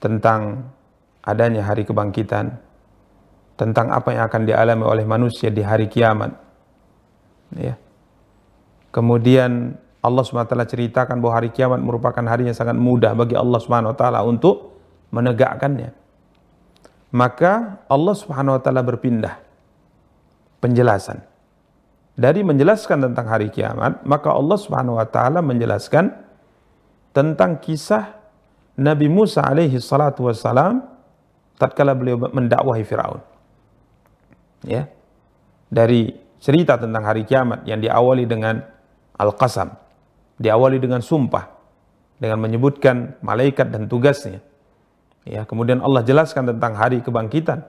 tentang 0.00 0.72
adanya 1.20 1.62
hari 1.64 1.84
kebangkitan, 1.84 2.56
tentang 3.60 3.92
apa 3.92 4.16
yang 4.16 4.24
akan 4.26 4.42
dialami 4.48 4.84
oleh 4.84 5.04
manusia 5.04 5.52
di 5.52 5.60
hari 5.60 5.92
kiamat. 5.92 6.32
Ya. 7.52 7.76
Kemudian 8.90 9.76
Allah 10.00 10.22
Subhanahu 10.24 10.48
wa 10.48 10.52
taala 10.56 10.66
ceritakan 10.66 11.20
bahwa 11.20 11.34
hari 11.36 11.52
kiamat 11.52 11.84
merupakan 11.84 12.24
hari 12.24 12.48
yang 12.48 12.56
sangat 12.56 12.74
mudah 12.74 13.12
bagi 13.12 13.36
Allah 13.36 13.60
Subhanahu 13.60 13.92
wa 13.92 13.98
taala 13.98 14.24
untuk 14.24 14.72
menegakkannya 15.12 16.06
maka 17.16 17.80
Allah 17.86 18.14
Subhanahu 18.16 18.58
wa 18.58 18.62
taala 18.62 18.82
berpindah 18.82 19.38
penjelasan. 20.58 21.22
Dari 22.16 22.40
menjelaskan 22.40 23.12
tentang 23.12 23.26
hari 23.28 23.52
kiamat, 23.52 24.00
maka 24.08 24.32
Allah 24.32 24.56
Subhanahu 24.56 24.96
wa 24.96 25.04
taala 25.04 25.44
menjelaskan 25.44 26.16
tentang 27.12 27.60
kisah 27.60 28.16
Nabi 28.80 29.08
Musa 29.08 29.44
alaihi 29.44 29.76
salatu 29.76 30.28
wassalam 30.28 30.80
tatkala 31.60 31.92
beliau 31.92 32.16
mendakwahi 32.16 32.84
Firaun. 32.88 33.20
Ya. 34.64 34.88
Dari 35.68 36.14
cerita 36.40 36.80
tentang 36.80 37.04
hari 37.04 37.28
kiamat 37.28 37.68
yang 37.68 37.84
diawali 37.84 38.24
dengan 38.24 38.64
al-qasam, 39.20 39.76
diawali 40.40 40.80
dengan 40.80 41.04
sumpah 41.04 41.52
dengan 42.16 42.40
menyebutkan 42.40 43.20
malaikat 43.20 43.68
dan 43.68 43.92
tugasnya 43.92 44.40
Ya, 45.26 45.42
kemudian 45.42 45.82
Allah 45.82 46.06
jelaskan 46.06 46.46
tentang 46.54 46.78
hari 46.78 47.02
kebangkitan. 47.02 47.66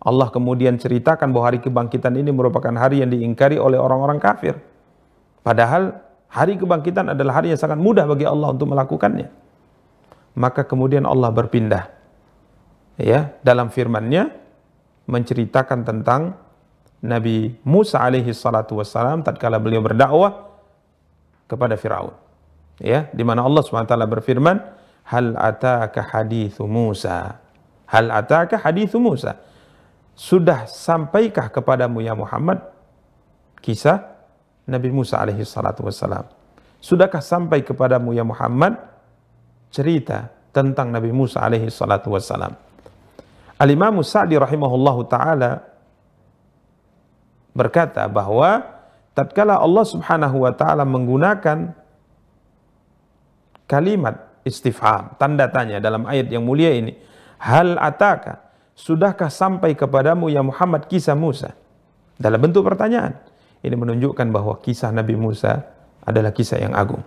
Allah 0.00 0.32
kemudian 0.32 0.80
ceritakan 0.80 1.28
bahwa 1.28 1.52
hari 1.52 1.60
kebangkitan 1.60 2.16
ini 2.16 2.32
merupakan 2.32 2.72
hari 2.72 3.04
yang 3.04 3.12
diingkari 3.12 3.60
oleh 3.60 3.76
orang-orang 3.76 4.16
kafir. 4.16 4.56
Padahal 5.44 6.00
hari 6.32 6.56
kebangkitan 6.56 7.12
adalah 7.12 7.40
hari 7.40 7.52
yang 7.52 7.60
sangat 7.60 7.76
mudah 7.76 8.08
bagi 8.08 8.24
Allah 8.24 8.48
untuk 8.48 8.72
melakukannya. 8.72 9.28
Maka 10.40 10.64
kemudian 10.64 11.04
Allah 11.04 11.28
berpindah. 11.28 11.84
Ya, 13.00 13.36
dalam 13.44 13.68
firman-Nya 13.68 14.32
menceritakan 15.08 15.84
tentang 15.84 16.36
Nabi 17.00 17.56
Musa 17.64 18.00
alaihi 18.00 18.32
salatu 18.32 18.80
wassalam 18.80 19.24
tatkala 19.24 19.56
beliau 19.56 19.80
berdakwah 19.80 20.48
kepada 21.48 21.76
Firaun. 21.76 22.12
Ya, 22.80 23.08
di 23.12 23.24
mana 23.24 23.44
Allah 23.44 23.60
SWT 23.60 23.92
berfirman, 23.92 24.60
hal 25.10 25.36
ataka 25.36 26.00
hadithu 26.14 26.64
Musa 26.64 27.40
hal 27.90 28.06
ataka 28.14 28.62
hadithu 28.62 29.02
Musa 29.02 29.34
sudah 30.16 30.68
sampaikah 30.68 31.48
kepadamu 31.48 32.04
ya 32.04 32.12
Muhammad? 32.12 32.60
Kisah 33.60 34.04
Nabi 34.68 34.88
Musa 34.92 35.20
alaihi 35.20 35.42
salatu 35.44 35.84
wassalam. 35.84 36.28
Sudahkah 36.80 37.20
sampai 37.20 37.60
kepadamu 37.60 38.16
ya 38.16 38.24
Muhammad? 38.24 38.76
Cerita 39.70 40.32
tentang 40.50 40.90
Nabi 40.90 41.12
Musa 41.14 41.44
alaihi 41.44 41.70
salatu 41.70 42.10
wassalam. 42.14 42.56
Al-Imam 43.60 44.00
Sa'di 44.00 44.40
rahimahullahu 44.40 45.04
taala 45.06 45.60
berkata 47.52 48.08
bahwa 48.08 48.64
tatkala 49.12 49.60
Allah 49.60 49.84
Subhanahu 49.84 50.48
wa 50.48 50.52
taala 50.56 50.88
menggunakan 50.88 51.76
kalimat 53.68 54.30
istifham, 54.42 55.14
tanda 55.20 55.46
tanya 55.52 55.78
dalam 55.78 56.08
ayat 56.08 56.32
yang 56.32 56.42
mulia 56.42 56.72
ini. 56.72 56.96
Hal 57.40 57.76
ataka, 57.76 58.49
sudahkah 58.80 59.28
sampai 59.28 59.76
kepadamu 59.76 60.32
ya 60.32 60.40
Muhammad 60.40 60.88
kisah 60.88 61.12
Musa? 61.12 61.52
Dalam 62.16 62.40
bentuk 62.40 62.64
pertanyaan. 62.64 63.20
Ini 63.60 63.76
menunjukkan 63.76 64.32
bahwa 64.32 64.56
kisah 64.64 64.88
Nabi 64.88 65.20
Musa 65.20 65.60
adalah 66.00 66.32
kisah 66.32 66.64
yang 66.64 66.72
agung. 66.72 67.04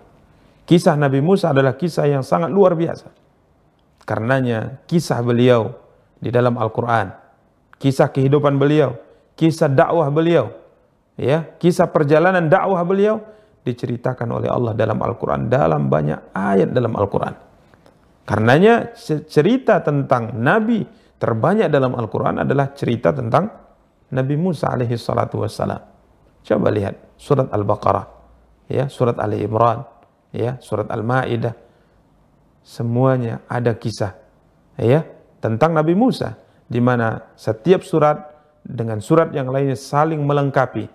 Kisah 0.69 0.93
Nabi 0.93 1.17
Musa 1.17 1.49
adalah 1.49 1.73
kisah 1.73 2.05
yang 2.05 2.21
sangat 2.21 2.53
luar 2.53 2.77
biasa. 2.77 3.09
Karenanya 4.05 4.85
kisah 4.85 5.17
beliau 5.25 5.73
di 6.21 6.29
dalam 6.29 6.53
Al-Quran, 6.61 7.09
kisah 7.81 8.13
kehidupan 8.13 8.61
beliau, 8.61 8.93
kisah 9.33 9.65
dakwah 9.65 10.07
beliau, 10.13 10.53
ya, 11.17 11.41
kisah 11.57 11.89
perjalanan 11.89 12.45
dakwah 12.45 12.85
beliau 12.85 13.17
diceritakan 13.63 14.29
oleh 14.29 14.51
Allah 14.51 14.77
dalam 14.77 14.99
Al-Quran 14.99 15.49
dalam 15.49 15.89
banyak 15.89 16.35
ayat 16.35 16.69
dalam 16.69 16.93
Al-Quran. 16.93 17.33
Karenanya 18.23 18.95
cerita 19.27 19.83
tentang 19.83 20.31
Nabi 20.37 20.83
terbanyak 21.23 21.71
dalam 21.71 21.95
Al-Quran 21.95 22.43
adalah 22.43 22.75
cerita 22.75 23.15
tentang 23.15 23.47
Nabi 24.11 24.35
Musa 24.35 24.75
alaihi 24.75 24.99
salatu 24.99 25.39
wassalam. 25.39 25.79
Coba 26.43 26.67
lihat 26.75 27.15
surat 27.15 27.47
Al-Baqarah, 27.47 28.05
ya, 28.67 28.91
surat 28.91 29.15
Ali 29.23 29.39
Imran, 29.47 29.87
ya, 30.35 30.59
surat 30.59 30.91
Al-Maidah. 30.91 31.55
Semuanya 32.63 33.43
ada 33.47 33.75
kisah 33.75 34.23
ya 34.79 35.03
tentang 35.43 35.75
Nabi 35.75 35.93
Musa 35.93 36.39
di 36.63 36.79
mana 36.79 37.35
setiap 37.35 37.83
surat 37.83 38.17
dengan 38.63 39.03
surat 39.03 39.35
yang 39.35 39.51
lainnya 39.51 39.75
saling 39.75 40.23
melengkapi 40.23 40.87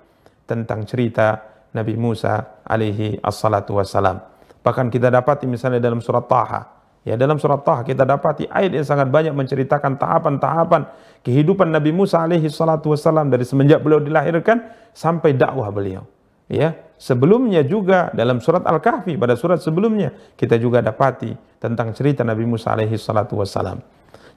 tentang 0.49 0.89
cerita 0.89 1.45
Nabi 1.77 1.95
Musa 2.01 2.65
alaihi 2.65 3.21
assalatu 3.21 3.77
wassalam. 3.77 4.17
Bahkan 4.65 4.89
kita 4.89 5.13
dapati 5.13 5.45
misalnya 5.45 5.79
dalam 5.79 6.01
surat 6.01 6.25
Taha. 6.25 6.78
Ya 7.07 7.15
dalam 7.15 7.39
surat 7.39 7.63
Taha 7.63 7.87
kita 7.87 8.03
dapati 8.05 8.51
ayat 8.51 8.75
yang 8.75 8.87
sangat 8.87 9.09
banyak 9.09 9.33
menceritakan 9.33 9.97
tahapan-tahapan 9.97 10.91
kehidupan 11.23 11.71
Nabi 11.71 11.95
Musa 11.95 12.21
alaihi 12.21 12.51
salatu 12.51 12.93
wassalam 12.93 13.31
dari 13.33 13.47
semenjak 13.47 13.81
beliau 13.81 14.03
dilahirkan 14.03 14.69
sampai 14.93 15.33
dakwah 15.33 15.71
beliau. 15.71 16.05
Ya, 16.49 16.81
sebelumnya 16.97 17.61
juga 17.61 18.09
dalam 18.17 18.41
surat 18.41 18.65
Al-Kahfi 18.65 19.21
pada 19.21 19.37
surat 19.37 19.61
sebelumnya 19.61 20.17
kita 20.35 20.57
juga 20.57 20.81
dapati 20.81 21.37
tentang 21.61 21.93
cerita 21.93 22.25
Nabi 22.25 22.49
Musa 22.49 22.73
alaihi 22.73 22.97
salatu 22.97 23.37
wassalam. 23.37 23.85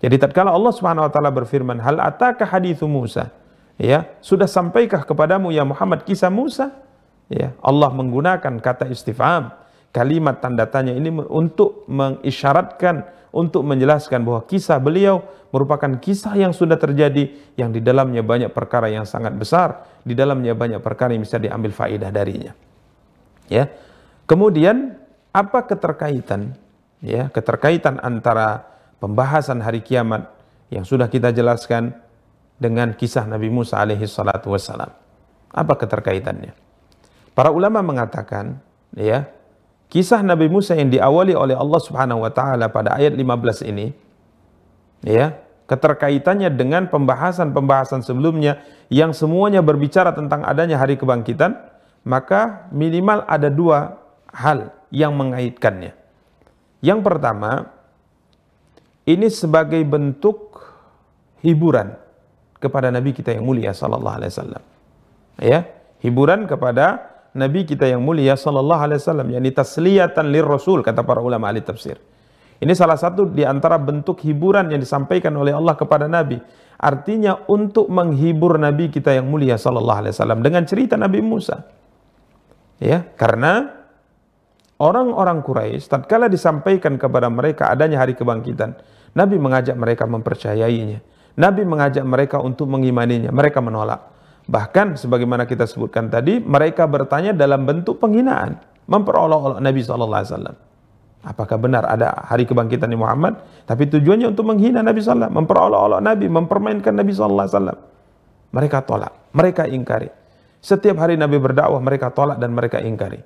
Jadi 0.04 0.20
tatkala 0.20 0.52
Allah 0.52 0.74
Subhanahu 0.76 1.08
wa 1.08 1.12
taala 1.12 1.32
berfirman, 1.32 1.80
"Hal 1.80 2.04
ataka 2.04 2.44
hadithu 2.44 2.90
Musa?" 2.90 3.32
Ya, 3.80 4.12
sudah 4.20 4.46
sampaikah 4.46 5.08
kepadamu 5.08 5.56
ya 5.56 5.64
Muhammad 5.64 6.04
kisah 6.04 6.30
Musa? 6.30 6.70
ya 7.32 7.56
Allah 7.64 7.90
menggunakan 7.96 8.60
kata 8.60 8.92
istifham 8.92 9.56
kalimat 9.92 10.40
tanda 10.40 10.68
tanya 10.68 10.96
ini 10.96 11.12
untuk 11.28 11.88
mengisyaratkan 11.88 13.08
untuk 13.32 13.64
menjelaskan 13.64 14.24
bahwa 14.28 14.44
kisah 14.44 14.80
beliau 14.80 15.24
merupakan 15.56 15.88
kisah 16.00 16.36
yang 16.36 16.52
sudah 16.52 16.76
terjadi 16.76 17.32
yang 17.56 17.72
di 17.72 17.80
dalamnya 17.80 18.24
banyak 18.24 18.52
perkara 18.52 18.92
yang 18.92 19.08
sangat 19.08 19.36
besar 19.36 19.88
di 20.04 20.16
dalamnya 20.16 20.56
banyak 20.56 20.84
perkara 20.84 21.16
yang 21.16 21.24
bisa 21.24 21.40
diambil 21.40 21.72
faidah 21.72 22.12
darinya 22.12 22.52
ya 23.48 23.68
kemudian 24.28 24.96
apa 25.32 25.64
keterkaitan 25.68 26.56
ya 27.00 27.32
keterkaitan 27.32 28.00
antara 28.04 28.68
pembahasan 29.00 29.60
hari 29.64 29.82
kiamat 29.82 30.30
yang 30.72 30.88
sudah 30.88 31.12
kita 31.12 31.36
jelaskan 31.36 31.92
dengan 32.62 32.94
kisah 32.94 33.26
Nabi 33.26 33.50
Musa 33.50 33.82
alaihi 33.82 34.06
salatu 34.06 34.54
wassalam. 34.54 34.94
Apa 35.50 35.74
keterkaitannya? 35.76 36.54
Para 37.34 37.50
ulama 37.50 37.82
mengatakan, 37.82 38.62
ya, 38.94 39.26
kisah 39.92 40.24
Nabi 40.24 40.48
Musa 40.48 40.74
yang 40.80 40.88
diawali 40.88 41.36
oleh 41.36 41.54
Allah 41.54 41.82
Subhanahu 41.84 42.24
wa 42.24 42.32
taala 42.32 42.72
pada 42.72 42.96
ayat 42.96 43.12
15 43.12 43.68
ini, 43.68 43.92
ya, 45.04 45.36
keterkaitannya 45.68 46.48
dengan 46.56 46.88
pembahasan-pembahasan 46.88 48.00
sebelumnya 48.00 48.64
yang 48.88 49.12
semuanya 49.12 49.60
berbicara 49.60 50.16
tentang 50.16 50.48
adanya 50.48 50.80
hari 50.80 50.96
kebangkitan, 50.96 51.60
maka 52.08 52.72
minimal 52.72 53.28
ada 53.28 53.52
dua 53.52 54.00
hal 54.32 54.72
yang 54.96 55.12
mengaitkannya. 55.20 55.92
Yang 56.80 57.00
pertama, 57.04 57.70
ini 59.04 59.28
sebagai 59.28 59.84
bentuk 59.84 60.64
hiburan 61.44 62.00
kepada 62.64 62.88
Nabi 62.90 63.12
kita 63.12 63.36
yang 63.36 63.44
mulia 63.44 63.76
sallallahu 63.76 64.18
alaihi 64.18 64.32
wasallam. 64.32 64.64
Ya, 65.42 65.68
hiburan 66.00 66.48
kepada 66.48 67.11
Nabi 67.32 67.64
kita 67.64 67.88
yang 67.88 68.04
mulia 68.04 68.36
sallallahu 68.36 68.82
alaihi 68.92 69.00
wasallam, 69.00 69.28
yakni 69.32 69.50
tasliyatan 69.56 70.28
lir 70.36 70.44
rasul 70.44 70.84
kata 70.84 71.00
para 71.08 71.24
ulama 71.24 71.48
ahli 71.48 71.64
tafsir. 71.64 71.96
Ini 72.62 72.78
salah 72.78 73.00
satu 73.00 73.26
di 73.26 73.42
antara 73.42 73.80
bentuk 73.82 74.22
hiburan 74.22 74.70
yang 74.70 74.78
disampaikan 74.78 75.34
oleh 75.34 75.56
Allah 75.56 75.74
kepada 75.74 76.06
Nabi. 76.06 76.38
Artinya 76.78 77.48
untuk 77.50 77.90
menghibur 77.90 78.60
Nabi 78.60 78.92
kita 78.92 79.16
yang 79.16 79.32
mulia 79.32 79.58
sallallahu 79.58 80.00
alaihi 80.06 80.14
wasallam 80.14 80.40
dengan 80.44 80.64
cerita 80.68 81.00
Nabi 81.00 81.20
Musa. 81.24 81.66
Ya, 82.82 83.06
karena 83.16 83.80
orang-orang 84.82 85.42
Quraisy 85.46 85.88
tatkala 85.88 86.28
disampaikan 86.28 86.98
kepada 86.98 87.30
mereka 87.32 87.70
adanya 87.70 88.02
hari 88.02 88.14
kebangkitan, 88.14 88.76
Nabi 89.16 89.40
mengajak 89.40 89.78
mereka 89.78 90.04
mempercayainya. 90.10 91.00
Nabi 91.40 91.64
mengajak 91.64 92.04
mereka 92.04 92.44
untuk 92.44 92.68
mengimaninya, 92.68 93.32
mereka 93.32 93.64
menolak. 93.64 94.11
Bahkan 94.52 95.00
sebagaimana 95.00 95.48
kita 95.48 95.64
sebutkan 95.64 96.12
tadi, 96.12 96.44
mereka 96.44 96.84
bertanya 96.84 97.32
dalam 97.32 97.64
bentuk 97.64 98.04
penghinaan, 98.04 98.60
memperolok-olok 98.84 99.64
Nabi 99.64 99.80
SAW. 99.80 100.52
Apakah 101.24 101.56
benar 101.56 101.88
ada 101.88 102.12
hari 102.28 102.44
kebangkitan 102.44 102.92
Nabi 102.92 103.00
Muhammad? 103.00 103.34
Tapi 103.64 103.88
tujuannya 103.88 104.28
untuk 104.36 104.52
menghina 104.52 104.84
Nabi 104.84 105.00
SAW, 105.00 105.32
memperolok-olok 105.32 106.04
Nabi, 106.04 106.28
mempermainkan 106.28 106.92
Nabi 106.92 107.16
SAW. 107.16 107.48
Mereka 108.52 108.84
tolak, 108.84 109.32
mereka 109.32 109.64
ingkari. 109.72 110.12
Setiap 110.60 111.00
hari 111.00 111.16
Nabi 111.16 111.40
berdakwah, 111.40 111.80
mereka 111.80 112.12
tolak 112.12 112.36
dan 112.36 112.52
mereka 112.52 112.84
ingkari. 112.84 113.24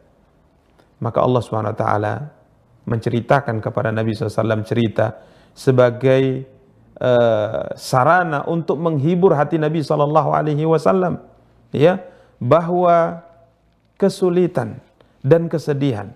Maka 1.01 1.19
Allah 1.25 1.41
SWT 1.41 1.85
menceritakan 2.85 3.65
kepada 3.65 3.89
Nabi 3.89 4.13
SAW 4.13 4.61
cerita 4.61 5.19
sebagai 5.57 6.45
uh, 6.99 7.71
sarana 7.75 8.43
untuk 8.47 8.79
menghibur 8.79 9.35
hati 9.35 9.59
Nabi 9.59 9.83
Shallallahu 9.83 10.29
Alaihi 10.31 10.63
Wasallam, 10.67 11.19
ya 11.75 11.99
bahwa 12.39 13.23
kesulitan 13.95 14.83
dan 15.23 15.47
kesedihan 15.47 16.11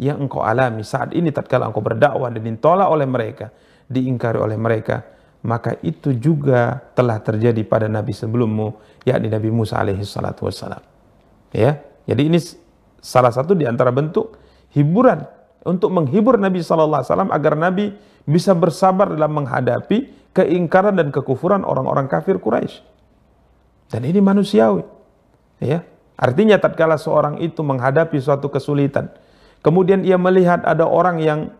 yang 0.00 0.24
engkau 0.24 0.42
alami 0.42 0.82
saat 0.82 1.12
ini 1.12 1.30
tatkala 1.30 1.68
engkau 1.68 1.84
berdakwah 1.84 2.32
dan 2.32 2.42
ditolak 2.42 2.88
oleh 2.88 3.06
mereka, 3.06 3.52
diingkari 3.86 4.40
oleh 4.40 4.56
mereka, 4.56 5.04
maka 5.44 5.76
itu 5.84 6.16
juga 6.16 6.80
telah 6.96 7.20
terjadi 7.20 7.60
pada 7.66 7.86
nabi 7.90 8.14
sebelummu, 8.14 8.78
yakni 9.04 9.28
Nabi 9.28 9.50
Musa 9.52 9.78
alaihi 9.78 10.02
salatu. 10.06 10.48
Ya, 11.52 11.84
jadi 12.08 12.22
ini 12.32 12.40
salah 13.02 13.34
satu 13.34 13.52
di 13.52 13.68
antara 13.68 13.92
bentuk 13.92 14.40
hiburan 14.72 15.26
untuk 15.62 15.94
menghibur 15.94 16.38
Nabi 16.38 16.62
sallallahu 16.62 17.02
alaihi 17.02 17.10
wasallam 17.10 17.32
agar 17.32 17.54
Nabi 17.54 17.94
bisa 18.26 18.54
bersabar 18.54 19.10
dalam 19.10 19.34
menghadapi 19.34 20.30
keingkaran 20.34 20.98
dan 20.98 21.10
kekufuran 21.10 21.62
orang-orang 21.62 22.06
kafir 22.06 22.38
Quraisy. 22.38 22.82
Dan 23.92 24.08
ini 24.08 24.24
manusiawi. 24.24 24.82
Ya. 25.60 25.84
Artinya 26.16 26.56
tatkala 26.56 26.96
seorang 26.96 27.42
itu 27.42 27.60
menghadapi 27.66 28.14
suatu 28.22 28.46
kesulitan, 28.46 29.10
kemudian 29.64 30.06
ia 30.06 30.14
melihat 30.14 30.62
ada 30.62 30.86
orang 30.86 31.18
yang 31.18 31.50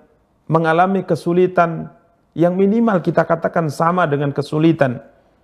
mengalami 0.47 1.03
kesulitan 1.03 1.91
yang 2.33 2.55
minimal 2.55 3.03
kita 3.03 3.27
katakan 3.27 3.69
sama 3.69 4.07
dengan 4.07 4.31
kesulitan 4.31 5.03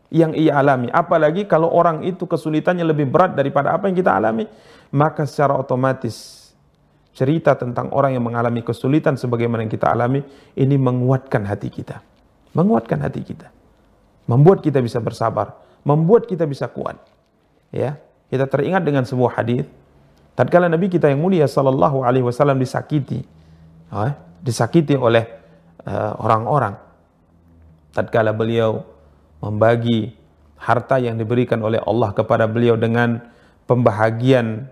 yang 0.09 0.33
ia 0.39 0.57
alami. 0.57 0.89
Apalagi 0.95 1.51
kalau 1.51 1.69
orang 1.69 2.07
itu 2.07 2.25
kesulitannya 2.25 2.87
lebih 2.87 3.11
berat 3.11 3.35
daripada 3.35 3.75
apa 3.75 3.91
yang 3.91 3.97
kita 3.99 4.15
alami, 4.15 4.47
maka 4.95 5.27
secara 5.27 5.57
otomatis 5.59 6.38
cerita 7.19 7.59
tentang 7.59 7.91
orang 7.91 8.15
yang 8.15 8.23
mengalami 8.23 8.63
kesulitan 8.63 9.19
sebagaimana 9.19 9.67
yang 9.67 9.73
kita 9.75 9.91
alami 9.91 10.23
ini 10.55 10.79
menguatkan 10.79 11.43
hati 11.43 11.67
kita. 11.67 11.99
Menguatkan 12.55 13.03
hati 13.03 13.27
kita. 13.27 13.51
Membuat 14.31 14.63
kita 14.63 14.79
bisa 14.79 15.03
bersabar, 15.03 15.59
membuat 15.83 16.31
kita 16.31 16.47
bisa 16.47 16.71
kuat. 16.71 16.95
Ya, 17.75 17.99
kita 18.31 18.47
teringat 18.47 18.87
dengan 18.87 19.03
sebuah 19.03 19.35
hadis 19.35 19.67
tatkala 20.39 20.71
Nabi 20.71 20.87
kita 20.87 21.11
yang 21.11 21.19
mulia 21.19 21.51
sallallahu 21.51 22.07
alaihi 22.07 22.23
wasallam 22.23 22.63
disakiti, 22.63 23.27
ya, 23.91 24.15
disakiti 24.39 24.95
oleh 24.95 25.27
uh, 25.83 26.15
orang-orang. 26.23 26.79
Tatkala 27.91 28.31
beliau 28.31 28.87
membagi 29.43 30.15
harta 30.55 31.03
yang 31.03 31.19
diberikan 31.19 31.59
oleh 31.67 31.83
Allah 31.83 32.15
kepada 32.15 32.47
beliau 32.47 32.79
dengan 32.79 33.19
pembahagian 33.67 34.71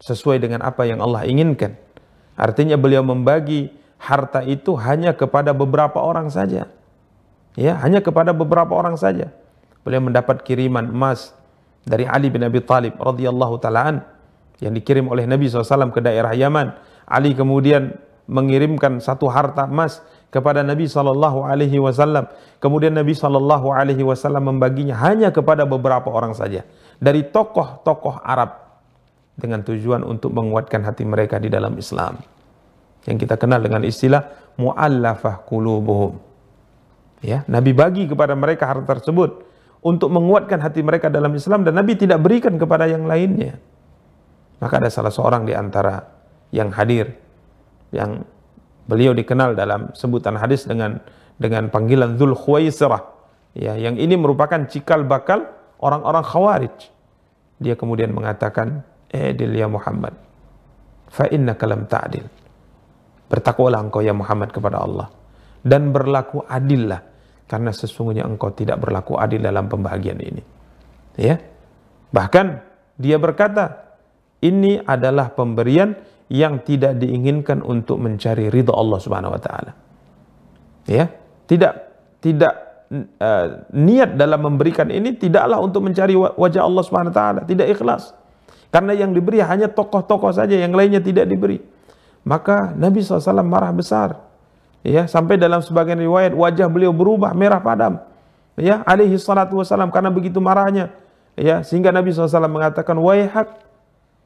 sesuai 0.00 0.42
dengan 0.42 0.64
apa 0.64 0.86
yang 0.88 1.02
Allah 1.02 1.26
inginkan. 1.26 1.76
Artinya 2.34 2.74
beliau 2.74 3.06
membagi 3.06 3.70
harta 3.98 4.42
itu 4.42 4.74
hanya 4.76 5.14
kepada 5.14 5.54
beberapa 5.54 6.02
orang 6.02 6.28
saja. 6.28 6.66
Ya, 7.54 7.78
hanya 7.78 8.02
kepada 8.02 8.34
beberapa 8.34 8.74
orang 8.74 8.98
saja. 8.98 9.30
Beliau 9.86 10.02
mendapat 10.02 10.42
kiriman 10.42 10.90
emas 10.90 11.30
dari 11.86 12.08
Ali 12.08 12.32
bin 12.32 12.42
Abi 12.42 12.58
Thalib 12.64 12.98
radhiyallahu 12.98 13.60
taalaan 13.62 14.02
yang 14.58 14.74
dikirim 14.74 15.06
oleh 15.06 15.28
Nabi 15.28 15.46
SAW 15.46 15.92
ke 15.94 16.00
daerah 16.02 16.34
Yaman. 16.34 16.74
Ali 17.04 17.36
kemudian 17.36 17.94
mengirimkan 18.24 18.98
satu 19.04 19.28
harta 19.28 19.68
emas 19.68 20.00
kepada 20.32 20.64
Nabi 20.64 20.88
Wasallam. 20.88 22.24
Kemudian 22.58 22.96
Nabi 22.96 23.12
Wasallam 23.14 24.42
membaginya 24.42 24.96
hanya 25.04 25.28
kepada 25.30 25.68
beberapa 25.68 26.08
orang 26.10 26.32
saja 26.32 26.64
dari 26.98 27.28
tokoh-tokoh 27.28 28.24
Arab 28.24 28.63
dengan 29.34 29.66
tujuan 29.66 30.06
untuk 30.06 30.30
menguatkan 30.30 30.86
hati 30.86 31.02
mereka 31.02 31.42
di 31.42 31.50
dalam 31.50 31.74
Islam. 31.74 32.22
Yang 33.04 33.28
kita 33.28 33.36
kenal 33.36 33.60
dengan 33.60 33.82
istilah 33.84 34.54
muallafah 34.56 35.44
qulubuhum. 35.44 36.16
Ya, 37.24 37.42
Nabi 37.48 37.72
bagi 37.72 38.04
kepada 38.04 38.36
mereka 38.36 38.68
harta 38.68 39.00
tersebut 39.00 39.44
untuk 39.84 40.08
menguatkan 40.12 40.60
hati 40.60 40.80
mereka 40.80 41.12
dalam 41.12 41.32
Islam 41.36 41.64
dan 41.64 41.76
Nabi 41.76 41.96
tidak 41.96 42.20
berikan 42.20 42.56
kepada 42.56 42.88
yang 42.88 43.04
lainnya. 43.04 43.60
Maka 44.60 44.80
ada 44.80 44.88
salah 44.88 45.12
seorang 45.12 45.44
di 45.44 45.52
antara 45.52 46.00
yang 46.54 46.72
hadir 46.72 47.12
yang 47.92 48.24
beliau 48.88 49.12
dikenal 49.12 49.56
dalam 49.56 49.92
sebutan 49.96 50.36
hadis 50.40 50.64
dengan 50.64 51.00
dengan 51.36 51.68
panggilan 51.68 52.16
Dzul 52.16 52.32
Khuwaisirah. 52.32 53.02
Ya, 53.54 53.78
yang 53.78 53.98
ini 53.98 54.18
merupakan 54.18 54.66
cikal 54.66 55.06
bakal 55.06 55.46
orang-orang 55.78 56.24
Khawarij. 56.26 56.76
Dia 57.62 57.78
kemudian 57.78 58.10
mengatakan, 58.10 58.82
Edil 59.14 59.54
ya 59.54 59.70
Muhammad. 59.70 60.18
Fa 61.06 61.30
inna 61.30 61.54
kalam 61.54 61.86
ta'dil. 61.86 62.26
Bertakwalah 63.30 63.78
engkau 63.78 64.02
ya 64.02 64.10
Muhammad 64.10 64.50
kepada 64.50 64.82
Allah. 64.82 65.08
Dan 65.62 65.94
berlaku 65.94 66.42
adillah. 66.42 67.00
Karena 67.46 67.70
sesungguhnya 67.70 68.26
engkau 68.26 68.50
tidak 68.50 68.82
berlaku 68.82 69.14
adil 69.14 69.38
dalam 69.38 69.70
pembahagian 69.70 70.18
ini. 70.18 70.42
Ya. 71.14 71.38
Bahkan 72.10 72.46
dia 72.98 73.16
berkata, 73.22 73.84
ini 74.42 74.82
adalah 74.82 75.30
pemberian 75.32 75.94
yang 76.28 76.60
tidak 76.64 76.96
diinginkan 77.00 77.60
untuk 77.60 78.00
mencari 78.00 78.48
ridha 78.48 78.72
Allah 78.72 78.98
Subhanahu 79.00 79.34
wa 79.34 79.40
taala. 79.40 79.72
Ya, 80.84 81.08
tidak 81.48 81.74
tidak 82.20 82.52
uh, 83.20 83.64
niat 83.72 84.16
dalam 84.16 84.40
memberikan 84.44 84.88
ini 84.88 85.16
tidaklah 85.16 85.60
untuk 85.60 85.84
mencari 85.84 86.16
wajah 86.16 86.62
Allah 86.64 86.82
Subhanahu 86.84 87.12
wa 87.12 87.16
taala, 87.16 87.40
tidak 87.44 87.72
ikhlas. 87.72 88.12
Karena 88.72 88.92
yang 88.96 89.12
diberi 89.12 89.42
hanya 89.42 89.68
tokoh-tokoh 89.70 90.32
saja, 90.34 90.54
yang 90.54 90.72
lainnya 90.72 91.02
tidak 91.02 91.26
diberi. 91.30 91.58
Maka 92.24 92.72
Nabi 92.72 93.04
SAW 93.04 93.44
marah 93.44 93.70
besar. 93.70 94.16
Ya, 94.84 95.08
sampai 95.08 95.40
dalam 95.40 95.64
sebagian 95.64 95.96
riwayat 95.96 96.36
wajah 96.36 96.68
beliau 96.68 96.92
berubah 96.92 97.32
merah 97.32 97.60
padam. 97.60 98.00
Ya, 98.54 98.84
alaihi 98.84 99.16
salatu 99.16 99.56
wasalam 99.58 99.88
karena 99.88 100.12
begitu 100.12 100.38
marahnya. 100.44 100.92
Ya, 101.34 101.64
sehingga 101.64 101.90
Nabi 101.90 102.12
SAW 102.12 102.46
mengatakan, 102.46 102.94
"Waihak, 103.00 103.48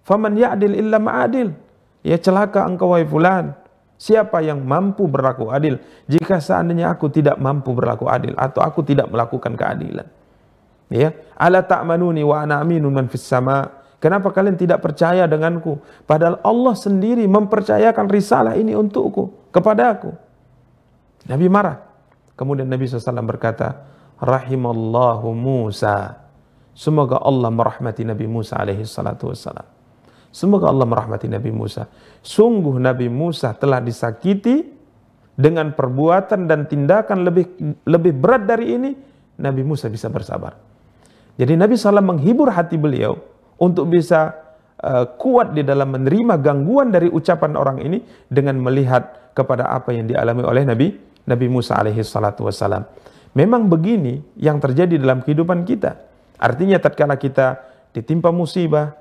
faman 0.05 0.35
ya'dil 0.37 0.77
illa 0.77 0.99
ma'adil." 0.99 1.55
Ya, 2.03 2.19
celaka 2.19 2.67
engkau 2.67 2.91
wahai 2.93 3.07
fulan. 3.07 3.55
Siapa 3.99 4.39
yang 4.47 4.63
mampu 4.63 5.11
berlaku 5.11 5.51
adil 5.51 5.83
jika 6.07 6.39
seandainya 6.39 6.95
aku 6.95 7.11
tidak 7.11 7.35
mampu 7.35 7.75
berlaku 7.75 8.07
adil 8.07 8.31
atau 8.39 8.63
aku 8.63 8.87
tidak 8.87 9.11
melakukan 9.11 9.59
keadilan. 9.59 10.07
Ya, 10.87 11.19
ala 11.35 11.67
ta'manuni 11.67 12.23
wa 12.23 12.47
ana 12.47 12.63
aminun 12.63 12.95
man 12.95 13.11
fis 13.11 13.27
sama' 13.27 13.78
Kenapa 13.99 14.31
kalian 14.31 14.55
tidak 14.55 14.79
percaya 14.79 15.27
denganku? 15.27 15.83
Padahal 16.07 16.39
Allah 16.47 16.75
sendiri 16.79 17.27
mempercayakan 17.27 18.07
risalah 18.07 18.55
ini 18.55 18.79
untukku, 18.79 19.51
kepada 19.51 19.99
aku. 19.99 20.15
Nabi 21.27 21.47
marah. 21.51 21.83
Kemudian 22.39 22.71
Nabi 22.71 22.87
SAW 22.87 23.27
berkata, 23.27 23.83
Rahimallahu 24.23 25.35
Musa. 25.35 26.15
Semoga 26.79 27.19
Allah 27.19 27.51
merahmati 27.51 28.07
Nabi 28.07 28.31
Musa 28.31 28.63
alaihi 28.63 28.87
salatu 28.87 29.35
wassalam. 29.35 29.67
Semoga 30.31 30.71
Allah 30.71 30.87
merahmati 30.87 31.27
Nabi 31.27 31.51
Musa. 31.51 31.91
Sungguh 32.23 32.79
Nabi 32.79 33.11
Musa 33.11 33.51
telah 33.59 33.83
disakiti 33.83 34.63
dengan 35.35 35.75
perbuatan 35.75 36.47
dan 36.47 36.71
tindakan 36.71 37.27
lebih 37.27 37.47
lebih 37.83 38.13
berat 38.15 38.47
dari 38.47 38.79
ini, 38.79 38.91
Nabi 39.43 39.67
Musa 39.67 39.91
bisa 39.91 40.07
bersabar. 40.07 40.55
Jadi 41.35 41.55
Nabi 41.59 41.75
SAW 41.75 42.03
menghibur 42.03 42.51
hati 42.51 42.79
beliau 42.79 43.19
untuk 43.59 43.91
bisa 43.91 44.35
uh, 44.83 45.07
kuat 45.19 45.55
di 45.55 45.67
dalam 45.67 45.95
menerima 45.95 46.39
gangguan 46.39 46.95
dari 46.95 47.11
ucapan 47.11 47.59
orang 47.59 47.79
ini 47.83 47.99
dengan 48.31 48.59
melihat 48.63 49.35
kepada 49.35 49.71
apa 49.71 49.95
yang 49.95 50.07
dialami 50.07 50.43
oleh 50.43 50.63
Nabi 50.67 50.87
Nabi 51.29 51.47
Musa 51.47 51.77
alaihi 51.77 52.01
salatu 52.03 52.49
wassalam. 52.49 52.87
Memang 53.37 53.69
begini 53.69 54.19
yang 54.41 54.59
terjadi 54.59 54.97
dalam 54.97 55.21
kehidupan 55.21 55.63
kita. 55.69 56.01
Artinya 56.41 56.81
tatkala 56.81 57.21
kita 57.21 57.61
ditimpa 57.93 58.33
musibah, 58.33 58.97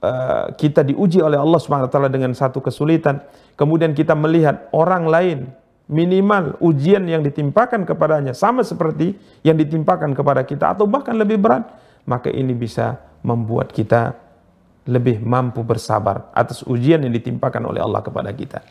uh, 0.00 0.54
kita 0.56 0.86
diuji 0.86 1.20
oleh 1.20 1.36
Allah 1.36 1.60
Subhanahu 1.60 1.90
wa 1.90 1.92
taala 1.92 2.08
dengan 2.08 2.32
satu 2.32 2.62
kesulitan, 2.64 3.20
kemudian 3.54 3.92
kita 3.92 4.16
melihat 4.16 4.70
orang 4.72 5.04
lain 5.06 5.38
minimal 5.90 6.54
ujian 6.62 7.02
yang 7.10 7.20
ditimpakan 7.26 7.82
kepadanya 7.82 8.30
sama 8.30 8.62
seperti 8.62 9.18
yang 9.42 9.58
ditimpakan 9.58 10.14
kepada 10.14 10.46
kita 10.46 10.78
atau 10.78 10.86
bahkan 10.86 11.18
lebih 11.18 11.42
berat, 11.42 11.66
maka 12.08 12.32
ini 12.32 12.56
bisa 12.56 13.00
membuat 13.20 13.72
kita 13.72 14.16
lebih 14.88 15.20
mampu 15.20 15.60
bersabar 15.60 16.32
atas 16.32 16.64
ujian 16.64 17.04
yang 17.04 17.12
ditimpakan 17.12 17.68
oleh 17.68 17.84
Allah 17.84 18.00
kepada 18.00 18.32
kita. 18.32 18.64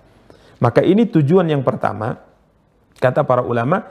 Maka 0.59 0.84
ini 0.84 1.07
tujuan 1.07 1.47
yang 1.47 1.63
pertama, 1.63 2.19
kata 2.99 3.23
para 3.23 3.45
ulama, 3.45 3.86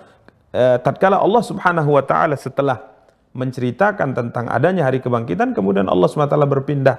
eh, 0.52 0.76
tatkala 0.82 1.22
Allah 1.22 1.40
Subhanahu 1.40 1.96
wa 1.96 2.04
taala 2.04 2.36
setelah 2.36 2.98
menceritakan 3.32 4.12
tentang 4.12 4.50
adanya 4.50 4.84
hari 4.88 4.98
kebangkitan, 4.98 5.54
kemudian 5.54 5.86
Allah 5.86 6.08
SWT 6.10 6.34
berpindah 6.34 6.96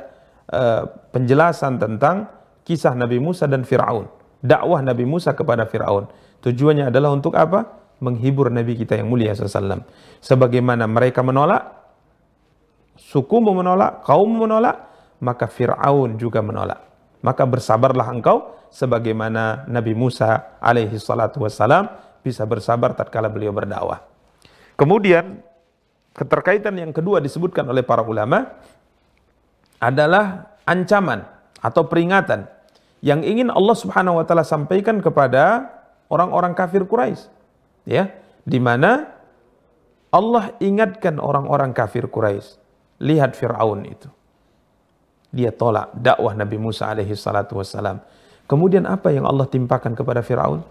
eh, 0.49 0.81
penjelasan 1.13 1.77
tentang 1.77 2.31
kisah 2.65 2.97
Nabi 2.97 3.21
Musa 3.21 3.45
dan 3.45 3.61
Fir'aun. 3.61 4.09
Dakwah 4.39 4.79
Nabi 4.81 5.03
Musa 5.03 5.35
kepada 5.35 5.67
Fir'aun. 5.67 6.07
Tujuannya 6.39 6.89
adalah 6.89 7.11
untuk 7.11 7.35
apa? 7.35 7.67
Menghibur 7.99 8.47
Nabi 8.47 8.79
kita 8.79 8.95
yang 8.95 9.11
mulia 9.11 9.35
SAW. 9.35 9.83
Sebagaimana 10.23 10.87
mereka 10.87 11.19
menolak, 11.19 11.78
sukumu 13.09 13.57
menolak, 13.57 14.05
kaum 14.05 14.29
menolak, 14.29 14.85
maka 15.17 15.49
Fir'aun 15.49 16.21
juga 16.21 16.45
menolak. 16.45 16.85
Maka 17.25 17.43
bersabarlah 17.43 18.05
engkau 18.13 18.53
sebagaimana 18.69 19.65
Nabi 19.65 19.97
Musa 19.97 20.61
alaihi 20.61 20.95
salatu 21.01 21.41
wassalam 21.41 21.89
bisa 22.21 22.45
bersabar 22.45 22.93
tatkala 22.93 23.27
beliau 23.27 23.49
berdakwah. 23.49 24.05
Kemudian 24.77 25.41
keterkaitan 26.13 26.77
yang 26.77 26.93
kedua 26.93 27.19
disebutkan 27.19 27.67
oleh 27.67 27.83
para 27.83 28.05
ulama 28.05 28.45
adalah 29.81 30.55
ancaman 30.63 31.25
atau 31.59 31.83
peringatan 31.89 32.47
yang 33.03 33.25
ingin 33.25 33.51
Allah 33.51 33.75
Subhanahu 33.75 34.21
wa 34.21 34.25
taala 34.27 34.47
sampaikan 34.47 35.03
kepada 35.03 35.67
orang-orang 36.07 36.55
kafir 36.55 36.87
Quraisy. 36.87 37.27
Ya, 37.87 38.15
di 38.45 38.59
mana 38.61 39.11
Allah 40.13 40.55
ingatkan 40.61 41.17
orang-orang 41.17 41.75
kafir 41.75 42.07
Quraisy, 42.07 42.59
lihat 42.99 43.35
Firaun 43.35 43.87
itu 43.87 44.09
dia 45.29 45.53
tolak 45.53 45.93
dakwah 45.93 46.33
Nabi 46.33 46.57
Musa 46.57 46.89
alaihi 46.89 47.13
salatu 47.13 47.61
wassalam. 47.61 48.01
Kemudian 48.49 48.89
apa 48.89 49.13
yang 49.13 49.29
Allah 49.29 49.45
timpakan 49.45 49.93
kepada 49.93 50.25
Firaun? 50.25 50.65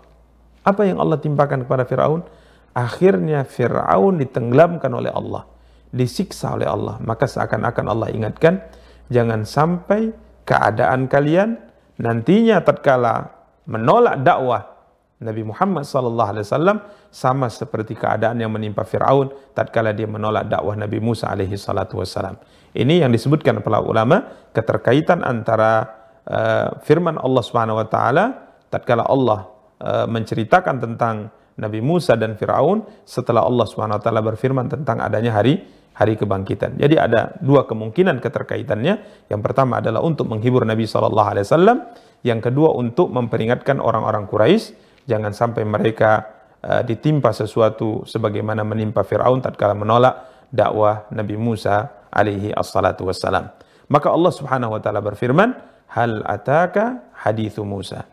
Apa 0.67 0.83
yang 0.83 0.99
Allah 0.99 1.19
timpakan 1.23 1.63
kepada 1.63 1.87
Firaun? 1.87 2.27
Akhirnya 2.75 3.47
Firaun 3.47 4.19
ditenggelamkan 4.19 4.91
oleh 4.91 5.15
Allah, 5.15 5.47
disiksa 5.95 6.59
oleh 6.59 6.67
Allah. 6.67 6.99
Maka 6.99 7.31
seakan-akan 7.31 7.87
Allah 7.87 8.09
ingatkan, 8.11 8.59
jangan 9.07 9.47
sampai 9.47 10.11
keadaan 10.43 11.07
kalian 11.07 11.55
nantinya 12.03 12.59
tatkala 12.59 13.31
menolak 13.71 14.19
dakwah 14.27 14.78
Nabi 15.19 15.43
Muhammad 15.43 15.83
sallallahu 15.83 16.31
alaihi 16.31 16.47
wasallam 16.47 16.79
sama 17.11 17.51
seperti 17.51 17.99
keadaan 17.99 18.39
yang 18.39 18.55
menimpa 18.55 18.87
Firaun 18.87 19.35
tatkala 19.51 19.91
dia 19.91 20.07
menolak 20.07 20.47
dakwah 20.47 20.79
Nabi 20.79 21.03
Musa 21.03 21.27
alaihi 21.27 21.59
salatu 21.59 21.99
wasallam. 21.99 22.39
Ini 22.71 23.03
yang 23.03 23.11
disebutkan 23.11 23.59
para 23.59 23.83
ulama 23.83 24.23
keterkaitan 24.55 25.27
antara 25.27 25.91
uh, 26.23 26.79
firman 26.87 27.19
Allah 27.19 27.43
Subhanahu 27.43 27.83
wa 27.83 27.87
taala 27.91 28.55
tatkala 28.71 29.11
Allah 29.11 29.51
uh, 29.83 30.07
menceritakan 30.07 30.79
tentang 30.79 31.35
Nabi 31.59 31.83
Musa 31.83 32.15
dan 32.15 32.39
Firaun 32.39 32.87
setelah 33.03 33.43
Allah 33.43 33.67
Subhanahu 33.67 33.99
wa 33.99 34.03
taala 34.03 34.23
berfirman 34.23 34.71
tentang 34.71 35.03
adanya 35.03 35.35
hari 35.35 35.67
hari 35.99 36.15
kebangkitan. 36.15 36.79
Jadi 36.79 36.95
ada 36.95 37.35
dua 37.43 37.67
kemungkinan 37.67 38.23
keterkaitannya. 38.23 39.27
Yang 39.27 39.41
pertama 39.43 39.83
adalah 39.83 39.99
untuk 39.99 40.31
menghibur 40.31 40.63
Nabi 40.63 40.87
sallallahu 40.87 41.29
alaihi 41.35 41.43
wasallam, 41.43 41.91
yang 42.23 42.39
kedua 42.39 42.71
untuk 42.79 43.11
memperingatkan 43.11 43.83
orang-orang 43.83 44.31
Quraisy 44.31 44.87
jangan 45.09 45.33
sampai 45.33 45.65
mereka 45.65 46.29
uh, 46.61 46.85
ditimpa 46.85 47.33
sesuatu 47.33 48.05
sebagaimana 48.05 48.61
menimpa 48.69 49.01
Firaun 49.09 49.41
tatkala 49.41 49.73
menolak 49.73 50.45
dakwah 50.53 51.09
Nabi 51.09 51.41
Musa 51.41 51.89
alaihi 52.13 52.53
assalatu 52.53 53.09
wassalam. 53.09 53.49
Maka 53.89 54.13
Allah 54.13 54.33
Subhanahu 54.37 54.77
wa 54.77 54.81
taala 54.85 55.01
berfirman, 55.01 55.57
"Hal 55.97 56.21
ataka 56.29 57.09
hadithu 57.25 57.65
Musa?" 57.65 58.05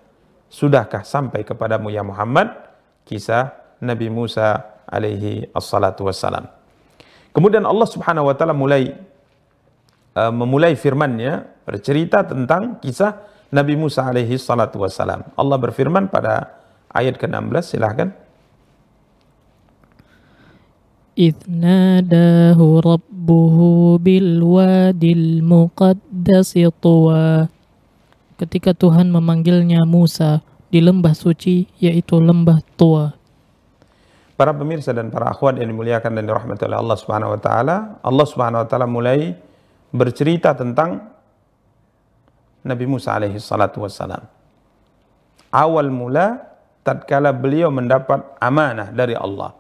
Sudahkah 0.48 1.04
sampai 1.04 1.44
kepadamu 1.44 1.92
ya 1.92 2.00
Muhammad 2.00 2.48
kisah 3.04 3.52
Nabi 3.84 4.08
Musa 4.08 4.64
alaihi 4.88 5.52
assalatu 5.52 6.08
wassalam. 6.08 6.48
Kemudian 7.36 7.68
Allah 7.68 7.88
Subhanahu 7.92 8.32
wa 8.32 8.36
taala 8.40 8.56
mulai 8.56 8.96
uh, 10.16 10.32
memulai 10.32 10.80
firman-Nya 10.80 11.44
bercerita 11.68 12.24
tentang 12.24 12.80
kisah 12.80 13.20
Nabi 13.52 13.76
Musa 13.76 14.08
alaihi 14.08 14.40
salatu 14.40 14.80
wassalam. 14.80 15.28
Allah 15.36 15.58
berfirman 15.60 16.08
pada 16.08 16.65
ayat 16.95 17.17
ke-16 17.21 17.77
silahkan 17.77 18.11
إذ 21.21 21.37
ناداه 21.53 22.57
ربه 22.57 23.57
بالوادي 24.01 25.13
المقدس 25.13 26.53
طوى 26.81 27.29
ketika 28.41 28.73
Tuhan 28.73 29.13
memanggilnya 29.13 29.85
Musa 29.85 30.41
di 30.73 30.81
lembah 30.81 31.13
suci 31.13 31.69
yaitu 31.77 32.17
lembah 32.17 32.65
Tua. 32.79 33.13
Para 34.33 34.57
pemirsa 34.57 34.97
dan 34.97 35.13
para 35.13 35.29
akhwat 35.29 35.61
yang 35.61 35.69
dimuliakan 35.69 36.17
dan 36.17 36.25
dirahmati 36.25 36.65
oleh 36.65 36.81
Allah 36.81 36.97
Subhanahu 36.97 37.37
wa 37.37 37.41
taala, 37.43 37.77
Allah 38.01 38.25
Subhanahu 38.25 38.65
wa 38.65 38.69
taala 38.71 38.89
mulai 38.89 39.37
bercerita 39.93 40.57
tentang 40.57 41.05
Nabi 42.65 42.85
Musa 42.89 43.13
alaihi 43.13 43.37
salatu 43.37 43.85
wassalam. 43.85 44.25
Awal 45.53 45.93
mula 45.93 46.41
tatkala 46.86 47.34
beliau 47.34 47.74
mendapat 47.74 48.38
amanah 48.38 48.94
dari 48.94 49.18
Allah. 49.18 49.58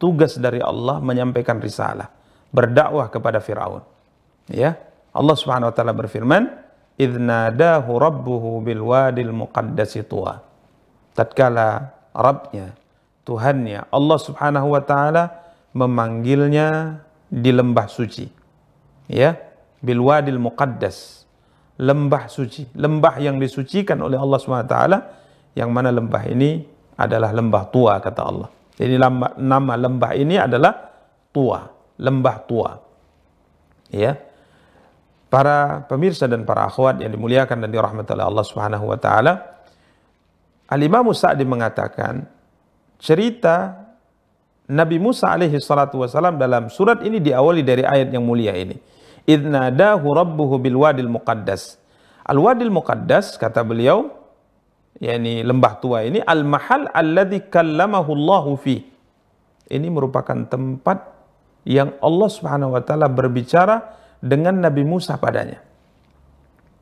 Tugas 0.00 0.40
dari 0.40 0.64
Allah 0.64 0.98
menyampaikan 1.04 1.60
risalah, 1.60 2.08
berdakwah 2.48 3.12
kepada 3.12 3.44
Firaun. 3.44 3.84
Ya, 4.48 4.80
Allah 5.12 5.36
Subhanahu 5.36 5.68
wa 5.68 5.74
taala 5.76 5.92
berfirman, 5.92 6.48
"Idznadahu 6.96 7.90
rabbuhu 8.00 8.64
bil 8.64 8.80
wadil 8.80 9.36
muqaddasi 9.36 10.08
tuwa." 10.08 10.40
Tatkala 11.12 11.92
Rabbnya, 12.16 12.72
Tuhannya, 13.28 13.92
Allah 13.92 14.18
Subhanahu 14.22 14.72
wa 14.72 14.80
taala 14.80 15.44
memanggilnya 15.76 17.02
di 17.28 17.52
lembah 17.52 17.90
suci. 17.90 18.24
Ya, 19.10 19.36
bil 19.84 20.00
wadil 20.00 20.40
muqaddas. 20.40 21.28
Lembah 21.78 22.26
suci, 22.26 22.66
lembah 22.74 23.18
yang 23.22 23.38
disucikan 23.38 23.98
oleh 24.02 24.16
Allah 24.18 24.38
Subhanahu 24.40 24.66
wa 24.66 24.72
taala 24.72 24.98
yang 25.54 25.70
mana 25.72 25.92
lembah 25.94 26.24
ini 26.28 26.64
adalah 26.98 27.30
lembah 27.30 27.64
tua 27.70 28.02
kata 28.02 28.20
Allah. 28.24 28.48
Jadi 28.78 28.94
nama 29.38 29.74
lembah 29.74 30.12
ini 30.14 30.38
adalah 30.38 30.74
tua, 31.34 31.66
lembah 31.98 32.36
tua. 32.46 32.70
Ya. 33.90 34.18
Para 35.28 35.84
pemirsa 35.84 36.24
dan 36.24 36.48
para 36.48 36.64
akhwat 36.66 37.04
yang 37.04 37.12
dimuliakan 37.12 37.60
dan 37.66 37.68
dirahmati 37.68 38.16
oleh 38.16 38.26
Allah 38.26 38.44
Subhanahu 38.48 38.84
wa 38.88 38.96
taala, 38.96 39.60
Al-Imam 40.68 41.04
Sa'di 41.12 41.44
mengatakan 41.44 42.24
cerita 43.00 43.88
Nabi 44.68 45.00
Musa 45.00 45.32
alaihi 45.32 45.56
salatu 45.60 46.04
wasalam 46.04 46.36
dalam 46.36 46.68
surat 46.68 47.00
ini 47.00 47.20
diawali 47.24 47.64
dari 47.64 47.84
ayat 47.84 48.12
yang 48.12 48.24
mulia 48.24 48.52
ini. 48.52 48.76
Idnadahu 49.28 50.06
rabbuhu 50.12 50.60
bil 50.60 50.76
wadil 50.80 51.08
muqaddas. 51.08 51.80
Al 52.24 52.36
wadil 52.40 52.72
muqaddas 52.72 53.40
kata 53.40 53.64
beliau 53.64 54.17
yakni 54.98 55.46
lembah 55.46 55.78
tua 55.78 56.02
ini 56.06 56.18
al 56.22 56.42
mahal 56.42 56.90
alladzi 56.90 57.46
kallamahu 57.50 58.10
Allahu 58.14 58.52
fi. 58.58 58.82
Ini 59.68 59.86
merupakan 59.92 60.48
tempat 60.48 61.12
yang 61.68 61.92
Allah 62.00 62.28
Subhanahu 62.32 62.72
wa 62.72 62.82
taala 62.82 63.06
berbicara 63.12 63.98
dengan 64.18 64.58
Nabi 64.58 64.82
Musa 64.82 65.20
padanya. 65.20 65.60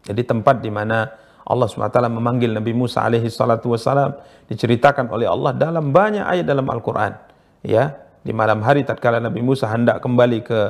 Jadi 0.06 0.22
tempat 0.22 0.62
di 0.62 0.70
mana 0.70 1.10
Allah 1.46 1.66
SWT 1.70 1.98
memanggil 2.10 2.50
Nabi 2.50 2.74
Musa 2.74 3.06
alaihi 3.06 3.30
salatu 3.30 3.74
wassalam 3.74 4.18
diceritakan 4.50 5.10
oleh 5.10 5.30
Allah 5.30 5.54
dalam 5.54 5.94
banyak 5.94 6.22
ayat 6.22 6.46
dalam 6.46 6.66
Al-Quran. 6.66 7.14
Ya, 7.66 7.98
di 8.22 8.34
malam 8.34 8.62
hari 8.62 8.82
tatkala 8.82 9.18
Nabi 9.22 9.42
Musa 9.42 9.70
hendak 9.70 10.02
kembali 10.02 10.42
ke 10.42 10.60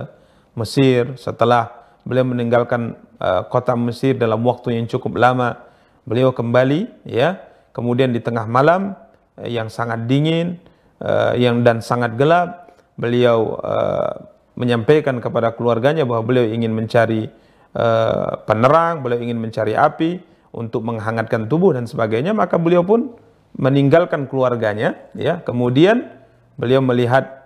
Mesir 0.57 1.17
setelah 1.21 1.69
beliau 2.05 2.25
meninggalkan 2.25 2.97
uh, 3.21 3.45
kota 3.49 3.77
Mesir 3.77 4.17
dalam 4.17 4.41
waktu 4.45 4.81
yang 4.81 4.89
cukup 4.89 5.21
lama, 5.21 5.61
beliau 6.07 6.31
kembali 6.31 7.05
ya, 7.05 7.43
kemudian 7.75 8.15
di 8.15 8.23
tengah 8.23 8.47
malam 8.47 8.95
uh, 9.37 9.49
yang 9.51 9.67
sangat 9.67 10.07
dingin 10.07 10.57
uh, 11.03 11.35
yang 11.35 11.61
dan 11.67 11.83
sangat 11.83 12.15
gelap, 12.15 12.73
beliau 12.97 13.59
uh, 13.61 14.33
menyampaikan 14.57 15.21
kepada 15.21 15.53
keluarganya 15.53 16.09
bahwa 16.09 16.25
beliau 16.25 16.47
ingin 16.49 16.73
mencari 16.73 17.29
uh, 17.77 18.41
penerang, 18.49 19.05
beliau 19.05 19.21
ingin 19.21 19.37
mencari 19.37 19.77
api 19.77 20.23
untuk 20.57 20.81
menghangatkan 20.87 21.51
tubuh 21.51 21.77
dan 21.77 21.85
sebagainya, 21.85 22.33
maka 22.33 22.57
beliau 22.57 22.81
pun 22.81 23.13
meninggalkan 23.61 24.25
keluarganya, 24.25 24.97
ya. 25.13 25.45
Kemudian 25.45 26.09
beliau 26.57 26.81
melihat 26.81 27.45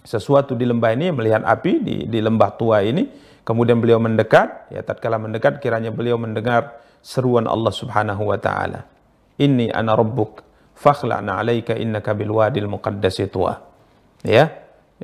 sesuatu 0.00 0.56
di 0.56 0.64
lembah 0.64 0.96
ini, 0.96 1.12
melihat 1.12 1.44
api 1.44 1.84
di, 1.84 1.96
di 2.08 2.18
lembah 2.24 2.56
tua 2.56 2.80
ini, 2.80 3.04
kemudian 3.44 3.80
beliau 3.84 4.00
mendekat, 4.00 4.72
ya 4.72 4.80
tatkala 4.80 5.20
mendekat 5.20 5.60
kiranya 5.60 5.92
beliau 5.92 6.16
mendengar 6.16 6.80
seruan 7.00 7.48
Allah 7.48 7.72
Subhanahu 7.72 8.28
wa 8.30 8.38
taala. 8.40 8.86
Inni 9.40 9.72
ana 9.72 9.96
rabbuk 9.96 10.44
fakhla'na 10.76 11.40
'alaika 11.40 11.76
innaka 11.76 12.12
bil 12.12 12.36
wadil 12.36 12.68
muqaddasi. 12.68 13.28
Ya, 14.20 14.52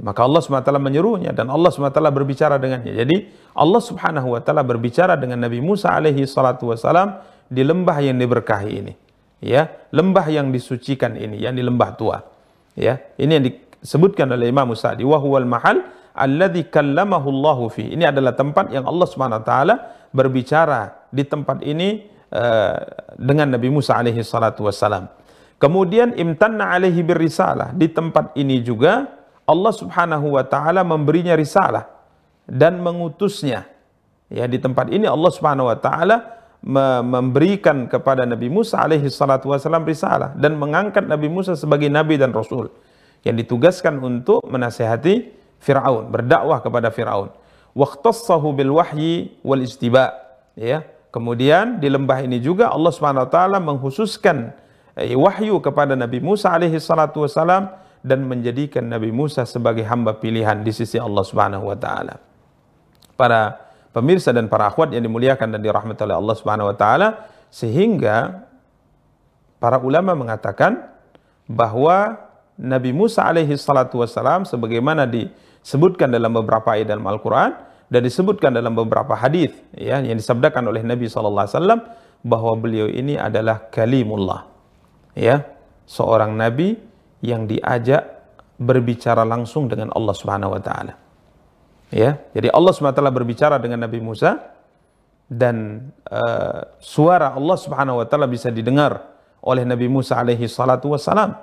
maka 0.05 0.29
Allah 0.29 0.45
SWT 0.45 0.69
menyuruhnya 0.77 1.33
dan 1.33 1.49
Allah 1.49 1.73
SWT 1.73 1.97
berbicara 2.13 2.61
dengannya. 2.61 2.93
Jadi 2.93 3.17
Allah 3.57 3.81
Subhanahu 3.81 4.37
wa 4.37 4.41
taala 4.45 4.61
berbicara 4.61 5.17
dengan 5.17 5.41
Nabi 5.41 5.65
Musa 5.65 5.89
alaihi 5.89 6.29
salatu 6.29 6.69
wasalam 6.69 7.17
di 7.49 7.65
lembah 7.65 7.97
yang 8.05 8.21
diberkahi 8.21 8.71
ini. 8.77 8.93
Ya, 9.41 9.73
lembah 9.93 10.29
yang 10.29 10.53
disucikan 10.53 11.17
ini, 11.17 11.41
yang 11.41 11.57
di 11.57 11.65
lembah 11.65 11.91
tua. 11.97 12.21
Ya, 12.77 13.01
ini 13.17 13.31
yang 13.41 13.45
disebutkan 13.81 14.29
oleh 14.33 14.53
Imam 14.53 14.69
Sa'di 14.77 15.05
wa 15.05 15.17
huwal 15.17 15.49
mahal 15.49 15.81
alladzi 16.13 16.69
kallamahu 16.69 17.29
Allah 17.33 17.59
fi. 17.73 17.89
Ini 17.93 18.13
adalah 18.13 18.37
tempat 18.37 18.73
yang 18.73 18.85
Allah 18.85 19.07
Subhanahu 19.09 19.41
wa 19.41 19.47
taala 19.49 19.75
berbicara 20.11 21.09
di 21.11 21.23
tempat 21.27 21.63
ini 21.63 22.07
uh, 22.31 22.77
dengan 23.17 23.55
Nabi 23.55 23.69
Musa 23.71 23.99
alaihi 23.99 24.23
salatu 24.23 24.67
wasalam. 24.67 25.09
Kemudian 25.57 26.13
imtanna 26.21 26.77
alaihi 26.77 27.01
birrisalah. 27.01 27.73
Di 27.73 27.89
tempat 27.89 28.37
ini 28.37 28.61
juga 28.61 29.09
Allah 29.49 29.73
Subhanahu 29.73 30.37
wa 30.37 30.45
taala 30.45 30.85
memberinya 30.85 31.33
risalah 31.33 31.89
dan 32.45 32.83
mengutusnya. 32.85 33.65
Ya 34.29 34.45
di 34.51 34.59
tempat 34.59 34.91
ini 34.93 35.07
Allah 35.07 35.31
Subhanahu 35.33 35.71
wa 35.71 35.79
taala 35.79 36.37
memberikan 37.07 37.87
kepada 37.87 38.27
Nabi 38.27 38.51
Musa 38.51 38.83
alaihi 38.83 39.07
salatu 39.07 39.55
wasallam 39.55 39.87
risalah 39.87 40.35
dan 40.35 40.59
mengangkat 40.59 41.07
Nabi 41.07 41.31
Musa 41.31 41.55
sebagai 41.55 41.87
nabi 41.87 42.19
dan 42.19 42.35
rasul 42.35 42.75
yang 43.23 43.39
ditugaskan 43.39 44.03
untuk 44.03 44.43
menasehati 44.51 45.31
Firaun, 45.63 46.11
berdakwah 46.11 46.59
kepada 46.59 46.91
Firaun. 46.91 47.31
Waqtassahu 47.77 48.57
bil 48.57 48.73
wahyi 48.73 49.37
wal 49.45 49.61
istiba. 49.61 50.17
Ya. 50.57 50.89
Kemudian 51.13 51.77
di 51.77 51.93
lembah 51.93 52.25
ini 52.25 52.41
juga 52.41 52.73
Allah 52.73 52.93
Subhanahu 52.93 53.29
wa 53.29 53.31
taala 53.31 53.61
menghususkan 53.61 54.57
eh, 54.97 55.13
wahyu 55.13 55.61
kepada 55.61 55.93
Nabi 55.93 56.25
Musa 56.25 56.53
alaihi 56.53 56.81
salatu 56.81 57.25
wasallam 57.25 57.69
dan 58.01 58.25
menjadikan 58.25 58.85
Nabi 58.85 59.13
Musa 59.13 59.45
sebagai 59.45 59.85
hamba 59.85 60.17
pilihan 60.17 60.61
di 60.65 60.73
sisi 60.73 60.97
Allah 60.97 61.25
Subhanahu 61.25 61.69
wa 61.69 61.77
taala. 61.77 62.17
Para 63.17 63.61
pemirsa 63.97 64.33
dan 64.33 64.49
para 64.49 64.69
akhwat 64.69 64.93
yang 64.93 65.05
dimuliakan 65.05 65.57
dan 65.57 65.61
dirahmati 65.61 66.05
oleh 66.05 66.17
Allah 66.17 66.37
Subhanahu 66.37 66.69
wa 66.73 66.77
taala 66.77 67.09
sehingga 67.49 68.45
para 69.57 69.81
ulama 69.81 70.13
mengatakan 70.13 70.85
bahwa 71.49 72.21
Nabi 72.57 72.93
Musa 72.93 73.25
alaihi 73.25 73.57
salatu 73.57 74.01
wasalam 74.01 74.45
sebagaimana 74.49 75.09
disebutkan 75.67 76.15
dalam 76.15 76.31
beberapa 76.31 76.79
ayat 76.79 76.95
dalam 76.95 77.03
Al-Qur'an 77.11 77.59
dan 77.91 78.01
disebutkan 78.07 78.55
dalam 78.55 78.79
beberapa 78.79 79.19
hadis 79.19 79.51
ya 79.75 79.99
yang 79.99 80.15
disabdakan 80.15 80.71
oleh 80.71 80.87
Nabi 80.87 81.11
wasallam 81.11 81.83
bahwa 82.23 82.55
beliau 82.55 82.87
ini 82.87 83.19
adalah 83.19 83.67
kalimullah 83.67 84.47
ya 85.19 85.43
seorang 85.91 86.39
nabi 86.39 86.79
yang 87.19 87.51
diajak 87.51 88.03
berbicara 88.59 89.27
langsung 89.27 89.67
dengan 89.67 89.91
Allah 89.91 90.15
Subhanahu 90.15 90.55
wa 90.55 90.63
taala. 90.63 90.95
Ya, 91.91 92.19
jadi 92.35 92.51
Allah 92.51 92.73
Subhanahu 92.75 92.95
wa 92.95 92.99
taala 92.99 93.15
berbicara 93.15 93.57
dengan 93.63 93.87
Nabi 93.87 94.03
Musa 94.03 94.55
dan 95.31 95.87
uh, 96.11 96.79
suara 96.83 97.35
Allah 97.35 97.57
Subhanahu 97.59 98.03
wa 98.03 98.07
taala 98.07 98.27
bisa 98.27 98.51
didengar 98.51 99.07
oleh 99.43 99.63
Nabi 99.63 99.87
Musa 99.87 100.19
alaihi 100.19 100.51
salatu 100.51 100.95
wassalam. 100.95 101.37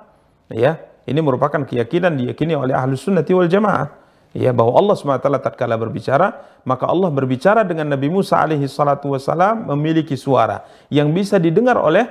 Ya, 0.52 0.84
ini 1.08 1.20
merupakan 1.24 1.64
keyakinan 1.64 2.20
diyakini 2.20 2.52
oleh 2.52 2.76
ahlu 2.76 2.96
sunnati 2.98 3.32
wal 3.32 3.48
jamaah. 3.48 4.03
Ya, 4.34 4.50
bahwa 4.50 4.74
Allah 4.74 4.98
SWT 4.98 5.30
tatkala 5.46 5.78
berbicara, 5.78 6.42
maka 6.66 6.90
Allah 6.90 7.06
berbicara 7.06 7.62
dengan 7.62 7.94
Nabi 7.94 8.10
Musa 8.10 8.42
alaihi 8.42 8.66
salatu 8.66 9.14
wassalam 9.14 9.70
memiliki 9.70 10.18
suara 10.18 10.66
yang 10.90 11.14
bisa 11.14 11.38
didengar 11.38 11.78
oleh 11.78 12.02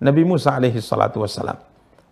Nabi 0.00 0.24
Musa 0.24 0.56
alaihi 0.56 0.80
salatu 0.80 1.20
wassalam. 1.20 1.60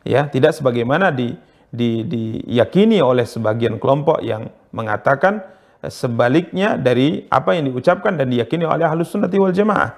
Ya 0.05 0.29
tidak 0.29 0.55
sebagaimana 0.55 1.09
di, 1.09 1.35
di, 1.73 2.05
diyakini 2.05 3.01
oleh 3.01 3.25
sebagian 3.25 3.81
kelompok 3.81 4.21
yang 4.21 4.53
mengatakan 4.77 5.41
eh, 5.81 5.89
sebaliknya 5.89 6.77
dari 6.77 7.25
apa 7.33 7.57
yang 7.57 7.73
diucapkan 7.73 8.13
dan 8.13 8.29
diyakini 8.29 8.69
oleh 8.69 8.85
ahlus 8.85 9.09
sunnati 9.09 9.41
wal 9.41 9.57
jamaah. 9.57 9.97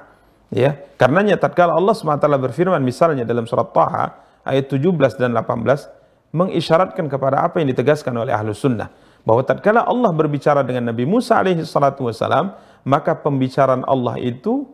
Ya 0.54 0.78
karenanya 0.96 1.36
tatkala 1.36 1.74
Allah 1.76 1.92
SWT 1.92 2.24
berfirman 2.24 2.80
misalnya 2.80 3.26
dalam 3.26 3.44
surat 3.44 3.74
Taha 3.74 4.16
ayat 4.46 4.70
17 4.70 5.18
dan 5.20 5.34
18 5.36 6.32
mengisyaratkan 6.32 7.10
kepada 7.10 7.44
apa 7.44 7.60
yang 7.60 7.68
ditegaskan 7.74 8.14
oleh 8.16 8.32
ahlus 8.32 8.64
sunnah 8.64 8.88
bahwa 9.22 9.42
tatkala 9.46 9.86
Allah 9.86 10.10
berbicara 10.14 10.66
dengan 10.66 10.90
Nabi 10.90 11.06
Musa 11.06 11.38
alaihi 11.38 11.64
salatu 11.64 12.06
wasalam 12.06 12.54
maka 12.86 13.16
pembicaraan 13.18 13.82
Allah 13.84 14.16
itu 14.20 14.64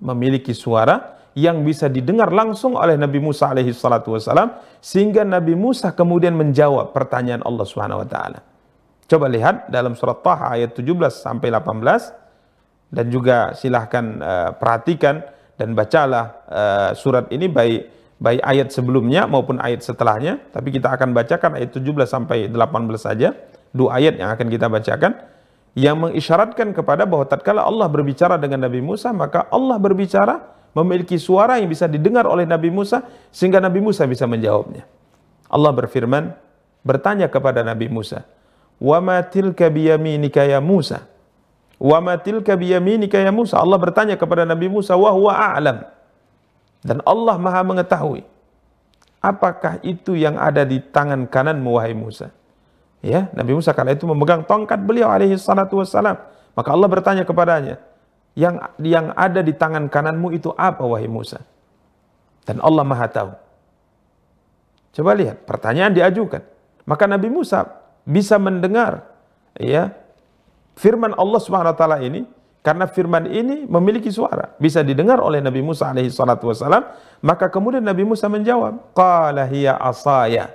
memiliki 0.00 0.52
suara 0.52 1.16
yang 1.36 1.60
bisa 1.68 1.92
didengar 1.92 2.32
langsung 2.32 2.80
oleh 2.80 2.96
Nabi 2.96 3.20
Musa 3.20 3.52
alaihi 3.52 3.76
salatu 3.76 4.16
wasalam 4.16 4.56
sehingga 4.80 5.20
Nabi 5.20 5.52
Musa 5.52 5.92
kemudian 5.92 6.32
menjawab 6.32 6.96
pertanyaan 6.96 7.44
Allah 7.44 7.64
Subhanahu 7.68 8.00
wa 8.00 8.08
taala. 8.08 8.40
Coba 9.06 9.28
lihat 9.28 9.68
dalam 9.68 9.92
surat 9.94 10.24
Taha 10.24 10.56
ayat 10.56 10.72
17 10.72 10.96
sampai 11.12 11.52
18 11.52 12.90
dan 12.90 13.06
juga 13.12 13.52
silahkan 13.52 14.04
uh, 14.18 14.50
perhatikan 14.56 15.22
dan 15.60 15.76
bacalah 15.76 16.24
uh, 16.48 16.90
surat 16.96 17.28
ini 17.28 17.46
baik 17.52 17.80
baik 18.16 18.40
ayat 18.40 18.68
sebelumnya 18.72 19.28
maupun 19.28 19.60
ayat 19.60 19.84
setelahnya 19.84 20.40
tapi 20.52 20.72
kita 20.72 20.88
akan 20.88 21.12
bacakan 21.12 21.60
ayat 21.60 21.70
17 21.76 21.84
sampai 22.08 22.48
18 22.48 22.56
saja 22.96 23.36
dua 23.76 24.00
ayat 24.00 24.16
yang 24.16 24.32
akan 24.32 24.46
kita 24.48 24.66
bacakan 24.72 25.12
yang 25.76 26.00
mengisyaratkan 26.00 26.72
kepada 26.72 27.04
bahwa 27.04 27.28
tatkala 27.28 27.60
Allah 27.60 27.84
berbicara 27.92 28.40
dengan 28.40 28.64
Nabi 28.64 28.80
Musa 28.80 29.12
maka 29.12 29.44
Allah 29.52 29.76
berbicara 29.76 30.56
memiliki 30.76 31.16
suara 31.16 31.56
yang 31.56 31.72
bisa 31.72 31.88
didengar 31.88 32.28
oleh 32.28 32.44
Nabi 32.44 32.68
Musa 32.68 33.00
sehingga 33.32 33.64
Nabi 33.64 33.80
Musa 33.80 34.04
bisa 34.04 34.28
menjawabnya. 34.28 34.84
Allah 35.48 35.72
berfirman, 35.72 36.36
bertanya 36.84 37.32
kepada 37.32 37.64
Nabi 37.64 37.88
Musa, 37.88 38.28
"Wa 38.76 39.00
ma 39.00 39.24
tilka 39.24 39.72
biyaminika 39.72 40.44
ya 40.44 40.60
Musa?" 40.60 41.08
Wa 41.76 42.00
ma 42.00 42.16
tilka 42.20 42.56
biyaminika 42.56 43.20
ya 43.20 43.32
Musa? 43.32 43.60
Allah 43.60 43.76
bertanya 43.76 44.16
kepada 44.16 44.44
Nabi 44.48 44.68
Musa, 44.68 44.96
"Wa 44.96 45.12
huwa 45.12 45.32
a'lam." 45.32 45.84
Dan 46.84 47.04
Allah 47.04 47.36
Maha 47.40 47.62
mengetahui. 47.64 48.24
Apakah 49.22 49.82
itu 49.82 50.14
yang 50.14 50.38
ada 50.38 50.62
di 50.62 50.78
tangan 50.78 51.26
kananmu 51.26 51.76
wahai 51.76 51.96
Musa? 51.96 52.30
Ya, 53.02 53.30
Nabi 53.34 53.58
Musa 53.58 53.74
kala 53.74 53.94
itu 53.94 54.06
memegang 54.06 54.46
tongkat 54.46 54.82
beliau 54.82 55.10
alaihi 55.10 55.34
salatu 55.38 55.82
wassalam. 55.82 56.18
Maka 56.56 56.68
Allah 56.72 56.88
bertanya 56.88 57.24
kepadanya, 57.26 57.82
yang 58.38 58.60
yang 58.80 59.12
ada 59.12 59.44
di 59.44 59.52
tangan 59.52 59.90
kananmu 59.90 60.32
itu 60.32 60.52
apa 60.54 60.84
wahai 60.84 61.10
Musa? 61.10 61.42
Dan 62.46 62.62
Allah 62.62 62.84
Maha 62.86 63.06
tahu. 63.10 63.32
Coba 64.96 65.12
lihat, 65.12 65.44
pertanyaan 65.44 65.92
diajukan. 65.92 66.40
Maka 66.86 67.04
Nabi 67.10 67.28
Musa 67.28 67.66
bisa 68.06 68.38
mendengar 68.38 69.02
ya 69.58 69.90
firman 70.78 71.10
Allah 71.18 71.40
Subhanahu 71.42 71.74
wa 71.74 71.78
taala 71.78 71.98
ini 71.98 72.22
karena 72.66 72.90
firman 72.90 73.30
ini 73.30 73.62
memiliki 73.70 74.10
suara, 74.10 74.50
bisa 74.58 74.82
didengar 74.82 75.22
oleh 75.22 75.38
Nabi 75.38 75.62
Musa 75.62 75.86
alaihi 75.86 76.10
salatu 76.10 76.50
wasalam, 76.50 76.82
maka 77.22 77.46
kemudian 77.46 77.78
Nabi 77.78 78.02
Musa 78.02 78.26
menjawab, 78.26 78.90
qala 78.90 79.46
hiya 79.46 79.78
asaya. 79.78 80.50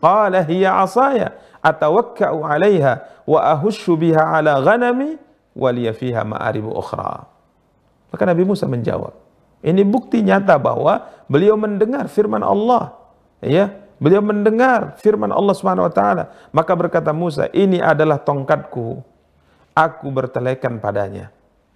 Qala 0.00 0.40
hiya 0.40 0.80
asaya 0.80 1.36
atawakka'u 1.60 2.48
'alaiha 2.48 3.04
wa 3.28 3.44
ahushu 3.44 3.92
biha 3.92 4.24
'ala 4.24 4.56
ghanami 4.64 5.20
waliya 5.52 5.92
fiha 5.92 6.24
ma'aribu 6.24 6.72
ukhra. 6.72 7.28
Maka 8.08 8.24
Nabi 8.24 8.48
Musa 8.48 8.64
menjawab, 8.64 9.12
ini 9.60 9.84
bukti 9.84 10.24
nyata 10.24 10.56
bahwa 10.56 11.12
beliau 11.28 11.60
mendengar 11.60 12.08
firman 12.08 12.40
Allah. 12.40 12.96
Ya, 13.44 13.68
beliau 14.00 14.24
mendengar 14.24 14.96
firman 14.96 15.28
Allah 15.28 15.52
Subhanahu 15.52 15.92
wa 15.92 15.92
taala. 15.92 16.32
Maka 16.56 16.72
berkata 16.72 17.12
Musa, 17.12 17.52
ini 17.52 17.84
adalah 17.84 18.16
tongkatku. 18.16 19.12
Aku 19.74 20.14
bertelekan 20.14 20.78
padanya 20.78 21.34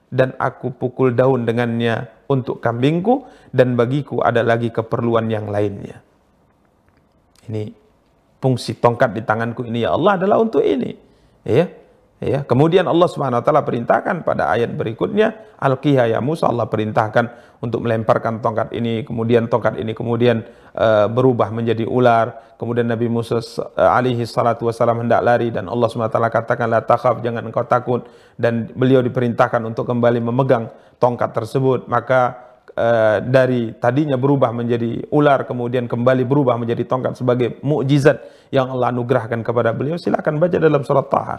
dan 0.08 0.32
aku 0.40 0.72
pukul 0.72 1.12
daun 1.12 1.44
dengannya 1.44 2.08
untuk 2.30 2.64
kambingku 2.64 3.28
dan 3.52 3.76
bagiku 3.76 4.24
ada 4.24 4.40
lagi 4.40 4.72
keperluan 4.72 5.28
yang 5.28 5.52
lainnya. 5.52 6.00
Ini 7.48 7.72
fungsi 8.38 8.76
tongkat 8.78 9.16
di 9.16 9.22
tanganku 9.24 9.64
ini 9.64 9.84
ya 9.84 9.96
Allah 9.96 10.20
adalah 10.20 10.40
untuk 10.40 10.64
ini. 10.64 10.96
Ya. 11.44 11.68
Ya, 12.18 12.42
kemudian 12.42 12.82
Allah 12.90 13.06
Subhanahu 13.06 13.38
wa 13.38 13.46
taala 13.46 13.62
perintahkan 13.62 14.26
pada 14.26 14.50
ayat 14.50 14.74
berikutnya, 14.74 15.38
Al-Qiha 15.54 16.10
ya 16.10 16.18
Musa 16.18 16.50
Allah 16.50 16.66
perintahkan 16.66 17.30
untuk 17.62 17.86
melemparkan 17.86 18.42
tongkat 18.42 18.74
ini, 18.74 19.06
kemudian 19.06 19.46
tongkat 19.46 19.78
ini 19.78 19.94
kemudian 19.94 20.42
uh, 20.78 21.06
berubah 21.10 21.50
menjadi 21.50 21.84
ular. 21.84 22.54
Kemudian 22.58 22.86
Nabi 22.86 23.10
Musa 23.10 23.42
uh, 23.42 23.98
alaihi 23.98 24.22
salatu 24.22 24.70
wasalam 24.70 25.02
hendak 25.02 25.20
lari 25.26 25.50
dan 25.50 25.66
Allah 25.66 25.90
taala 26.06 26.30
katakan 26.30 26.70
la 26.70 26.80
takhaf, 26.82 27.18
jangan 27.20 27.42
engkau 27.42 27.66
takut 27.66 28.06
dan 28.38 28.70
beliau 28.72 29.02
diperintahkan 29.02 29.62
untuk 29.66 29.90
kembali 29.90 30.22
memegang 30.22 30.70
tongkat 31.02 31.34
tersebut. 31.34 31.90
Maka 31.90 32.34
uh, 32.74 33.18
dari 33.22 33.74
tadinya 33.78 34.14
berubah 34.14 34.54
menjadi 34.54 35.06
ular 35.10 35.42
kemudian 35.44 35.90
kembali 35.90 36.22
berubah 36.22 36.54
menjadi 36.54 36.86
tongkat 36.86 37.18
sebagai 37.18 37.58
mukjizat 37.66 38.22
yang 38.54 38.70
Allah 38.70 38.94
anugerahkan 38.94 39.42
kepada 39.42 39.74
beliau. 39.74 39.98
Silakan 39.98 40.38
baca 40.38 40.56
dalam 40.56 40.82
surat 40.86 41.06
Taha. 41.10 41.38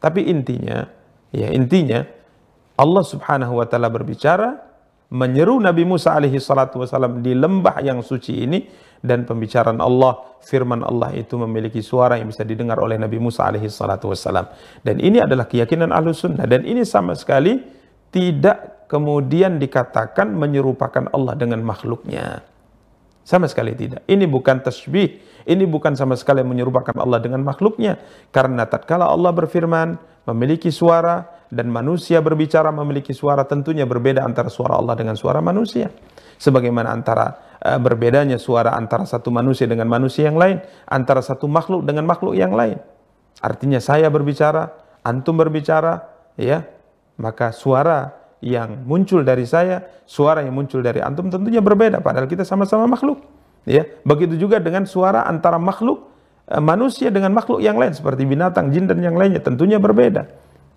Tapi 0.00 0.32
intinya, 0.32 0.88
ya 1.28 1.52
intinya 1.52 2.06
Allah 2.80 3.04
Subhanahu 3.04 3.60
wa 3.60 3.66
taala 3.68 3.92
berbicara 3.92 4.69
menyeru 5.10 5.58
Nabi 5.58 5.82
Musa 5.82 6.14
alaihi 6.14 6.38
salatu 6.38 6.82
wasallam 6.82 7.20
di 7.20 7.34
lembah 7.34 7.82
yang 7.82 7.98
suci 8.00 8.46
ini 8.46 8.62
dan 9.00 9.26
pembicaraan 9.26 9.80
Allah, 9.82 10.38
firman 10.44 10.86
Allah 10.86 11.10
itu 11.16 11.34
memiliki 11.40 11.80
suara 11.82 12.20
yang 12.20 12.30
bisa 12.30 12.46
didengar 12.46 12.78
oleh 12.78 13.00
Nabi 13.00 13.18
Musa 13.18 13.48
alaihi 13.48 13.66
salatu 13.66 14.12
wasallam. 14.12 14.46
Dan 14.84 15.02
ini 15.02 15.18
adalah 15.18 15.50
keyakinan 15.50 15.90
ahlu 15.90 16.14
sunnah 16.14 16.46
dan 16.46 16.62
ini 16.62 16.86
sama 16.86 17.18
sekali 17.18 17.58
tidak 18.14 18.86
kemudian 18.86 19.58
dikatakan 19.58 20.30
menyerupakan 20.34 21.10
Allah 21.10 21.34
dengan 21.38 21.62
makhluknya. 21.62 22.42
Sama 23.30 23.46
sekali 23.46 23.78
tidak. 23.78 24.02
Ini 24.10 24.26
bukan 24.26 24.58
tasbih. 24.58 25.22
Ini 25.46 25.62
bukan 25.70 25.94
sama 25.94 26.18
sekali 26.18 26.42
menyerupakan 26.42 26.98
Allah 26.98 27.22
dengan 27.22 27.46
makhluknya. 27.46 27.94
Karena 28.34 28.66
tatkala 28.66 29.06
Allah 29.06 29.30
berfirman, 29.30 29.94
memiliki 30.26 30.74
suara, 30.74 31.46
dan 31.46 31.70
manusia 31.70 32.18
berbicara 32.18 32.74
memiliki 32.74 33.14
suara, 33.14 33.46
tentunya 33.46 33.86
berbeda 33.86 34.26
antara 34.26 34.50
suara 34.50 34.82
Allah 34.82 34.98
dengan 34.98 35.14
suara 35.14 35.38
manusia. 35.38 35.94
Sebagaimana 36.42 36.90
antara 36.90 37.58
uh, 37.62 37.78
berbedanya 37.78 38.34
suara 38.34 38.74
antara 38.74 39.06
satu 39.06 39.30
manusia 39.30 39.70
dengan 39.70 39.86
manusia 39.86 40.26
yang 40.26 40.34
lain, 40.34 40.58
antara 40.90 41.22
satu 41.22 41.46
makhluk 41.46 41.86
dengan 41.86 42.10
makhluk 42.10 42.34
yang 42.34 42.50
lain. 42.50 42.82
Artinya 43.38 43.78
saya 43.78 44.10
berbicara, 44.10 44.74
antum 45.06 45.38
berbicara, 45.38 46.02
ya, 46.34 46.66
maka 47.14 47.54
suara 47.54 48.19
yang 48.40 48.88
muncul 48.88 49.20
dari 49.20 49.44
saya, 49.44 49.84
suara 50.08 50.40
yang 50.40 50.56
muncul 50.56 50.80
dari 50.80 51.04
antum 51.04 51.28
tentunya 51.28 51.60
berbeda 51.60 52.00
padahal 52.00 52.26
kita 52.28 52.44
sama-sama 52.44 52.88
makhluk. 52.88 53.20
Ya, 53.68 53.84
begitu 54.08 54.40
juga 54.40 54.56
dengan 54.56 54.88
suara 54.88 55.28
antara 55.28 55.60
makhluk 55.60 56.08
eh, 56.48 56.56
manusia 56.60 57.12
dengan 57.12 57.36
makhluk 57.36 57.60
yang 57.60 57.76
lain 57.76 57.92
seperti 57.92 58.24
binatang, 58.24 58.72
jin 58.72 58.88
dan 58.88 58.98
yang 59.04 59.14
lainnya 59.14 59.44
tentunya 59.44 59.76
berbeda. 59.76 60.26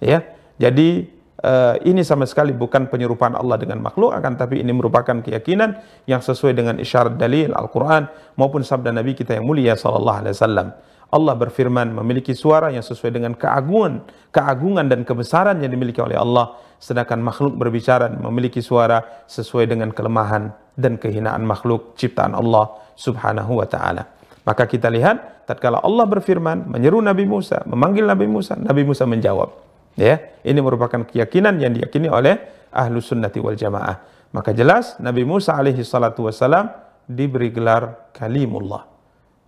Ya. 0.03 0.23
Jadi 0.59 1.09
uh, 1.43 1.75
ini 1.83 2.05
sama 2.05 2.29
sekali 2.29 2.55
bukan 2.55 2.87
penyerupaan 2.87 3.33
Allah 3.33 3.59
dengan 3.59 3.83
makhluk 3.83 4.15
akan 4.15 4.37
tapi 4.39 4.63
ini 4.63 4.71
merupakan 4.71 5.19
keyakinan 5.19 5.81
yang 6.05 6.23
sesuai 6.23 6.53
dengan 6.53 6.77
isyarat 6.77 7.19
dalil 7.19 7.51
Al-Qur'an 7.57 8.05
maupun 8.39 8.61
sabda 8.61 8.93
Nabi 8.93 9.17
kita 9.17 9.37
yang 9.37 9.45
mulia 9.45 9.73
sallallahu 9.73 10.17
alaihi 10.23 10.35
wasallam. 10.37 10.67
Allah 11.13 11.37
berfirman 11.37 11.93
memiliki 11.93 12.33
suara 12.33 12.73
yang 12.73 12.81
sesuai 12.81 13.13
dengan 13.13 13.37
keagungan, 13.37 14.01
keagungan 14.33 14.89
dan 14.89 15.05
kebesaran 15.05 15.61
yang 15.61 15.69
dimiliki 15.69 16.01
oleh 16.01 16.17
Allah, 16.17 16.57
sedangkan 16.83 17.23
makhluk 17.23 17.55
berbicara 17.55 18.11
memiliki 18.11 18.59
suara 18.59 19.23
sesuai 19.31 19.71
dengan 19.71 19.95
kelemahan 19.95 20.51
dan 20.75 20.99
kehinaan 20.99 21.47
makhluk 21.47 21.95
ciptaan 21.95 22.35
Allah 22.35 22.75
Subhanahu 22.99 23.63
wa 23.63 23.67
taala. 23.71 24.03
Maka 24.43 24.67
kita 24.67 24.91
lihat 24.91 25.47
tatkala 25.47 25.79
Allah 25.79 26.03
berfirman 26.03 26.67
menyeru 26.67 26.99
Nabi 26.99 27.23
Musa, 27.23 27.63
memanggil 27.63 28.03
Nabi 28.03 28.27
Musa, 28.27 28.59
Nabi 28.59 28.83
Musa 28.83 29.07
menjawab. 29.07 29.55
Ya, 29.95 30.19
ini 30.43 30.59
merupakan 30.59 31.07
keyakinan 31.07 31.55
yang 31.63 31.71
diyakini 31.71 32.11
oleh 32.11 32.35
ahlu 32.75 32.99
sunnati 32.99 33.39
wal 33.39 33.55
jamaah. 33.55 34.03
Maka 34.35 34.51
jelas 34.51 34.99
Nabi 34.99 35.23
Musa 35.23 35.55
alaihi 35.55 35.87
salatu 35.87 36.27
wassalam 36.27 36.67
diberi 37.07 37.53
gelar 37.53 38.11
kalimullah. 38.11 38.83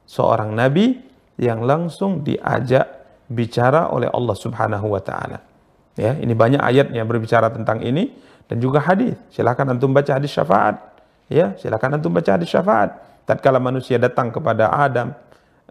Seorang 0.07 0.53
nabi 0.55 1.01
yang 1.36 1.65
langsung 1.65 2.21
diajak 2.21 2.88
bicara 3.27 3.91
oleh 3.91 4.07
Allah 4.07 4.38
Subhanahu 4.38 4.88
wa 4.88 5.01
taala. 5.01 5.55
Ya, 5.95 6.11
ini 6.19 6.35
banyak 6.35 6.59
ayat 6.59 6.91
yang 6.91 7.07
berbicara 7.07 7.47
tentang 7.51 7.79
ini 7.79 8.11
dan 8.51 8.59
juga 8.59 8.83
hadis. 8.83 9.15
Silakan 9.31 9.75
antum 9.75 9.95
baca 9.95 10.11
hadis 10.11 10.31
syafaat. 10.35 10.75
Ya, 11.31 11.55
silakan 11.57 11.99
antum 11.99 12.11
baca 12.11 12.35
hadis 12.35 12.51
syafaat. 12.51 12.99
Tatkala 13.25 13.57
manusia 13.57 13.97
datang 13.97 14.29
kepada 14.29 14.69
Adam 14.69 15.15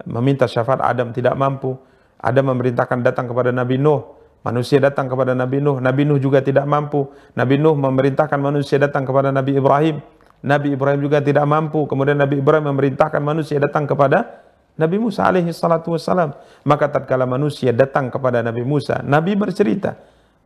meminta 0.02 0.50
syafaat 0.50 0.82
Adam 0.82 1.14
tidak 1.14 1.38
mampu, 1.38 1.78
Adam 2.18 2.50
memerintahkan 2.50 2.98
datang 3.06 3.30
kepada 3.30 3.54
Nabi 3.54 3.78
Nuh. 3.78 4.02
Manusia 4.44 4.76
datang 4.76 5.08
kepada 5.08 5.32
Nabi 5.32 5.62
Nuh, 5.62 5.80
Nabi 5.80 6.04
Nuh 6.04 6.20
juga 6.20 6.44
tidak 6.44 6.68
mampu. 6.68 7.08
Nabi 7.32 7.56
Nuh 7.56 7.78
memerintahkan 7.78 8.36
manusia 8.36 8.76
datang 8.76 9.08
kepada 9.08 9.32
Nabi 9.32 9.56
Ibrahim. 9.56 10.04
Nabi 10.44 10.76
Ibrahim 10.76 11.00
juga 11.00 11.24
tidak 11.24 11.48
mampu. 11.48 11.88
Kemudian 11.88 12.20
Nabi 12.20 12.44
Ibrahim 12.44 12.68
memerintahkan 12.68 13.24
manusia 13.24 13.56
datang 13.56 13.88
kepada 13.88 14.44
Nabi 14.76 15.00
Musa 15.00 15.24
alaihi 15.24 15.48
salatu 15.48 15.96
wassalam. 15.96 16.36
Maka 16.68 16.92
tatkala 16.92 17.24
manusia 17.24 17.72
datang 17.72 18.12
kepada 18.12 18.44
Nabi 18.44 18.60
Musa, 18.68 19.00
Nabi 19.00 19.32
bercerita. 19.32 19.96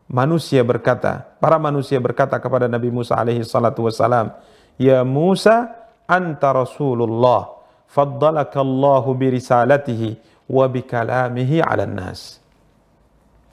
Manusia 0.09 0.65
berkata, 0.65 1.37
para 1.37 1.61
manusia 1.61 2.01
berkata 2.01 2.41
kepada 2.41 2.65
Nabi 2.65 2.89
Musa 2.89 3.13
alaihi 3.13 3.45
salatu 3.45 3.85
wassalam, 3.85 4.33
Ya 4.81 5.05
Musa, 5.05 5.69
anta 6.09 6.49
Rasulullah, 6.49 7.61
faddalaka 7.85 8.57
Allahu 8.57 9.13
birisalatihi 9.13 10.17
wa 10.49 10.65
ala 10.65 11.85
nas. 11.85 12.41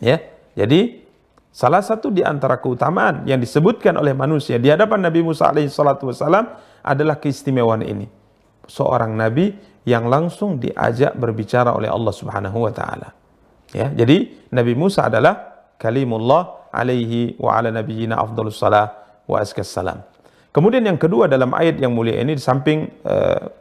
Ya, 0.00 0.24
jadi 0.56 1.04
salah 1.52 1.84
satu 1.84 2.08
di 2.08 2.24
antara 2.24 2.56
keutamaan 2.56 3.28
yang 3.28 3.36
disebutkan 3.36 4.00
oleh 4.00 4.16
manusia 4.16 4.56
di 4.56 4.72
hadapan 4.72 5.04
Nabi 5.04 5.20
Musa 5.20 5.52
alaihi 5.52 5.68
salatu 5.68 6.08
wassalam 6.08 6.56
adalah 6.80 7.20
keistimewaan 7.20 7.84
ini. 7.84 8.08
Seorang 8.64 9.12
nabi 9.12 9.52
yang 9.84 10.08
langsung 10.08 10.56
diajak 10.56 11.14
berbicara 11.20 11.76
oleh 11.76 11.92
Allah 11.92 12.12
Subhanahu 12.16 12.64
wa 12.64 12.72
taala. 12.72 13.12
Ya, 13.76 13.92
jadi 13.92 14.32
Nabi 14.50 14.72
Musa 14.72 15.06
adalah 15.06 15.55
kalimullah 15.76 16.68
alaihi 16.72 17.36
wa 17.40 17.56
ala 17.56 17.72
nabiyyina 17.72 18.16
afdhalus 18.20 18.60
salah 18.60 18.92
wa 19.24 19.40
askas 19.40 19.72
salam. 19.72 20.04
Kemudian 20.52 20.84
yang 20.88 20.96
kedua 20.96 21.28
dalam 21.28 21.52
ayat 21.52 21.76
yang 21.76 21.92
mulia 21.92 22.16
ini 22.16 22.36
di 22.36 22.42
samping 22.42 22.88
uh, 23.04 23.52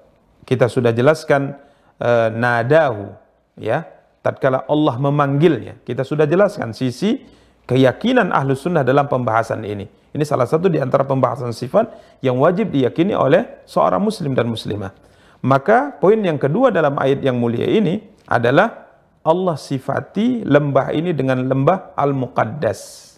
kita 0.47 0.71
sudah 0.71 0.95
jelaskan 0.95 1.59
uh, 1.99 2.31
nadahu 2.31 3.11
ya, 3.59 3.83
tatkala 4.23 4.63
Allah 4.67 4.95
memanggilnya. 4.95 5.83
Kita 5.83 6.07
sudah 6.07 6.23
jelaskan 6.23 6.71
sisi 6.71 7.19
keyakinan 7.67 8.31
ahlu 8.31 8.55
sunnah 8.55 8.85
dalam 8.87 9.11
pembahasan 9.11 9.65
ini. 9.67 9.89
Ini 10.15 10.23
salah 10.23 10.47
satu 10.47 10.71
di 10.71 10.79
antara 10.79 11.03
pembahasan 11.03 11.51
sifat 11.51 11.91
yang 12.23 12.39
wajib 12.39 12.71
diyakini 12.71 13.11
oleh 13.11 13.67
seorang 13.67 13.99
muslim 13.99 14.31
dan 14.31 14.47
muslimah. 14.47 14.95
Maka 15.43 15.99
poin 15.99 16.15
yang 16.23 16.39
kedua 16.39 16.71
dalam 16.71 16.95
ayat 16.95 17.19
yang 17.19 17.35
mulia 17.35 17.67
ini 17.67 17.99
adalah 18.23 18.84
Allah 19.25 19.57
sifati 19.57 20.45
lembah 20.45 20.93
ini 20.93 21.09
dengan 21.11 21.41
lembah 21.49 21.97
Al-Muqaddas. 21.97 23.17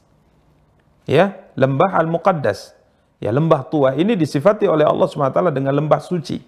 Ya, 1.04 1.36
lembah 1.60 2.00
Al-Muqaddas. 2.00 2.72
Ya, 3.20 3.36
lembah 3.36 3.68
tua 3.68 3.92
ini 4.00 4.16
disifati 4.16 4.72
oleh 4.72 4.88
Allah 4.88 5.10
SWT 5.10 5.52
dengan 5.52 5.76
lembah 5.76 6.00
suci. 6.00 6.40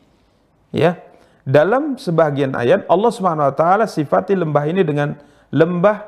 Ya. 0.72 0.96
Dalam 1.44 1.98
sebagian 1.98 2.54
ayat 2.54 2.86
Allah 2.88 3.10
SWT 3.10 3.64
sifati 3.90 4.38
lembah 4.38 4.64
ini 4.70 4.86
dengan 4.86 5.18
lembah 5.52 6.08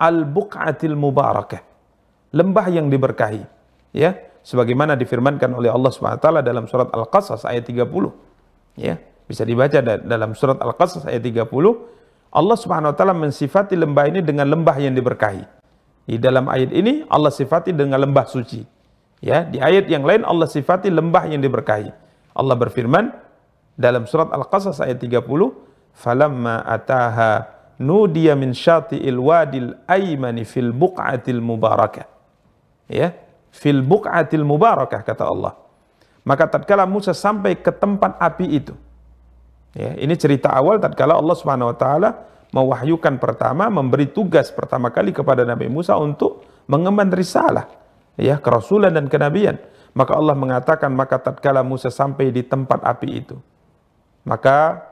Al-Buq'atil 0.00 0.96
Mubarakah. 0.96 1.60
Lembah 2.30 2.66
yang 2.72 2.86
diberkahi. 2.88 3.42
Ya, 3.92 4.28
sebagaimana 4.48 4.96
difirmankan 4.96 5.52
oleh 5.52 5.68
Allah 5.68 5.92
SWT 5.92 6.24
dalam 6.40 6.64
surat 6.64 6.88
Al-Qasas 6.88 7.44
ayat 7.44 7.68
30 7.68 7.84
ya 8.80 8.96
bisa 9.28 9.44
dibaca 9.44 9.78
dalam 9.84 10.32
surat 10.32 10.56
Al-Qasas 10.56 11.04
ayat 11.04 11.20
30 11.20 11.44
Allah 12.28 12.56
Subhanahu 12.60 12.92
wa 12.92 12.96
taala 12.96 13.16
mensifati 13.16 13.72
lembah 13.72 14.04
ini 14.12 14.20
dengan 14.20 14.48
lembah 14.48 14.76
yang 14.76 14.92
diberkahi. 14.92 15.44
Di 16.08 16.16
dalam 16.16 16.48
ayat 16.48 16.72
ini 16.72 17.04
Allah 17.08 17.28
sifati 17.28 17.76
dengan 17.76 18.00
lembah 18.00 18.24
suci. 18.24 18.64
Ya, 19.20 19.44
di 19.44 19.60
ayat 19.60 19.92
yang 19.92 20.08
lain 20.08 20.24
Allah 20.24 20.48
sifati 20.48 20.88
lembah 20.88 21.28
yang 21.28 21.44
diberkahi. 21.44 21.92
Allah 22.32 22.56
berfirman 22.56 23.12
dalam 23.76 24.08
surat 24.08 24.32
Al-Qasas 24.32 24.80
ayat 24.80 25.04
30, 25.04 25.52
"Falamma 25.92 26.64
ataha 26.64 27.50
nudiya 27.76 28.38
min 28.38 28.56
syati'il 28.56 29.20
wadil 29.20 29.76
aymani 29.84 30.48
fil 30.48 30.72
buq'atil 30.72 31.44
mubarakah." 31.44 32.08
Ya, 32.88 33.12
fil 33.52 33.84
buq'atil 33.84 34.48
mubarakah 34.48 35.04
kata 35.04 35.28
Allah. 35.28 35.60
Maka 36.24 36.48
tatkala 36.48 36.88
Musa 36.88 37.12
sampai 37.12 37.56
ke 37.58 37.68
tempat 37.68 38.16
api 38.16 38.48
itu. 38.48 38.72
Ya, 39.78 39.94
ini 39.94 40.18
cerita 40.18 40.50
awal 40.50 40.82
tatkala 40.82 41.14
Allah 41.14 41.38
Subhanahu 41.38 41.70
wa 41.70 41.76
taala 41.78 42.26
mewahyukan 42.50 43.14
pertama 43.22 43.70
memberi 43.70 44.10
tugas 44.10 44.50
pertama 44.50 44.90
kali 44.90 45.14
kepada 45.14 45.46
Nabi 45.46 45.70
Musa 45.70 45.94
untuk 45.94 46.42
mengemban 46.66 47.14
risalah 47.14 47.70
ya 48.18 48.42
kerasulan 48.42 48.90
dan 48.90 49.06
kenabian. 49.06 49.54
Maka 49.94 50.18
Allah 50.18 50.34
mengatakan, 50.34 50.90
maka 50.92 51.16
tatkala 51.22 51.62
Musa 51.62 51.88
sampai 51.94 52.34
di 52.34 52.42
tempat 52.44 52.82
api 52.84 53.08
itu, 53.08 53.34
maka 54.22 54.84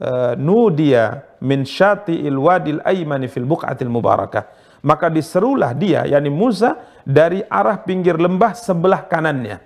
uh, 0.00 0.32
nudia 0.38 1.26
min 1.42 1.66
syati 1.66 2.14
ilwadil 2.24 2.80
aymani 2.84 3.26
fil 3.26 3.48
buqatil 3.48 3.90
mubarakah. 3.90 4.48
Maka 4.80 5.12
diserulah 5.12 5.76
dia, 5.76 6.08
yakni 6.08 6.32
Musa 6.32 6.76
dari 7.04 7.44
arah 7.44 7.84
pinggir 7.84 8.16
lembah 8.16 8.56
sebelah 8.56 9.04
kanannya. 9.04 9.60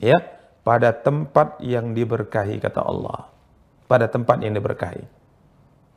Ya, 0.00 0.16
pada 0.66 0.90
tempat 0.90 1.62
yang 1.62 1.94
diberkahi 1.94 2.58
kata 2.58 2.82
Allah. 2.82 3.30
Pada 3.86 4.10
tempat 4.10 4.42
yang 4.42 4.50
diberkahi. 4.58 5.06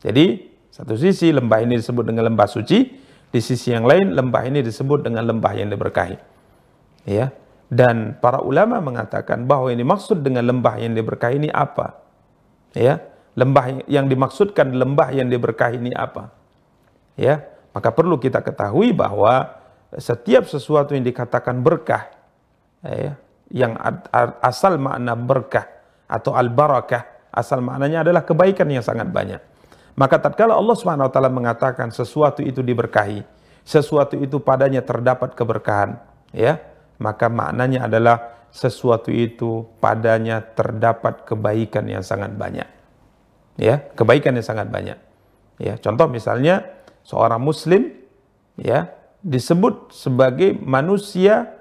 Jadi, 0.05 0.45
satu 0.70 0.93
sisi 0.93 1.34
lembah 1.34 1.65
ini 1.65 1.82
disebut 1.82 2.05
dengan 2.05 2.30
lembah 2.30 2.45
suci, 2.45 2.86
di 3.34 3.41
sisi 3.41 3.74
yang 3.74 3.89
lain 3.89 4.13
lembah 4.13 4.45
ini 4.45 4.61
disebut 4.61 5.01
dengan 5.01 5.26
lembah 5.26 5.57
yang 5.57 5.74
diberkahi. 5.74 6.17
Ya. 7.09 7.34
Dan 7.70 8.17
para 8.22 8.45
ulama 8.45 8.78
mengatakan 8.82 9.49
bahwa 9.49 9.74
ini 9.74 9.82
maksud 9.82 10.22
dengan 10.22 10.45
lembah 10.45 10.78
yang 10.82 10.93
diberkahi 10.93 11.41
ini 11.41 11.49
apa? 11.49 12.01
Ya, 12.74 13.01
lembah 13.38 13.86
yang 13.89 14.05
dimaksudkan 14.09 14.74
lembah 14.74 15.13
yang 15.13 15.30
diberkahi 15.30 15.78
ini 15.78 15.93
apa? 15.93 16.34
Ya, 17.13 17.45
maka 17.74 17.93
perlu 17.93 18.17
kita 18.17 18.41
ketahui 18.41 18.93
bahwa 18.93 19.53
setiap 19.97 20.49
sesuatu 20.49 20.97
yang 20.97 21.05
dikatakan 21.05 21.61
berkah, 21.61 22.09
ya, 22.82 23.17
yang 23.50 23.74
asal 24.45 24.78
makna 24.78 25.18
berkah 25.18 25.66
atau 26.06 26.34
al-barakah, 26.38 27.30
asal 27.34 27.62
maknanya 27.62 28.06
adalah 28.06 28.26
kebaikan 28.26 28.70
yang 28.70 28.86
sangat 28.86 29.10
banyak. 29.10 29.41
Maka 29.97 30.22
tatkala 30.22 30.56
Allah 30.56 30.78
Subhanahu 30.78 31.10
wa 31.10 31.14
taala 31.14 31.28
mengatakan 31.34 31.91
sesuatu 31.91 32.39
itu 32.39 32.64
diberkahi, 32.64 33.26
sesuatu 33.66 34.16
itu 34.16 34.39
padanya 34.39 34.86
terdapat 34.86 35.36
keberkahan, 35.36 36.00
ya, 36.32 36.62
maka 37.02 37.28
maknanya 37.28 37.89
adalah 37.89 38.39
sesuatu 38.50 39.14
itu 39.14 39.68
padanya 39.78 40.41
terdapat 40.41 41.28
kebaikan 41.28 41.86
yang 41.86 42.02
sangat 42.02 42.34
banyak. 42.34 42.66
Ya, 43.60 43.84
kebaikan 43.93 44.39
yang 44.39 44.47
sangat 44.47 44.72
banyak. 44.72 44.97
Ya, 45.60 45.76
contoh 45.76 46.08
misalnya 46.08 46.64
seorang 47.04 47.43
muslim 47.43 47.91
ya 48.56 48.95
disebut 49.20 49.91
sebagai 49.91 50.56
manusia 50.56 51.59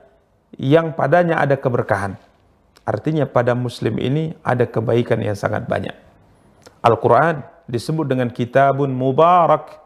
yang 0.56 0.96
padanya 0.96 1.42
ada 1.42 1.60
keberkahan. 1.60 2.16
Artinya 2.88 3.28
pada 3.28 3.52
muslim 3.52 4.00
ini 4.00 4.32
ada 4.40 4.64
kebaikan 4.64 5.20
yang 5.20 5.36
sangat 5.36 5.68
banyak. 5.68 5.92
Al-Quran 6.80 7.44
disebut 7.68 8.08
dengan 8.08 8.32
kitabun 8.32 8.88
mubarak, 8.88 9.76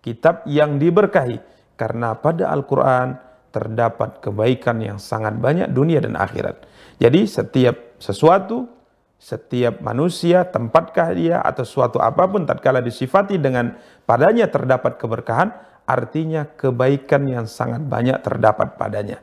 kitab 0.00 0.48
yang 0.48 0.80
diberkahi. 0.80 1.36
Karena 1.76 2.16
pada 2.16 2.48
Al-Quran 2.48 3.20
terdapat 3.52 4.24
kebaikan 4.24 4.80
yang 4.80 4.96
sangat 4.96 5.36
banyak 5.36 5.68
dunia 5.68 6.00
dan 6.00 6.16
akhirat. 6.16 6.64
Jadi 6.96 7.28
setiap 7.28 8.00
sesuatu, 8.00 8.64
setiap 9.20 9.84
manusia, 9.84 10.48
tempatkah 10.48 11.12
dia 11.12 11.36
atau 11.44 11.64
suatu 11.64 12.00
apa 12.00 12.24
pun 12.24 12.48
tatkala 12.48 12.80
disifati 12.80 13.36
dengan 13.36 13.76
padanya 14.08 14.48
terdapat 14.48 14.96
keberkahan, 14.96 15.52
artinya 15.84 16.48
kebaikan 16.56 17.28
yang 17.28 17.44
sangat 17.44 17.84
banyak 17.84 18.16
terdapat 18.24 18.80
padanya. 18.80 19.20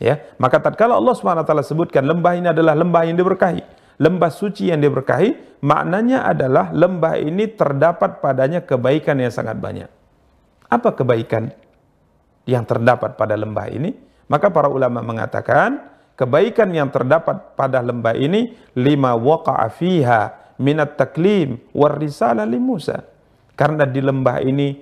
Ya, 0.00 0.16
maka 0.40 0.56
tatkala 0.56 0.96
Allah 0.96 1.12
SWT 1.12 1.52
sebutkan 1.60 2.08
lembah 2.08 2.32
ini 2.32 2.48
adalah 2.48 2.72
lembah 2.72 3.04
yang 3.04 3.20
diberkahi, 3.20 3.60
lembah 4.00 4.32
suci 4.32 4.72
yang 4.72 4.80
diberkahi, 4.80 5.60
maknanya 5.60 6.24
adalah 6.24 6.72
lembah 6.72 7.20
ini 7.20 7.52
terdapat 7.52 8.24
padanya 8.24 8.64
kebaikan 8.64 9.20
yang 9.20 9.28
sangat 9.28 9.60
banyak. 9.60 9.92
Apa 10.72 10.96
kebaikan 10.96 11.52
yang 12.48 12.64
terdapat 12.64 13.20
pada 13.20 13.36
lembah 13.36 13.68
ini? 13.68 13.92
Maka 14.32 14.48
para 14.48 14.72
ulama 14.72 15.04
mengatakan, 15.04 15.92
kebaikan 16.16 16.72
yang 16.72 16.88
terdapat 16.88 17.52
pada 17.52 17.84
lembah 17.84 18.16
ini 18.16 18.56
lima 18.80 19.12
waqa'a 19.12 19.68
fiha 19.68 20.54
minat 20.64 20.96
taklim 20.96 21.60
war 21.76 22.00
risalah 22.00 22.48
li 22.48 22.56
Musa. 22.56 23.04
Karena 23.52 23.84
di 23.84 24.00
lembah 24.00 24.40
ini 24.40 24.80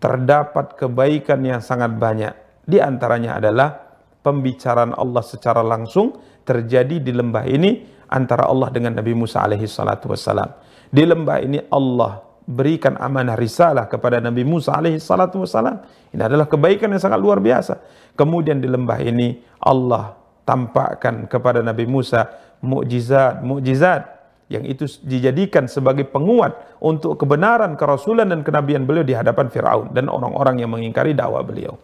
terdapat 0.00 0.80
kebaikan 0.80 1.44
yang 1.44 1.60
sangat 1.60 1.92
banyak. 1.92 2.32
Di 2.64 2.80
antaranya 2.80 3.36
adalah 3.36 3.89
pembicaraan 4.20 4.92
Allah 4.96 5.24
secara 5.24 5.64
langsung 5.64 6.16
terjadi 6.44 7.00
di 7.00 7.12
lembah 7.12 7.44
ini 7.48 7.84
antara 8.10 8.48
Allah 8.48 8.68
dengan 8.74 8.98
Nabi 8.98 9.14
Musa 9.14 9.40
alaihi 9.40 9.70
salatu 9.70 10.10
wassalam. 10.10 10.50
Di 10.90 11.06
lembah 11.06 11.38
ini 11.40 11.58
Allah 11.70 12.26
berikan 12.50 12.98
amanah 12.98 13.38
risalah 13.38 13.86
kepada 13.86 14.18
Nabi 14.18 14.42
Musa 14.42 14.74
alaihi 14.74 14.98
salatu 14.98 15.46
wassalam. 15.46 15.80
Ini 16.10 16.26
adalah 16.26 16.50
kebaikan 16.50 16.90
yang 16.90 16.98
sangat 16.98 17.22
luar 17.22 17.38
biasa. 17.38 17.78
Kemudian 18.18 18.58
di 18.58 18.66
lembah 18.66 18.98
ini 18.98 19.38
Allah 19.62 20.18
tampakkan 20.42 21.30
kepada 21.30 21.62
Nabi 21.62 21.86
Musa 21.86 22.26
mukjizat, 22.58 23.46
mukjizat 23.46 24.02
yang 24.50 24.66
itu 24.66 24.82
dijadikan 25.06 25.70
sebagai 25.70 26.10
penguat 26.10 26.58
untuk 26.82 27.14
kebenaran 27.22 27.78
kerasulan 27.78 28.26
dan 28.26 28.42
kenabian 28.42 28.82
beliau 28.82 29.06
di 29.06 29.14
hadapan 29.14 29.46
Firaun 29.46 29.94
dan 29.94 30.10
orang-orang 30.10 30.58
yang 30.58 30.74
mengingkari 30.74 31.14
dakwah 31.14 31.46
beliau. 31.46 31.78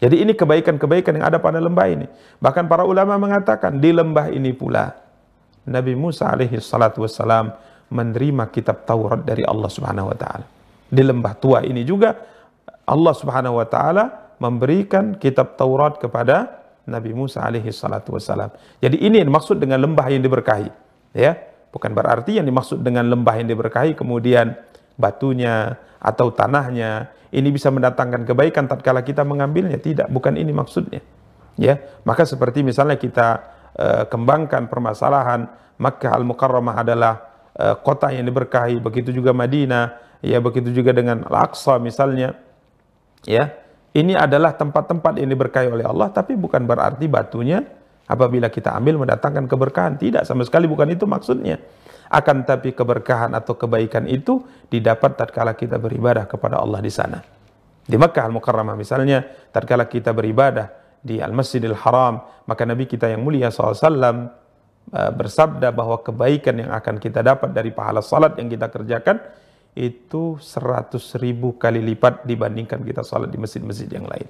Jadi 0.00 0.24
ini 0.24 0.32
kebaikan-kebaikan 0.32 1.20
yang 1.20 1.28
ada 1.28 1.36
pada 1.36 1.60
lembah 1.60 1.86
ini. 1.92 2.08
Bahkan 2.40 2.64
para 2.66 2.88
ulama 2.88 3.20
mengatakan 3.20 3.76
di 3.76 3.92
lembah 3.92 4.32
ini 4.32 4.56
pula 4.56 4.96
Nabi 5.68 5.92
Musa 5.92 6.32
alaihi 6.32 6.56
salatu 6.56 7.04
wassalam 7.04 7.52
menerima 7.92 8.48
kitab 8.48 8.88
Taurat 8.88 9.20
dari 9.20 9.44
Allah 9.44 9.68
Subhanahu 9.68 10.08
wa 10.08 10.16
taala. 10.16 10.46
Di 10.88 11.04
lembah 11.04 11.36
tua 11.36 11.60
ini 11.62 11.84
juga 11.84 12.16
Allah 12.88 13.12
Subhanahu 13.12 13.60
wa 13.60 13.66
taala 13.68 14.34
memberikan 14.40 15.20
kitab 15.20 15.60
Taurat 15.60 16.00
kepada 16.00 16.64
Nabi 16.88 17.12
Musa 17.12 17.44
alaihi 17.44 17.68
salatu 17.68 18.16
wassalam. 18.16 18.48
Jadi 18.80 19.04
ini 19.04 19.20
yang 19.20 19.28
dimaksud 19.28 19.60
dengan 19.60 19.84
lembah 19.84 20.06
yang 20.08 20.24
diberkahi. 20.24 20.72
Ya, 21.12 21.36
bukan 21.68 21.92
berarti 21.92 22.40
yang 22.40 22.46
dimaksud 22.48 22.80
dengan 22.80 23.04
lembah 23.04 23.36
yang 23.36 23.52
diberkahi 23.52 23.92
kemudian 23.92 24.56
batunya 24.96 25.76
atau 26.00 26.32
tanahnya 26.32 27.12
ini 27.30 27.48
bisa 27.54 27.70
mendatangkan 27.70 28.26
kebaikan 28.26 28.66
tatkala 28.66 29.04
kita 29.06 29.22
mengambilnya. 29.22 29.78
Tidak, 29.78 30.10
bukan 30.10 30.34
ini 30.34 30.50
maksudnya. 30.50 31.04
Ya, 31.60 31.76
maka 32.08 32.24
seperti 32.24 32.64
misalnya 32.64 32.96
kita 32.96 33.28
uh, 33.76 34.04
kembangkan 34.08 34.66
permasalahan 34.66 35.46
Makkah 35.76 36.16
Al-Mukarramah 36.16 36.76
adalah 36.80 37.14
uh, 37.54 37.76
kota 37.78 38.10
yang 38.10 38.24
diberkahi, 38.24 38.80
begitu 38.80 39.12
juga 39.12 39.36
Madinah, 39.36 40.00
ya 40.24 40.40
begitu 40.40 40.72
juga 40.72 40.96
dengan 40.96 41.22
Al-Aqsa 41.28 41.76
misalnya. 41.78 42.36
Ya. 43.28 43.60
Ini 43.90 44.14
adalah 44.14 44.54
tempat-tempat 44.54 45.18
yang 45.18 45.34
diberkahi 45.34 45.66
oleh 45.66 45.82
Allah 45.82 46.14
tapi 46.14 46.38
bukan 46.38 46.62
berarti 46.62 47.10
batunya 47.10 47.66
apabila 48.06 48.46
kita 48.46 48.70
ambil 48.78 49.02
mendatangkan 49.02 49.50
keberkahan. 49.50 49.98
Tidak, 49.98 50.22
sama 50.22 50.46
sekali 50.46 50.70
bukan 50.70 50.94
itu 50.94 51.10
maksudnya. 51.10 51.58
Akan 52.10 52.42
tapi 52.42 52.74
keberkahan 52.74 53.30
atau 53.38 53.54
kebaikan 53.54 54.10
itu 54.10 54.42
didapat 54.66 55.14
tatkala 55.14 55.54
kita 55.54 55.78
beribadah 55.78 56.26
kepada 56.26 56.58
Allah 56.58 56.82
di 56.82 56.90
sana. 56.90 57.22
Di 57.86 57.94
Makkah 57.94 58.26
Al-Mukarramah 58.26 58.74
misalnya, 58.74 59.22
tatkala 59.54 59.86
kita 59.86 60.10
beribadah 60.10 60.70
di 61.00 61.22
Al-Masjidil 61.22 61.78
Haram, 61.78 62.20
maka 62.44 62.62
Nabi 62.66 62.84
kita 62.90 63.08
yang 63.08 63.22
mulia 63.24 63.48
SAW 63.48 63.78
uh, 63.86 65.10
bersabda 65.14 65.70
bahwa 65.70 66.02
kebaikan 66.02 66.60
yang 66.60 66.70
akan 66.74 66.98
kita 66.98 67.24
dapat 67.24 67.54
dari 67.54 67.70
pahala 67.72 68.04
salat 68.04 68.36
yang 68.36 68.50
kita 68.50 68.68
kerjakan 68.68 69.16
itu 69.78 70.36
seratus 70.42 71.14
ribu 71.16 71.54
kali 71.54 71.78
lipat 71.78 72.26
dibandingkan 72.26 72.82
kita 72.82 73.06
salat 73.06 73.30
di 73.30 73.38
masjid-masjid 73.38 73.86
yang 73.86 74.04
lain. 74.04 74.26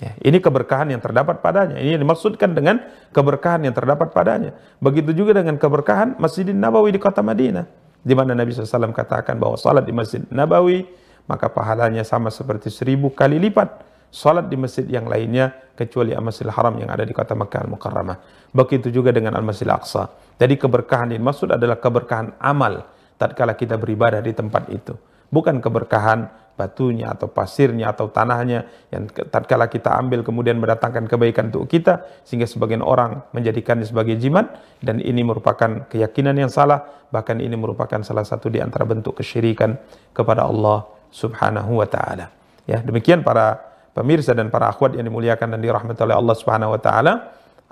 Ya, 0.00 0.16
ini 0.24 0.40
keberkahan 0.40 0.88
yang 0.88 1.04
terdapat 1.04 1.44
padanya. 1.44 1.76
Ini 1.76 2.00
dimaksudkan 2.00 2.56
dengan 2.56 2.80
keberkahan 3.12 3.68
yang 3.68 3.76
terdapat 3.76 4.16
padanya. 4.16 4.56
Begitu 4.80 5.12
juga 5.12 5.36
dengan 5.36 5.60
keberkahan 5.60 6.16
Masjidin 6.16 6.56
Nabawi 6.56 6.96
di 6.96 7.00
kota 7.00 7.20
Madinah. 7.20 7.68
Di 8.00 8.16
mana 8.16 8.32
Nabi 8.32 8.48
SAW 8.48 8.96
katakan 8.96 9.36
bahwa 9.36 9.60
salat 9.60 9.84
di 9.84 9.92
Masjid 9.92 10.24
Nabawi, 10.32 10.88
maka 11.28 11.52
pahalanya 11.52 12.00
sama 12.00 12.32
seperti 12.32 12.72
seribu 12.72 13.12
kali 13.12 13.36
lipat 13.36 13.84
salat 14.10 14.50
di 14.50 14.58
masjid 14.58 14.84
yang 14.90 15.06
lainnya 15.06 15.54
kecuali 15.78 16.10
Al-Masjidil 16.10 16.50
Haram 16.52 16.74
yang 16.82 16.90
ada 16.90 17.06
di 17.06 17.14
kota 17.14 17.38
Makkah 17.38 17.64
Al-Mukarramah. 17.64 18.16
Begitu 18.50 18.90
juga 18.90 19.14
dengan 19.14 19.38
Al-Masjidil 19.38 19.70
Aqsa. 19.70 20.10
Jadi 20.36 20.58
keberkahan 20.58 21.14
yang 21.14 21.22
maksud 21.22 21.54
adalah 21.54 21.78
keberkahan 21.78 22.40
amal 22.42 22.88
tatkala 23.16 23.54
kita 23.54 23.78
beribadah 23.78 24.18
di 24.24 24.34
tempat 24.34 24.68
itu. 24.74 24.98
Bukan 25.30 25.62
keberkahan 25.62 26.49
batunya 26.60 27.16
atau 27.16 27.32
pasirnya 27.32 27.96
atau 27.96 28.12
tanahnya 28.12 28.68
yang 28.92 29.08
tatkala 29.08 29.72
kita 29.72 29.96
ambil 29.96 30.20
kemudian 30.20 30.60
mendatangkan 30.60 31.08
kebaikan 31.08 31.48
untuk 31.48 31.72
kita 31.72 32.04
sehingga 32.28 32.44
sebagian 32.44 32.84
orang 32.84 33.24
menjadikannya 33.32 33.88
sebagai 33.88 34.20
jimat 34.20 34.60
dan 34.84 35.00
ini 35.00 35.24
merupakan 35.24 35.88
keyakinan 35.88 36.36
yang 36.36 36.52
salah 36.52 36.84
bahkan 37.08 37.40
ini 37.40 37.56
merupakan 37.56 38.04
salah 38.04 38.28
satu 38.28 38.52
di 38.52 38.60
antara 38.60 38.84
bentuk 38.84 39.16
kesyirikan 39.16 39.80
kepada 40.12 40.44
Allah 40.44 40.84
Subhanahu 41.10 41.80
wa 41.80 41.88
taala. 41.88 42.30
Ya, 42.68 42.78
demikian 42.84 43.26
para 43.26 43.58
pemirsa 43.90 44.30
dan 44.30 44.48
para 44.48 44.70
akhwat 44.70 44.94
yang 44.94 45.10
dimuliakan 45.10 45.58
dan 45.58 45.60
dirahmati 45.60 46.00
oleh 46.06 46.16
Allah 46.16 46.36
Subhanahu 46.38 46.78
wa 46.78 46.80
taala, 46.80 47.12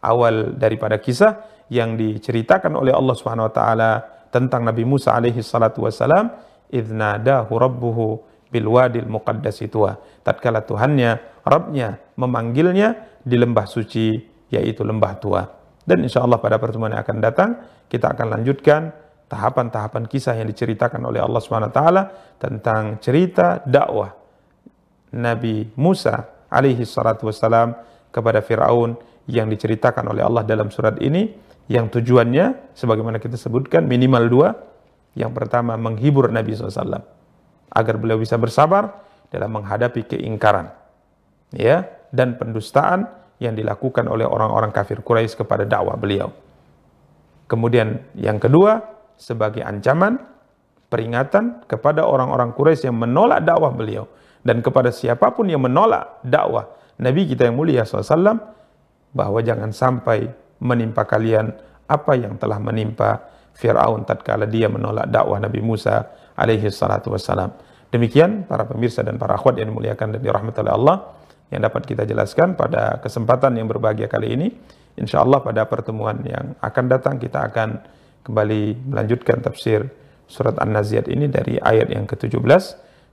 awal 0.03 0.59
daripada 0.59 0.99
kisah 0.99 1.39
yang 1.71 1.95
diceritakan 1.95 2.75
oleh 2.75 2.91
Allah 2.91 3.15
Subhanahu 3.15 3.47
wa 3.47 3.55
taala 3.55 3.91
tentang 4.35 4.67
Nabi 4.67 4.83
Musa 4.83 5.15
alaihi 5.15 5.41
salatu 5.41 5.87
wasalam, 5.87 6.35
idnadahu 6.69 7.53
rabbuhu 7.55 8.07
bil 8.49 8.67
wadil 8.69 9.07
muqaddas 9.09 9.61
itu. 9.65 9.85
Tatkala 10.25 10.65
Tuhannya, 10.65 11.45
Rabbnya 11.45 12.01
memanggilnya 12.17 13.21
di 13.23 13.37
lembah 13.37 13.69
suci 13.69 14.21
yaitu 14.49 14.85
lembah 14.85 15.13
tua. 15.21 15.43
Dan 15.85 16.05
insya 16.05 16.21
Allah 16.21 16.41
pada 16.41 16.61
pertemuan 16.61 16.93
yang 16.93 17.01
akan 17.01 17.19
datang, 17.21 17.51
kita 17.89 18.13
akan 18.13 18.41
lanjutkan 18.41 18.93
tahapan-tahapan 19.29 20.05
kisah 20.09 20.37
yang 20.37 20.49
diceritakan 20.49 21.01
oleh 21.05 21.21
Allah 21.21 21.41
SWT 21.41 21.81
tentang 22.41 22.97
cerita 23.01 23.61
dakwah 23.65 24.13
Nabi 25.17 25.69
Musa 25.77 26.49
alaihi 26.49 26.85
salatu 26.85 27.29
wassalam 27.29 27.77
kepada 28.09 28.41
Fir'aun 28.41 28.97
yang 29.29 29.49
diceritakan 29.53 30.13
oleh 30.13 30.25
Allah 30.25 30.45
dalam 30.45 30.73
surat 30.73 30.97
ini 31.01 31.29
yang 31.69 31.93
tujuannya 31.93 32.73
sebagaimana 32.73 33.21
kita 33.21 33.37
sebutkan 33.37 33.85
minimal 33.85 34.25
dua 34.29 34.49
yang 35.13 35.37
pertama 35.37 35.77
menghibur 35.77 36.33
Nabi 36.33 36.57
SAW 36.57 37.18
agar 37.73 37.95
beliau 38.01 38.21
bisa 38.21 38.41
bersabar 38.41 39.05
dalam 39.29 39.53
menghadapi 39.53 40.09
keingkaran 40.09 40.73
ya 41.53 41.85
dan 42.13 42.37
pendustaan 42.41 43.09
yang 43.39 43.55
dilakukan 43.55 44.09
oleh 44.09 44.27
orang-orang 44.27 44.75
kafir 44.75 44.99
Quraisy 45.05 45.39
kepada 45.39 45.63
dakwah 45.63 45.95
beliau. 45.95 46.33
Kemudian 47.47 48.03
yang 48.19 48.37
kedua 48.43 48.83
sebagai 49.15 49.63
ancaman 49.63 50.19
peringatan 50.89 51.65
kepada 51.69 52.05
orang-orang 52.05 52.53
Quraisy 52.53 52.91
yang 52.91 52.99
menolak 52.99 53.45
dakwah 53.45 53.73
beliau 53.73 54.09
dan 54.43 54.61
kepada 54.65 54.91
siapa 54.93 55.33
pun 55.33 55.49
yang 55.49 55.63
menolak 55.63 56.21
dakwah 56.25 56.67
Nabi 56.99 57.31
kita 57.31 57.47
yang 57.47 57.57
mulia 57.57 57.87
SAW 57.87 58.37
bahwa 59.15 59.39
jangan 59.41 59.71
sampai 59.71 60.29
menimpa 60.59 61.07
kalian 61.07 61.55
apa 61.89 62.13
yang 62.19 62.37
telah 62.37 62.59
menimpa 62.61 63.23
Fir'aun 63.55 64.05
tatkala 64.05 64.45
dia 64.47 64.67
menolak 64.67 65.09
dakwah 65.09 65.39
Nabi 65.39 65.63
Musa 65.63 66.05
alaihi 66.39 66.71
salatu 66.71 67.11
wassalam. 67.11 67.51
Demikian 67.91 68.47
para 68.47 68.63
pemirsa 68.63 69.03
dan 69.03 69.19
para 69.19 69.35
akhwat 69.35 69.59
yang 69.59 69.75
dimuliakan 69.75 70.15
dan 70.15 70.21
dirahmati 70.23 70.59
oleh 70.63 70.75
Allah 70.77 70.97
yang 71.51 71.65
dapat 71.65 71.83
kita 71.89 72.05
jelaskan 72.05 72.55
pada 72.55 73.01
kesempatan 73.03 73.59
yang 73.59 73.67
berbahagia 73.67 74.07
kali 74.07 74.39
ini. 74.39 74.49
Insya 74.99 75.25
Allah 75.25 75.43
pada 75.43 75.67
pertemuan 75.67 76.21
yang 76.23 76.55
akan 76.63 76.85
datang 76.87 77.17
kita 77.19 77.49
akan 77.51 77.81
kembali 78.23 78.93
melanjutkan 78.93 79.41
tafsir 79.41 79.89
surat 80.29 80.61
An-Naziat 80.61 81.09
ini 81.09 81.27
dari 81.33 81.57
ayat 81.57 81.89
yang 81.89 82.05
ke-17. 82.05 82.45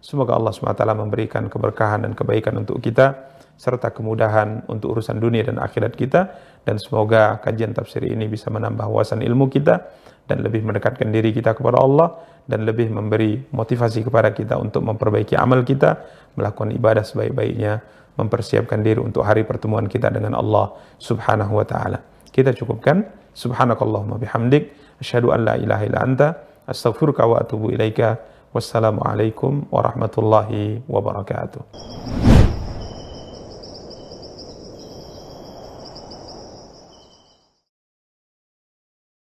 Semoga 0.03 0.35
Allah 0.37 0.51
SWT 0.51 0.85
memberikan 0.93 1.47
keberkahan 1.47 2.03
dan 2.05 2.11
kebaikan 2.13 2.59
untuk 2.59 2.83
kita 2.83 3.33
serta 3.55 3.89
kemudahan 3.95 4.67
untuk 4.67 4.99
urusan 4.99 5.15
dunia 5.15 5.47
dan 5.47 5.57
akhirat 5.63 5.95
kita 5.95 6.35
dan 6.67 6.75
semoga 6.75 7.39
kajian 7.39 7.71
tafsir 7.71 8.03
ini 8.03 8.27
bisa 8.27 8.51
menambah 8.51 8.83
wawasan 8.83 9.23
ilmu 9.23 9.47
kita 9.47 9.87
dan 10.27 10.43
lebih 10.43 10.65
mendekatkan 10.67 11.07
diri 11.07 11.31
kita 11.31 11.55
kepada 11.55 11.79
Allah 11.79 12.19
dan 12.45 12.65
lebih 12.65 12.93
memberi 12.93 13.41
motivasi 13.51 14.05
kepada 14.05 14.31
kita 14.31 14.57
untuk 14.61 14.85
memperbaiki 14.85 15.33
amal 15.33 15.65
kita, 15.65 15.97
melakukan 16.37 16.69
ibadah 16.73 17.01
sebaik-baiknya, 17.01 17.81
mempersiapkan 18.15 18.79
diri 18.85 19.01
untuk 19.01 19.25
hari 19.25 19.43
pertemuan 19.43 19.89
kita 19.89 20.13
dengan 20.13 20.37
Allah 20.37 20.71
Subhanahu 21.01 21.57
wa 21.57 21.65
taala. 21.67 21.99
Kita 22.29 22.53
cukupkan 22.53 23.03
subhanakallahumma 23.35 24.21
bihamdik 24.21 24.71
asyhadu 25.01 25.35
an 25.35 25.39
la 25.43 25.55
ilaha 25.59 25.83
illa 25.83 25.99
anta 26.03 26.27
astaghfiruka 26.69 27.27
wa 27.27 27.43
atubu 27.43 27.73
ilaika 27.75 28.19
wassalamualaikum 28.55 29.67
warahmatullahi 29.67 30.85
wabarakatuh. 30.87 32.54